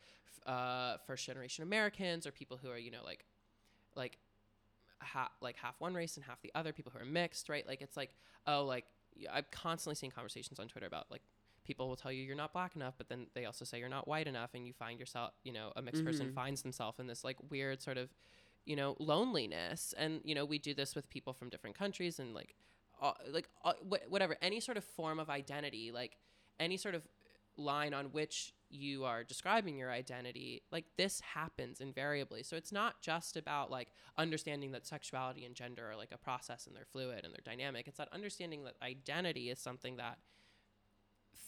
uh 0.46 0.96
first 1.06 1.26
generation 1.26 1.62
americans 1.62 2.26
or 2.26 2.32
people 2.32 2.56
who 2.56 2.70
are 2.70 2.78
you 2.78 2.90
know 2.90 3.04
like 3.04 3.26
like 3.94 4.16
ha- 5.00 5.30
like 5.42 5.56
half 5.56 5.74
one 5.78 5.92
race 5.92 6.16
and 6.16 6.24
half 6.24 6.40
the 6.40 6.50
other 6.54 6.72
people 6.72 6.90
who 6.94 6.98
are 7.02 7.04
mixed 7.04 7.48
right? 7.48 7.66
Like 7.66 7.82
it's 7.82 7.96
like 7.96 8.14
oh 8.46 8.64
like 8.64 8.84
i'm 9.32 9.44
constantly 9.50 9.94
seeing 9.94 10.10
conversations 10.10 10.58
on 10.58 10.66
twitter 10.68 10.86
about 10.86 11.10
like 11.10 11.22
people 11.64 11.88
will 11.88 11.96
tell 11.96 12.10
you 12.10 12.22
you're 12.22 12.36
not 12.36 12.52
black 12.54 12.74
enough 12.74 12.94
but 12.96 13.08
then 13.08 13.26
they 13.34 13.44
also 13.44 13.64
say 13.66 13.78
you're 13.78 13.88
not 13.88 14.08
white 14.08 14.26
enough 14.26 14.50
and 14.54 14.66
you 14.66 14.72
find 14.72 14.98
yourself 14.98 15.32
you 15.44 15.52
know 15.52 15.72
a 15.76 15.82
mixed 15.82 16.04
person 16.04 16.32
finds 16.32 16.62
themselves 16.62 16.98
in 16.98 17.06
this 17.06 17.22
like 17.22 17.36
weird 17.50 17.82
sort 17.82 17.98
of 17.98 18.08
you 18.64 18.76
know 18.76 18.96
loneliness. 18.98 19.94
And 19.96 20.20
you 20.24 20.34
know 20.34 20.44
we 20.44 20.58
do 20.58 20.74
this 20.74 20.94
with 20.94 21.08
people 21.10 21.32
from 21.32 21.48
different 21.48 21.76
countries 21.76 22.18
and 22.18 22.34
like 22.34 22.54
uh, 23.00 23.12
like 23.30 23.48
uh, 23.64 23.72
wh- 23.88 24.10
whatever 24.10 24.36
any 24.42 24.60
sort 24.60 24.76
of 24.76 24.84
form 24.84 25.18
of 25.18 25.30
identity 25.30 25.90
like 25.92 26.16
any 26.58 26.76
sort 26.76 26.94
of 26.94 27.02
line 27.56 27.94
on 27.94 28.06
which 28.06 28.54
you 28.70 29.04
are 29.04 29.24
describing 29.24 29.76
your 29.76 29.90
identity 29.90 30.62
like 30.70 30.84
this 30.96 31.20
happens 31.20 31.80
invariably. 31.80 32.42
So 32.42 32.56
it's 32.56 32.72
not 32.72 33.00
just 33.02 33.36
about 33.36 33.70
like 33.70 33.88
understanding 34.16 34.72
that 34.72 34.86
sexuality 34.86 35.44
and 35.44 35.54
gender 35.54 35.90
are 35.90 35.96
like 35.96 36.12
a 36.12 36.18
process 36.18 36.66
and 36.66 36.76
they're 36.76 36.84
fluid 36.84 37.24
and 37.24 37.34
they're 37.34 37.42
dynamic. 37.44 37.88
It's 37.88 37.98
that 37.98 38.08
understanding 38.12 38.64
that 38.64 38.74
identity 38.82 39.50
is 39.50 39.58
something 39.58 39.96
that 39.96 40.18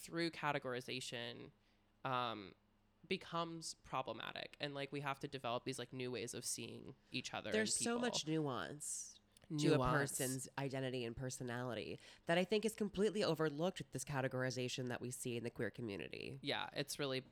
through 0.02 0.30
categorization 0.30 1.50
um 2.04 2.52
becomes 3.08 3.76
problematic. 3.84 4.56
And 4.60 4.74
like 4.74 4.92
we 4.92 5.00
have 5.00 5.20
to 5.20 5.28
develop 5.28 5.64
these 5.64 5.78
like 5.78 5.92
new 5.92 6.10
ways 6.10 6.34
of 6.34 6.44
seeing 6.44 6.94
each 7.10 7.32
other 7.34 7.50
There's 7.52 7.74
so 7.74 7.98
much 7.98 8.26
nuance 8.26 9.11
to 9.58 9.74
a 9.74 9.78
person's 9.78 10.48
identity 10.58 11.04
and 11.04 11.16
personality 11.16 11.98
that 12.26 12.38
I 12.38 12.44
think 12.44 12.64
is 12.64 12.74
completely 12.74 13.24
overlooked 13.24 13.78
with 13.78 13.90
this 13.92 14.04
categorization 14.04 14.88
that 14.88 15.00
we 15.00 15.10
see 15.10 15.36
in 15.36 15.44
the 15.44 15.50
queer 15.50 15.70
community. 15.70 16.38
yeah 16.42 16.66
it's 16.74 16.98
really 16.98 17.22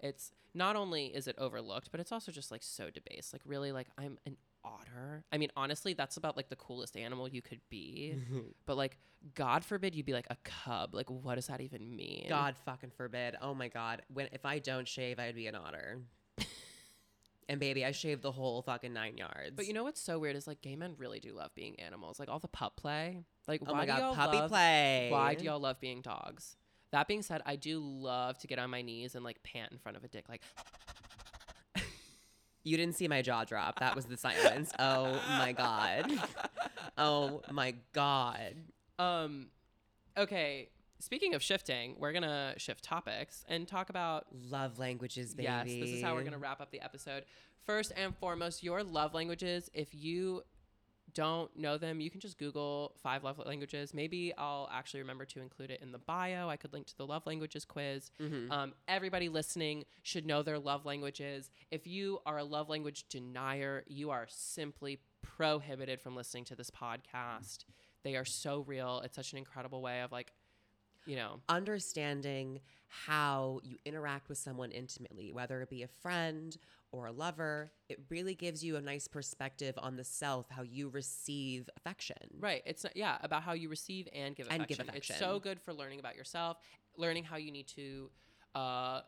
it's 0.00 0.32
not 0.54 0.76
only 0.76 1.06
is 1.06 1.26
it 1.26 1.36
overlooked 1.38 1.90
but 1.90 2.00
it's 2.00 2.12
also 2.12 2.30
just 2.32 2.50
like 2.50 2.62
so 2.62 2.88
debased 2.90 3.32
like 3.32 3.42
really 3.44 3.72
like 3.72 3.88
i'm 3.98 4.18
an 4.26 4.36
otter 4.64 5.24
i 5.32 5.38
mean 5.38 5.50
honestly 5.56 5.92
that's 5.92 6.16
about 6.16 6.36
like 6.36 6.48
the 6.48 6.56
coolest 6.56 6.96
animal 6.96 7.28
you 7.28 7.40
could 7.42 7.60
be 7.70 8.14
but 8.66 8.76
like 8.76 8.98
god 9.34 9.64
forbid 9.64 9.94
you'd 9.94 10.06
be 10.06 10.12
like 10.12 10.26
a 10.30 10.36
cub 10.44 10.94
like 10.94 11.10
what 11.10 11.34
does 11.36 11.46
that 11.46 11.60
even 11.60 11.94
mean 11.96 12.26
God 12.28 12.54
fucking 12.64 12.90
forbid. 12.96 13.34
Oh 13.40 13.54
my 13.54 13.68
god. 13.68 14.02
When 14.12 14.28
if 14.32 14.44
I 14.44 14.58
don't 14.58 14.86
shave, 14.86 15.18
I'd 15.18 15.34
be 15.34 15.46
an 15.46 15.54
otter. 15.54 15.98
And 17.48 17.58
baby, 17.58 17.84
I 17.84 17.92
shaved 17.92 18.22
the 18.22 18.32
whole 18.32 18.60
fucking 18.62 18.92
nine 18.92 19.16
yards. 19.16 19.52
but 19.56 19.66
you 19.66 19.72
know 19.72 19.84
what's 19.84 20.00
so 20.00 20.18
weird 20.18 20.36
is 20.36 20.46
like 20.46 20.60
gay 20.60 20.76
men 20.76 20.94
really 20.98 21.20
do 21.20 21.32
love 21.32 21.54
being 21.54 21.78
animals 21.80 22.18
like 22.18 22.28
all 22.28 22.38
the 22.38 22.48
pup 22.48 22.76
play 22.76 23.24
like 23.46 23.60
Oh 23.66 23.72
why 23.72 23.78
my 23.78 23.86
do 23.86 23.92
y'all 24.02 24.14
puppy 24.14 24.36
love- 24.38 24.50
play. 24.50 25.08
why 25.10 25.34
do 25.34 25.44
y'all 25.44 25.60
love 25.60 25.80
being 25.80 26.02
dogs 26.02 26.56
that 26.92 27.06
being 27.08 27.22
said 27.22 27.42
i 27.46 27.54
do 27.56 27.80
love 27.80 28.38
to 28.38 28.46
get 28.46 28.58
on 28.58 28.70
my 28.70 28.82
knees 28.82 29.14
and 29.14 29.24
like 29.24 29.42
pant 29.42 29.72
in 29.72 29.78
front 29.78 29.96
of 29.96 30.04
a 30.04 30.08
dick 30.08 30.28
like 30.28 30.42
You 32.64 32.76
didn't 32.76 32.96
see 32.96 33.08
my 33.08 33.22
jaw 33.22 33.44
drop. 33.44 33.80
That 33.80 33.96
was 33.96 34.04
the 34.04 34.16
silence. 34.18 34.72
Oh 34.78 35.18
my 35.38 35.52
god. 35.52 36.12
Oh 36.98 37.42
my 37.50 37.74
god. 37.92 38.56
Um, 38.98 39.46
okay. 40.18 40.68
Speaking 41.00 41.34
of 41.34 41.42
shifting, 41.42 41.94
we're 41.98 42.12
gonna 42.12 42.54
shift 42.56 42.82
topics 42.82 43.44
and 43.48 43.68
talk 43.68 43.88
about. 43.90 44.26
Love 44.50 44.78
languages, 44.78 45.34
baby. 45.34 45.44
Yes, 45.44 45.66
this 45.66 45.90
is 45.90 46.02
how 46.02 46.14
we're 46.14 46.24
gonna 46.24 46.38
wrap 46.38 46.60
up 46.60 46.70
the 46.70 46.80
episode. 46.80 47.24
First 47.64 47.92
and 47.96 48.16
foremost, 48.16 48.62
your 48.62 48.82
love 48.82 49.14
languages. 49.14 49.70
If 49.74 49.94
you 49.94 50.42
don't 51.14 51.56
know 51.56 51.78
them, 51.78 52.00
you 52.00 52.10
can 52.10 52.20
just 52.20 52.36
Google 52.36 52.92
five 53.02 53.24
love 53.24 53.38
languages. 53.46 53.94
Maybe 53.94 54.32
I'll 54.36 54.68
actually 54.72 55.00
remember 55.00 55.24
to 55.26 55.40
include 55.40 55.70
it 55.70 55.80
in 55.80 55.90
the 55.92 55.98
bio. 55.98 56.48
I 56.48 56.56
could 56.56 56.72
link 56.72 56.86
to 56.88 56.96
the 56.96 57.06
love 57.06 57.26
languages 57.26 57.64
quiz. 57.64 58.10
Um, 58.52 58.74
everybody 58.88 59.28
listening 59.28 59.84
should 60.02 60.26
know 60.26 60.42
their 60.42 60.58
love 60.58 60.84
languages. 60.84 61.50
If 61.70 61.86
you 61.86 62.18
are 62.26 62.38
a 62.38 62.44
love 62.44 62.68
language 62.68 63.08
denier, 63.08 63.84
you 63.86 64.10
are 64.10 64.26
simply 64.28 64.98
prohibited 65.22 66.00
from 66.00 66.14
listening 66.16 66.44
to 66.46 66.56
this 66.56 66.70
podcast. 66.70 67.64
They 68.04 68.14
are 68.16 68.24
so 68.24 68.60
real. 68.66 69.00
It's 69.04 69.16
such 69.16 69.32
an 69.32 69.38
incredible 69.38 69.80
way 69.82 70.02
of 70.02 70.12
like, 70.12 70.32
you 71.08 71.16
know, 71.16 71.40
understanding 71.48 72.60
how 72.88 73.60
you 73.64 73.76
interact 73.86 74.28
with 74.28 74.36
someone 74.36 74.70
intimately, 74.70 75.32
whether 75.32 75.62
it 75.62 75.70
be 75.70 75.82
a 75.82 75.88
friend 75.88 76.56
or 76.92 77.06
a 77.06 77.12
lover, 77.12 77.72
it 77.88 77.98
really 78.10 78.34
gives 78.34 78.62
you 78.62 78.76
a 78.76 78.80
nice 78.80 79.08
perspective 79.08 79.74
on 79.78 79.96
the 79.96 80.04
self, 80.04 80.46
how 80.50 80.62
you 80.62 80.90
receive 80.90 81.68
affection. 81.78 82.16
Right. 82.38 82.62
It's 82.66 82.84
not, 82.84 82.94
yeah 82.94 83.16
about 83.22 83.42
how 83.42 83.54
you 83.54 83.70
receive 83.70 84.06
and 84.14 84.36
give 84.36 84.46
affection. 84.46 84.60
And 84.60 84.68
give 84.68 84.80
affection. 84.80 85.14
It's 85.14 85.20
so 85.20 85.40
good 85.40 85.60
for 85.60 85.72
learning 85.72 85.98
about 85.98 86.14
yourself, 86.14 86.58
learning 86.96 87.24
how 87.24 87.36
you 87.36 87.52
need 87.52 87.68
to, 87.68 88.10
uh, 88.54 89.00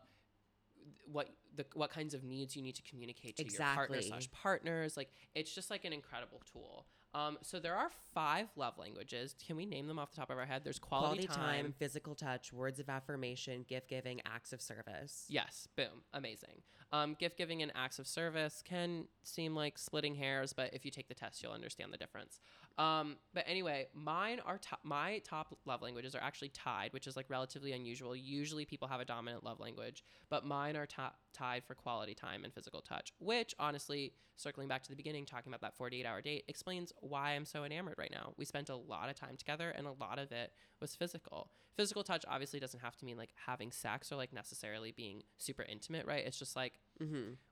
what 1.05 1.29
the 1.55 1.65
what 1.75 1.91
kinds 1.91 2.15
of 2.15 2.23
needs 2.23 2.55
you 2.55 2.63
need 2.63 2.75
to 2.75 2.81
communicate 2.81 3.35
to 3.37 3.43
your 3.43 3.59
partner 3.59 3.97
Exactly. 3.97 4.09
slash 4.09 4.31
partners. 4.31 4.97
Like 4.97 5.09
it's 5.35 5.53
just 5.53 5.69
like 5.69 5.85
an 5.85 5.93
incredible 5.93 6.41
tool. 6.51 6.87
Um, 7.13 7.37
so 7.41 7.59
there 7.59 7.75
are 7.75 7.89
five 8.13 8.47
love 8.55 8.77
languages. 8.77 9.35
Can 9.45 9.55
we 9.57 9.65
name 9.65 9.87
them 9.87 9.99
off 9.99 10.11
the 10.11 10.17
top 10.17 10.29
of 10.29 10.37
our 10.37 10.45
head? 10.45 10.63
There's 10.63 10.79
quality, 10.79 11.27
Quality 11.27 11.41
time, 11.41 11.73
physical 11.77 12.15
touch, 12.15 12.53
words 12.53 12.79
of 12.79 12.89
affirmation, 12.89 13.65
gift 13.67 13.89
giving, 13.89 14.21
acts 14.25 14.53
of 14.53 14.61
service. 14.61 15.25
Yes, 15.27 15.67
boom, 15.75 16.03
amazing. 16.13 16.61
Um, 16.93 17.15
gift 17.19 17.37
giving 17.37 17.61
and 17.61 17.71
acts 17.75 17.99
of 17.99 18.07
service 18.07 18.61
can 18.65 19.05
seem 19.23 19.55
like 19.55 19.77
splitting 19.77 20.15
hairs, 20.15 20.53
but 20.53 20.73
if 20.73 20.85
you 20.85 20.91
take 20.91 21.07
the 21.07 21.13
test, 21.13 21.41
you'll 21.43 21.53
understand 21.53 21.93
the 21.93 21.97
difference. 21.97 22.39
Um, 22.77 23.17
but 23.33 23.43
anyway, 23.47 23.87
mine 23.93 24.39
are 24.45 24.57
top. 24.57 24.79
My 24.83 25.19
top 25.19 25.57
love 25.65 25.81
languages 25.81 26.15
are 26.15 26.21
actually 26.21 26.49
tied, 26.49 26.93
which 26.93 27.07
is 27.07 27.15
like 27.15 27.25
relatively 27.29 27.73
unusual. 27.73 28.15
Usually, 28.15 28.65
people 28.65 28.87
have 28.87 28.99
a 28.99 29.05
dominant 29.05 29.43
love 29.43 29.59
language, 29.59 30.03
but 30.29 30.45
mine 30.45 30.75
are 30.75 30.85
ti- 30.85 31.15
tied 31.33 31.63
for 31.63 31.75
quality 31.75 32.13
time 32.13 32.43
and 32.43 32.53
physical 32.53 32.81
touch. 32.81 33.13
Which, 33.19 33.53
honestly, 33.59 34.13
circling 34.35 34.67
back 34.67 34.83
to 34.83 34.89
the 34.89 34.95
beginning, 34.95 35.25
talking 35.25 35.51
about 35.51 35.61
that 35.61 35.75
48 35.75 36.05
hour 36.05 36.21
date, 36.21 36.45
explains 36.47 36.91
why 36.99 37.31
I'm 37.31 37.45
so 37.45 37.63
enamored 37.63 37.95
right 37.97 38.11
now. 38.11 38.33
We 38.37 38.45
spent 38.45 38.69
a 38.69 38.75
lot 38.75 39.09
of 39.09 39.15
time 39.15 39.37
together, 39.37 39.69
and 39.69 39.85
a 39.85 39.91
lot 39.91 40.17
of 40.17 40.31
it 40.31 40.51
was 40.79 40.95
physical. 40.95 41.51
Physical 41.75 42.03
touch 42.03 42.25
obviously 42.27 42.59
doesn't 42.59 42.79
have 42.79 42.95
to 42.97 43.05
mean 43.05 43.17
like 43.17 43.31
having 43.45 43.71
sex 43.71 44.11
or 44.11 44.15
like 44.15 44.33
necessarily 44.33 44.91
being 44.91 45.23
super 45.37 45.63
intimate, 45.63 46.05
right? 46.05 46.25
It's 46.25 46.39
just 46.39 46.55
like 46.55 46.79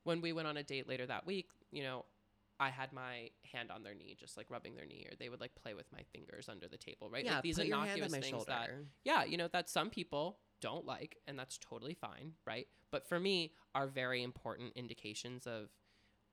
when 0.03 0.21
we 0.21 0.33
went 0.33 0.47
on 0.47 0.57
a 0.57 0.63
date 0.63 0.87
later 0.87 1.05
that 1.05 1.25
week, 1.25 1.49
you 1.71 1.83
know, 1.83 2.05
I 2.59 2.69
had 2.69 2.91
my 2.91 3.29
hand 3.53 3.71
on 3.71 3.83
their 3.83 3.93
knee, 3.93 4.15
just 4.19 4.35
like 4.37 4.49
rubbing 4.49 4.75
their 4.75 4.85
knee, 4.85 5.07
or 5.09 5.15
they 5.15 5.29
would 5.29 5.39
like 5.39 5.55
play 5.55 5.73
with 5.73 5.85
my 5.91 6.01
fingers 6.13 6.49
under 6.49 6.67
the 6.67 6.77
table, 6.77 7.09
right? 7.09 7.23
Yeah, 7.23 7.35
like 7.35 7.43
these 7.43 7.57
put 7.57 7.67
your 7.67 7.77
hand 7.77 7.89
on 7.89 7.97
innocuous 7.97 8.11
my 8.11 8.19
things 8.19 8.45
that, 8.45 8.67
shoulder. 8.67 8.85
yeah, 9.03 9.23
you 9.23 9.37
know, 9.37 9.47
that 9.47 9.69
some 9.69 9.89
people 9.89 10.39
don't 10.61 10.85
like, 10.85 11.17
and 11.27 11.39
that's 11.39 11.57
totally 11.57 11.93
fine, 11.93 12.33
right? 12.45 12.67
But 12.91 13.07
for 13.07 13.19
me, 13.19 13.53
are 13.75 13.87
very 13.87 14.23
important 14.23 14.73
indications 14.75 15.47
of 15.47 15.69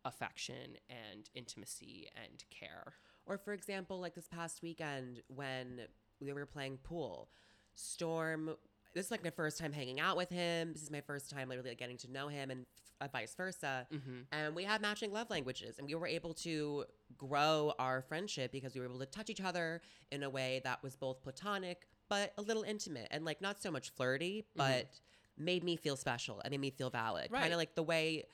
affection 0.04 0.78
and 0.88 1.28
intimacy 1.34 2.08
and 2.16 2.44
care. 2.50 2.94
Or 3.26 3.38
for 3.38 3.52
example, 3.52 4.00
like 4.00 4.14
this 4.14 4.28
past 4.28 4.62
weekend 4.62 5.22
when 5.28 5.82
we 6.20 6.32
were 6.32 6.46
playing 6.46 6.78
pool, 6.78 7.28
Storm. 7.76 8.56
This 8.96 9.06
is 9.06 9.10
like 9.10 9.22
my 9.22 9.30
first 9.30 9.58
time 9.58 9.74
hanging 9.74 10.00
out 10.00 10.16
with 10.16 10.30
him. 10.30 10.72
This 10.72 10.82
is 10.82 10.90
my 10.90 11.02
first 11.02 11.28
time 11.30 11.50
literally 11.50 11.68
like, 11.68 11.78
getting 11.78 11.98
to 11.98 12.10
know 12.10 12.28
him, 12.28 12.50
and 12.50 12.64
uh, 13.02 13.08
vice 13.12 13.34
versa. 13.34 13.86
And 14.32 14.56
we 14.56 14.64
had 14.64 14.80
matching 14.80 15.12
love 15.12 15.28
languages, 15.28 15.78
and 15.78 15.86
we 15.86 15.94
were 15.94 16.06
able 16.06 16.32
to 16.34 16.86
grow 17.18 17.74
our 17.78 18.00
friendship 18.00 18.52
because 18.52 18.74
we 18.74 18.80
were 18.80 18.86
able 18.86 18.98
to 19.00 19.06
touch 19.06 19.28
each 19.28 19.42
other 19.42 19.82
in 20.10 20.22
a 20.22 20.30
way 20.30 20.62
that 20.64 20.82
was 20.82 20.96
both 20.96 21.22
platonic 21.22 21.86
but 22.08 22.32
a 22.38 22.42
little 22.42 22.62
intimate, 22.62 23.08
and 23.10 23.24
like 23.24 23.42
not 23.42 23.60
so 23.60 23.70
much 23.70 23.90
flirty, 23.90 24.46
but 24.56 24.88
made 25.36 25.62
me 25.62 25.76
feel 25.76 25.96
special 25.96 26.40
and 26.42 26.50
made 26.52 26.60
me 26.60 26.70
feel 26.70 26.88
valid. 26.88 27.30
Right. 27.30 27.42
Kind 27.42 27.52
of 27.52 27.58
like 27.58 27.74
the 27.74 27.82
way 27.82 28.24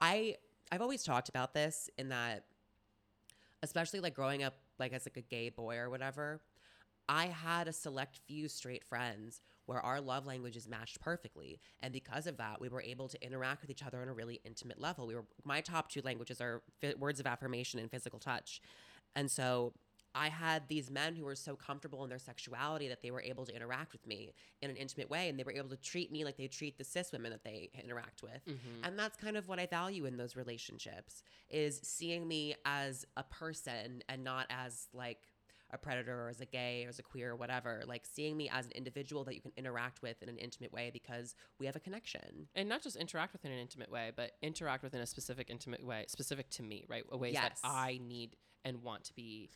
I 0.00 0.36
I've 0.72 0.80
always 0.80 1.02
talked 1.02 1.28
about 1.28 1.52
this 1.52 1.90
in 1.98 2.08
that 2.08 2.46
especially 3.62 4.00
like 4.00 4.14
growing 4.14 4.42
up 4.42 4.54
like 4.78 4.92
as 4.92 5.04
like 5.04 5.16
a 5.16 5.22
gay 5.22 5.48
boy 5.48 5.76
or 5.76 5.90
whatever 5.90 6.40
i 7.08 7.26
had 7.26 7.66
a 7.66 7.72
select 7.72 8.20
few 8.26 8.48
straight 8.48 8.84
friends 8.84 9.40
where 9.68 9.80
our 9.80 10.00
love 10.00 10.24
languages 10.24 10.66
matched 10.66 10.98
perfectly. 10.98 11.60
And 11.82 11.92
because 11.92 12.26
of 12.26 12.38
that 12.38 12.58
we 12.58 12.70
were 12.70 12.80
able 12.80 13.06
to 13.08 13.22
interact 13.22 13.60
with 13.60 13.70
each 13.70 13.82
other 13.82 14.00
on 14.00 14.08
a 14.08 14.14
really 14.14 14.40
intimate 14.42 14.80
level. 14.80 15.06
We 15.06 15.14
were 15.14 15.26
my 15.44 15.60
top 15.60 15.90
two 15.90 16.00
languages 16.02 16.40
are 16.40 16.62
fi- 16.80 16.94
words 16.98 17.20
of 17.20 17.26
affirmation 17.26 17.78
and 17.78 17.90
physical 17.90 18.18
touch. 18.18 18.62
And 19.14 19.30
so 19.30 19.74
I 20.14 20.30
had 20.30 20.68
these 20.68 20.90
men 20.90 21.14
who 21.14 21.24
were 21.26 21.34
so 21.34 21.54
comfortable 21.54 22.02
in 22.02 22.08
their 22.08 22.18
sexuality 22.18 22.88
that 22.88 23.02
they 23.02 23.10
were 23.10 23.20
able 23.20 23.44
to 23.44 23.54
interact 23.54 23.92
with 23.92 24.06
me 24.06 24.32
in 24.62 24.70
an 24.70 24.76
intimate 24.76 25.10
way. 25.10 25.28
And 25.28 25.38
they 25.38 25.44
were 25.44 25.52
able 25.52 25.68
to 25.68 25.76
treat 25.76 26.10
me 26.10 26.24
like 26.24 26.38
they 26.38 26.48
treat 26.48 26.78
the 26.78 26.84
cis 26.84 27.12
women 27.12 27.30
that 27.30 27.44
they 27.44 27.68
interact 27.84 28.22
with. 28.22 28.42
Mm-hmm. 28.48 28.84
And 28.84 28.98
that's 28.98 29.18
kind 29.18 29.36
of 29.36 29.48
what 29.48 29.60
I 29.60 29.66
value 29.66 30.06
in 30.06 30.16
those 30.16 30.34
relationships 30.34 31.22
is 31.50 31.78
seeing 31.82 32.26
me 32.26 32.54
as 32.64 33.04
a 33.18 33.22
person 33.22 34.02
and 34.08 34.24
not 34.24 34.46
as 34.48 34.88
like 34.94 35.18
a 35.70 35.78
predator 35.78 36.24
or 36.24 36.28
as 36.28 36.40
a 36.40 36.46
gay 36.46 36.84
or 36.86 36.88
as 36.88 36.98
a 36.98 37.02
queer 37.02 37.32
or 37.32 37.36
whatever, 37.36 37.82
like 37.86 38.06
seeing 38.06 38.36
me 38.36 38.48
as 38.52 38.66
an 38.66 38.72
individual 38.72 39.24
that 39.24 39.34
you 39.34 39.40
can 39.40 39.52
interact 39.56 40.02
with 40.02 40.22
in 40.22 40.28
an 40.28 40.38
intimate 40.38 40.72
way 40.72 40.90
because 40.92 41.34
we 41.58 41.66
have 41.66 41.76
a 41.76 41.80
connection. 41.80 42.48
and 42.54 42.68
not 42.68 42.82
just 42.82 42.96
interact 42.96 43.32
with 43.32 43.44
in 43.44 43.52
an 43.52 43.58
intimate 43.58 43.90
way, 43.90 44.10
but 44.14 44.32
interact 44.42 44.82
with 44.82 44.94
in 44.94 45.00
a 45.00 45.06
specific 45.06 45.50
intimate 45.50 45.84
way, 45.84 46.04
specific 46.08 46.48
to 46.50 46.62
me, 46.62 46.84
right? 46.88 47.04
A 47.10 47.16
ways 47.16 47.34
Yes. 47.34 47.60
that 47.60 47.68
I 47.68 48.00
need 48.02 48.36
and 48.64 48.82
want 48.82 49.04
to 49.04 49.14
be 49.14 49.50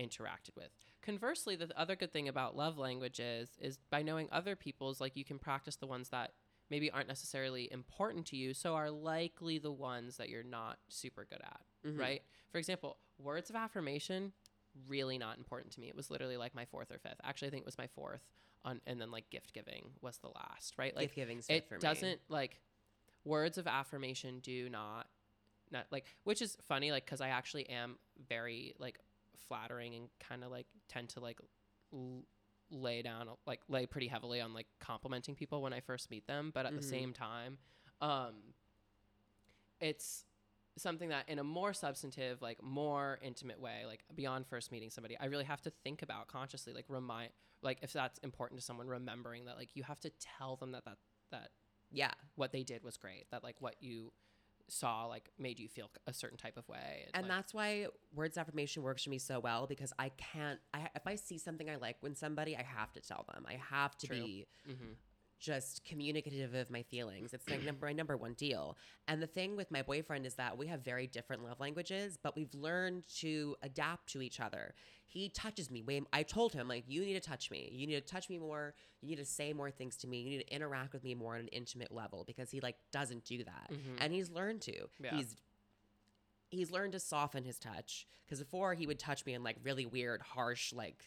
interacted 0.00 0.54
with. 0.56 0.68
Conversely, 1.02 1.56
the 1.56 1.68
other 1.78 1.96
good 1.96 2.12
thing 2.12 2.28
about 2.28 2.56
love 2.56 2.78
languages 2.78 3.50
is 3.60 3.78
by 3.90 4.02
knowing 4.02 4.28
other 4.30 4.54
people's, 4.56 5.00
like 5.00 5.16
you 5.16 5.24
can 5.24 5.38
practice 5.38 5.76
the 5.76 5.86
ones 5.86 6.10
that 6.10 6.32
maybe 6.68 6.90
aren't 6.90 7.08
necessarily 7.08 7.70
important 7.72 8.26
to 8.26 8.36
you, 8.36 8.52
so 8.52 8.74
are 8.74 8.90
likely 8.90 9.58
the 9.58 9.72
ones 9.72 10.16
that 10.16 10.28
you're 10.28 10.42
not 10.42 10.78
super 10.88 11.24
good 11.28 11.40
at, 11.42 11.60
mm-hmm. 11.86 11.98
right? 11.98 12.22
For 12.50 12.58
example, 12.58 12.98
words 13.18 13.50
of 13.50 13.56
affirmation 13.56 14.32
really 14.88 15.18
not 15.18 15.38
important 15.38 15.72
to 15.74 15.80
me. 15.80 15.88
It 15.88 15.96
was 15.96 16.10
literally 16.10 16.36
like 16.36 16.54
my 16.54 16.64
fourth 16.64 16.90
or 16.90 16.98
fifth. 16.98 17.20
Actually, 17.24 17.48
I 17.48 17.50
think 17.52 17.62
it 17.62 17.66
was 17.66 17.78
my 17.78 17.86
fourth 17.88 18.20
on 18.64 18.80
and 18.86 19.00
then 19.00 19.10
like 19.10 19.30
gift 19.30 19.52
giving 19.52 19.90
was 20.00 20.18
the 20.18 20.28
last, 20.28 20.74
right? 20.76 20.94
Like 20.94 21.06
Gift 21.08 21.16
giving's 21.16 21.46
it 21.48 21.68
for 21.68 21.74
me. 21.74 21.80
doesn't 21.80 22.20
like 22.28 22.60
words 23.24 23.58
of 23.58 23.66
affirmation 23.66 24.40
do 24.40 24.68
not 24.68 25.06
not 25.72 25.86
like 25.90 26.14
which 26.24 26.40
is 26.40 26.56
funny 26.62 26.92
like 26.92 27.06
cuz 27.06 27.20
I 27.20 27.28
actually 27.28 27.68
am 27.68 27.98
very 28.28 28.74
like 28.78 28.98
flattering 29.48 29.94
and 29.94 30.08
kind 30.20 30.44
of 30.44 30.50
like 30.50 30.66
tend 30.88 31.08
to 31.10 31.20
like 31.20 31.40
l- 31.92 32.22
lay 32.70 33.02
down 33.02 33.28
like 33.46 33.60
lay 33.68 33.86
pretty 33.86 34.06
heavily 34.08 34.40
on 34.40 34.52
like 34.54 34.66
complimenting 34.80 35.34
people 35.34 35.62
when 35.62 35.72
I 35.72 35.80
first 35.80 36.10
meet 36.10 36.26
them, 36.26 36.50
but 36.54 36.66
at 36.66 36.74
the 36.74 36.82
same 36.82 37.12
time 37.12 37.58
um 38.00 38.34
it's 39.80 40.24
something 40.76 41.08
that 41.08 41.28
in 41.28 41.38
a 41.38 41.44
more 41.44 41.72
substantive 41.72 42.42
like 42.42 42.62
more 42.62 43.18
intimate 43.22 43.60
way 43.60 43.82
like 43.86 44.04
beyond 44.14 44.46
first 44.46 44.70
meeting 44.70 44.90
somebody 44.90 45.16
i 45.18 45.26
really 45.26 45.44
have 45.44 45.60
to 45.60 45.70
think 45.84 46.02
about 46.02 46.28
consciously 46.28 46.72
like 46.72 46.84
remind 46.88 47.30
like 47.62 47.78
if 47.82 47.92
that's 47.92 48.18
important 48.20 48.60
to 48.60 48.64
someone 48.64 48.86
remembering 48.86 49.46
that 49.46 49.56
like 49.56 49.70
you 49.74 49.82
have 49.82 49.98
to 50.00 50.10
tell 50.38 50.56
them 50.56 50.72
that 50.72 50.84
that 50.84 50.98
that 51.30 51.50
Yeah. 51.90 52.12
what 52.34 52.52
they 52.52 52.62
did 52.62 52.82
was 52.84 52.96
great 52.96 53.26
that 53.30 53.42
like 53.42 53.56
what 53.60 53.76
you 53.80 54.12
saw 54.68 55.06
like 55.06 55.30
made 55.38 55.58
you 55.60 55.68
feel 55.68 55.88
a 56.08 56.12
certain 56.12 56.36
type 56.36 56.56
of 56.56 56.68
way 56.68 57.06
And 57.14 57.22
like, 57.28 57.36
that's 57.36 57.54
why 57.54 57.86
words 58.12 58.36
affirmation 58.36 58.82
works 58.82 59.04
for 59.04 59.10
me 59.10 59.18
so 59.18 59.38
well 59.38 59.66
because 59.68 59.92
I 59.98 60.08
can't. 60.10 60.58
I 60.74 60.88
if 60.96 61.06
I 61.06 61.14
see 61.14 61.38
something 61.38 61.70
I 61.70 61.76
like 61.76 61.96
when 62.00 62.16
somebody, 62.16 62.56
I 62.56 62.64
have 62.64 62.92
to 62.94 63.00
tell 63.00 63.24
them. 63.32 63.46
I 63.48 63.60
have 63.70 63.96
to 63.98 64.08
True. 64.08 64.16
be 64.16 64.46
mm-hmm. 64.68 64.92
Just 65.38 65.84
communicative 65.84 66.54
of 66.54 66.70
my 66.70 66.82
feelings. 66.82 67.32
It's 67.34 67.48
like 67.48 67.62
number 67.64 67.86
my 67.86 67.92
number 67.92 68.16
one 68.16 68.34
deal. 68.34 68.76
And 69.08 69.22
the 69.22 69.26
thing 69.26 69.56
with 69.56 69.70
my 69.70 69.82
boyfriend 69.82 70.26
is 70.26 70.34
that 70.34 70.56
we 70.56 70.66
have 70.68 70.84
very 70.84 71.06
different 71.06 71.44
love 71.44 71.60
languages, 71.60 72.18
but 72.22 72.36
we've 72.36 72.54
learned 72.54 73.04
to 73.18 73.56
adapt 73.62 74.12
to 74.12 74.22
each 74.22 74.40
other. 74.40 74.74
He 75.06 75.28
touches 75.28 75.70
me 75.70 75.82
way. 75.82 76.02
I 76.12 76.22
told 76.22 76.52
him 76.52 76.68
like, 76.68 76.84
you 76.88 77.02
need 77.02 77.14
to 77.14 77.20
touch 77.20 77.50
me. 77.50 77.70
You 77.72 77.86
need 77.86 77.94
to 77.94 78.00
touch 78.00 78.28
me 78.28 78.38
more. 78.38 78.74
You 79.00 79.08
need 79.10 79.16
to 79.16 79.24
say 79.24 79.52
more 79.52 79.70
things 79.70 79.96
to 79.98 80.08
me. 80.08 80.20
You 80.20 80.30
need 80.30 80.46
to 80.46 80.54
interact 80.54 80.92
with 80.92 81.04
me 81.04 81.14
more 81.14 81.34
on 81.34 81.40
an 81.40 81.48
intimate 81.48 81.92
level 81.92 82.24
because 82.26 82.50
he 82.50 82.60
like 82.60 82.76
doesn't 82.92 83.24
do 83.24 83.44
that, 83.44 83.70
mm-hmm. 83.70 83.96
and 84.00 84.12
he's 84.12 84.30
learned 84.30 84.62
to. 84.62 84.74
Yeah. 85.02 85.16
He's 85.16 85.36
he's 86.50 86.70
learned 86.70 86.92
to 86.92 87.00
soften 87.00 87.44
his 87.44 87.58
touch 87.58 88.06
because 88.24 88.40
before 88.40 88.74
he 88.74 88.86
would 88.86 88.98
touch 88.98 89.24
me 89.26 89.34
in 89.34 89.42
like 89.42 89.56
really 89.62 89.86
weird 89.86 90.22
harsh 90.22 90.72
like 90.72 91.04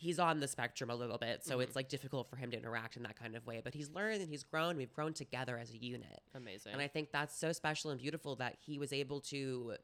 he's 0.00 0.18
on 0.18 0.40
the 0.40 0.48
spectrum 0.48 0.88
a 0.88 0.94
little 0.94 1.18
bit 1.18 1.44
so 1.44 1.60
it's 1.60 1.70
mm-hmm. 1.70 1.78
like 1.78 1.88
difficult 1.88 2.26
for 2.26 2.36
him 2.36 2.50
to 2.50 2.56
interact 2.56 2.96
in 2.96 3.02
that 3.02 3.18
kind 3.18 3.36
of 3.36 3.46
way 3.46 3.60
but 3.62 3.74
he's 3.74 3.90
learned 3.90 4.20
and 4.20 4.30
he's 4.30 4.42
grown 4.42 4.76
we've 4.76 4.92
grown 4.94 5.12
together 5.12 5.58
as 5.58 5.70
a 5.70 5.76
unit 5.76 6.22
Amazing. 6.34 6.72
and 6.72 6.80
i 6.80 6.88
think 6.88 7.12
that's 7.12 7.38
so 7.38 7.52
special 7.52 7.90
and 7.90 8.00
beautiful 8.00 8.34
that 8.36 8.56
he 8.64 8.78
was 8.78 8.92
able 8.92 9.20
to 9.20 9.74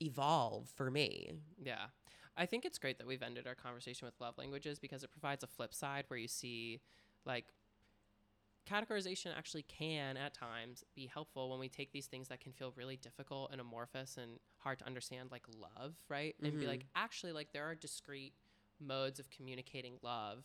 evolve 0.00 0.68
for 0.74 0.90
me 0.90 1.32
Yeah. 1.62 1.86
I 2.36 2.46
think 2.46 2.64
it's 2.64 2.78
great 2.78 2.98
that 2.98 3.06
we've 3.06 3.22
ended 3.22 3.46
our 3.46 3.54
conversation 3.54 4.06
with 4.06 4.14
love 4.20 4.36
languages 4.36 4.80
because 4.80 5.04
it 5.04 5.10
provides 5.12 5.44
a 5.44 5.46
flip 5.46 5.72
side 5.72 6.04
where 6.08 6.18
you 6.18 6.26
see 6.26 6.80
like 7.24 7.46
categorization 8.70 9.36
actually 9.36 9.62
can 9.62 10.16
at 10.16 10.34
times 10.34 10.84
be 10.94 11.06
helpful 11.06 11.50
when 11.50 11.58
we 11.58 11.68
take 11.68 11.92
these 11.92 12.06
things 12.06 12.28
that 12.28 12.40
can 12.40 12.52
feel 12.52 12.72
really 12.76 12.96
difficult 12.96 13.50
and 13.52 13.60
amorphous 13.60 14.16
and 14.16 14.38
hard 14.58 14.78
to 14.78 14.86
understand 14.86 15.30
like 15.30 15.44
love, 15.60 15.94
right? 16.08 16.34
And 16.42 16.58
be 16.58 16.66
like 16.66 16.80
mm-hmm. 16.80 17.02
actually 17.04 17.32
like 17.32 17.52
there 17.52 17.64
are 17.64 17.74
discrete 17.74 18.34
modes 18.80 19.20
of 19.20 19.30
communicating 19.30 19.94
love 20.02 20.44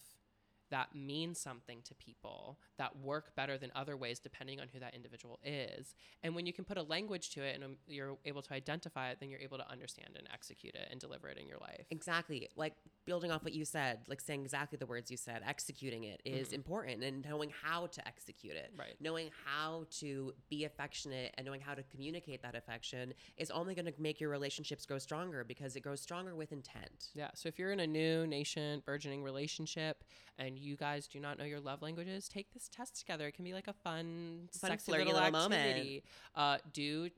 that 0.71 0.95
mean 0.95 1.35
something 1.35 1.79
to 1.83 1.93
people 1.95 2.57
that 2.77 2.97
work 2.97 3.35
better 3.35 3.57
than 3.57 3.71
other 3.75 3.97
ways 3.97 4.19
depending 4.19 4.59
on 4.59 4.67
who 4.71 4.79
that 4.79 4.95
individual 4.95 5.39
is. 5.43 5.95
And 6.23 6.35
when 6.35 6.45
you 6.45 6.53
can 6.53 6.65
put 6.65 6.77
a 6.77 6.83
language 6.83 7.29
to 7.31 7.41
it 7.41 7.55
and 7.55 7.63
um, 7.63 7.75
you're 7.87 8.17
able 8.25 8.41
to 8.41 8.53
identify 8.53 9.09
it, 9.09 9.17
then 9.19 9.29
you're 9.29 9.39
able 9.39 9.57
to 9.57 9.69
understand 9.69 10.09
and 10.17 10.27
execute 10.33 10.75
it 10.75 10.87
and 10.91 10.99
deliver 10.99 11.27
it 11.29 11.37
in 11.37 11.47
your 11.47 11.57
life. 11.57 11.85
Exactly. 11.89 12.49
Like 12.55 12.73
building 13.05 13.31
off 13.31 13.43
what 13.43 13.53
you 13.53 13.65
said, 13.65 13.99
like 14.07 14.21
saying 14.21 14.43
exactly 14.43 14.77
the 14.77 14.85
words 14.85 15.09
you 15.09 15.17
said, 15.17 15.41
executing 15.45 16.03
it 16.03 16.21
is 16.25 16.53
important 16.53 17.03
and 17.03 17.25
knowing 17.25 17.51
how 17.63 17.87
to 17.87 18.07
execute 18.07 18.55
it. 18.55 18.71
Mm-hmm. 18.71 18.79
Right. 18.79 18.95
Knowing 18.99 19.29
how 19.45 19.85
to 19.99 20.33
be 20.49 20.65
affectionate 20.65 21.33
and 21.37 21.45
knowing 21.45 21.61
how 21.61 21.73
to 21.73 21.83
communicate 21.83 22.41
that 22.43 22.55
affection 22.55 23.13
is 23.37 23.49
only 23.51 23.75
going 23.75 23.85
to 23.85 23.93
make 23.97 24.19
your 24.19 24.29
relationships 24.29 24.85
grow 24.85 24.99
stronger 24.99 25.43
because 25.43 25.75
it 25.75 25.81
grows 25.81 26.01
stronger 26.01 26.35
with 26.35 26.51
intent. 26.51 27.09
Yeah. 27.13 27.29
So 27.33 27.49
if 27.49 27.57
you're 27.57 27.71
in 27.71 27.79
a 27.79 27.87
new 27.87 28.27
nation 28.27 28.81
burgeoning 28.85 29.23
relationship 29.23 30.03
and 30.37 30.57
you 30.59 30.75
guys 30.75 31.07
do 31.07 31.19
not 31.19 31.37
know 31.39 31.45
your 31.45 31.59
love 31.59 31.81
languages, 31.81 32.27
take 32.29 32.53
this 32.53 32.67
test 32.69 32.99
together. 32.99 33.27
It 33.27 33.33
can 33.33 33.45
be 33.45 33.53
like 33.53 33.67
a 33.67 33.73
fun, 33.73 34.49
Fun, 34.53 34.69
sexy 34.71 34.91
little, 34.91 35.13
little 35.13 35.31
moment. 35.31 35.53
activity. 35.61 36.03
Uh, 36.35 36.57
do 36.73 37.09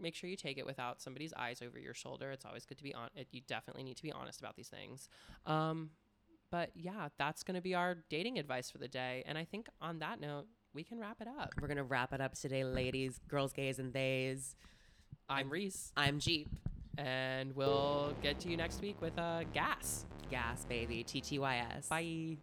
make 0.00 0.14
sure 0.14 0.28
you 0.28 0.36
take 0.36 0.58
it 0.58 0.66
without 0.66 1.00
somebody's 1.00 1.32
eyes 1.34 1.62
over 1.62 1.78
your 1.78 1.94
shoulder. 1.94 2.30
It's 2.32 2.44
always 2.44 2.64
good 2.64 2.78
to 2.78 2.84
be 2.84 2.94
on. 2.94 3.08
It, 3.14 3.28
You 3.30 3.40
definitely 3.46 3.84
need 3.84 3.96
to 3.96 4.02
be 4.02 4.10
honest 4.12 4.40
about 4.40 4.56
these 4.56 4.68
things. 4.68 5.08
Um, 5.46 5.90
but 6.50 6.70
yeah, 6.74 7.08
that's 7.18 7.42
going 7.42 7.54
to 7.54 7.60
be 7.62 7.74
our 7.74 7.96
dating 8.10 8.38
advice 8.38 8.70
for 8.70 8.78
the 8.78 8.88
day. 8.88 9.22
And 9.26 9.38
I 9.38 9.44
think 9.44 9.68
on 9.80 9.98
that 10.00 10.20
note, 10.20 10.46
we 10.74 10.82
can 10.84 10.98
wrap 10.98 11.20
it 11.20 11.28
up. 11.28 11.52
We're 11.60 11.68
going 11.68 11.76
to 11.78 11.82
wrap 11.84 12.12
it 12.12 12.20
up 12.20 12.34
today, 12.34 12.64
ladies, 12.64 13.20
girls, 13.28 13.52
gays, 13.52 13.78
and 13.78 13.92
theys. 13.92 14.56
I'm 15.28 15.48
Reese, 15.50 15.92
I'm 15.96 16.18
Jeep. 16.18 16.48
and 16.98 17.54
we'll 17.56 18.14
get 18.22 18.40
to 18.40 18.48
you 18.48 18.56
next 18.56 18.82
week 18.82 19.00
with 19.00 19.18
uh, 19.18 19.44
gas. 19.54 20.04
Gas, 20.30 20.64
baby. 20.66 21.04
TTYS. 21.04 21.88
Bye. 21.88 22.36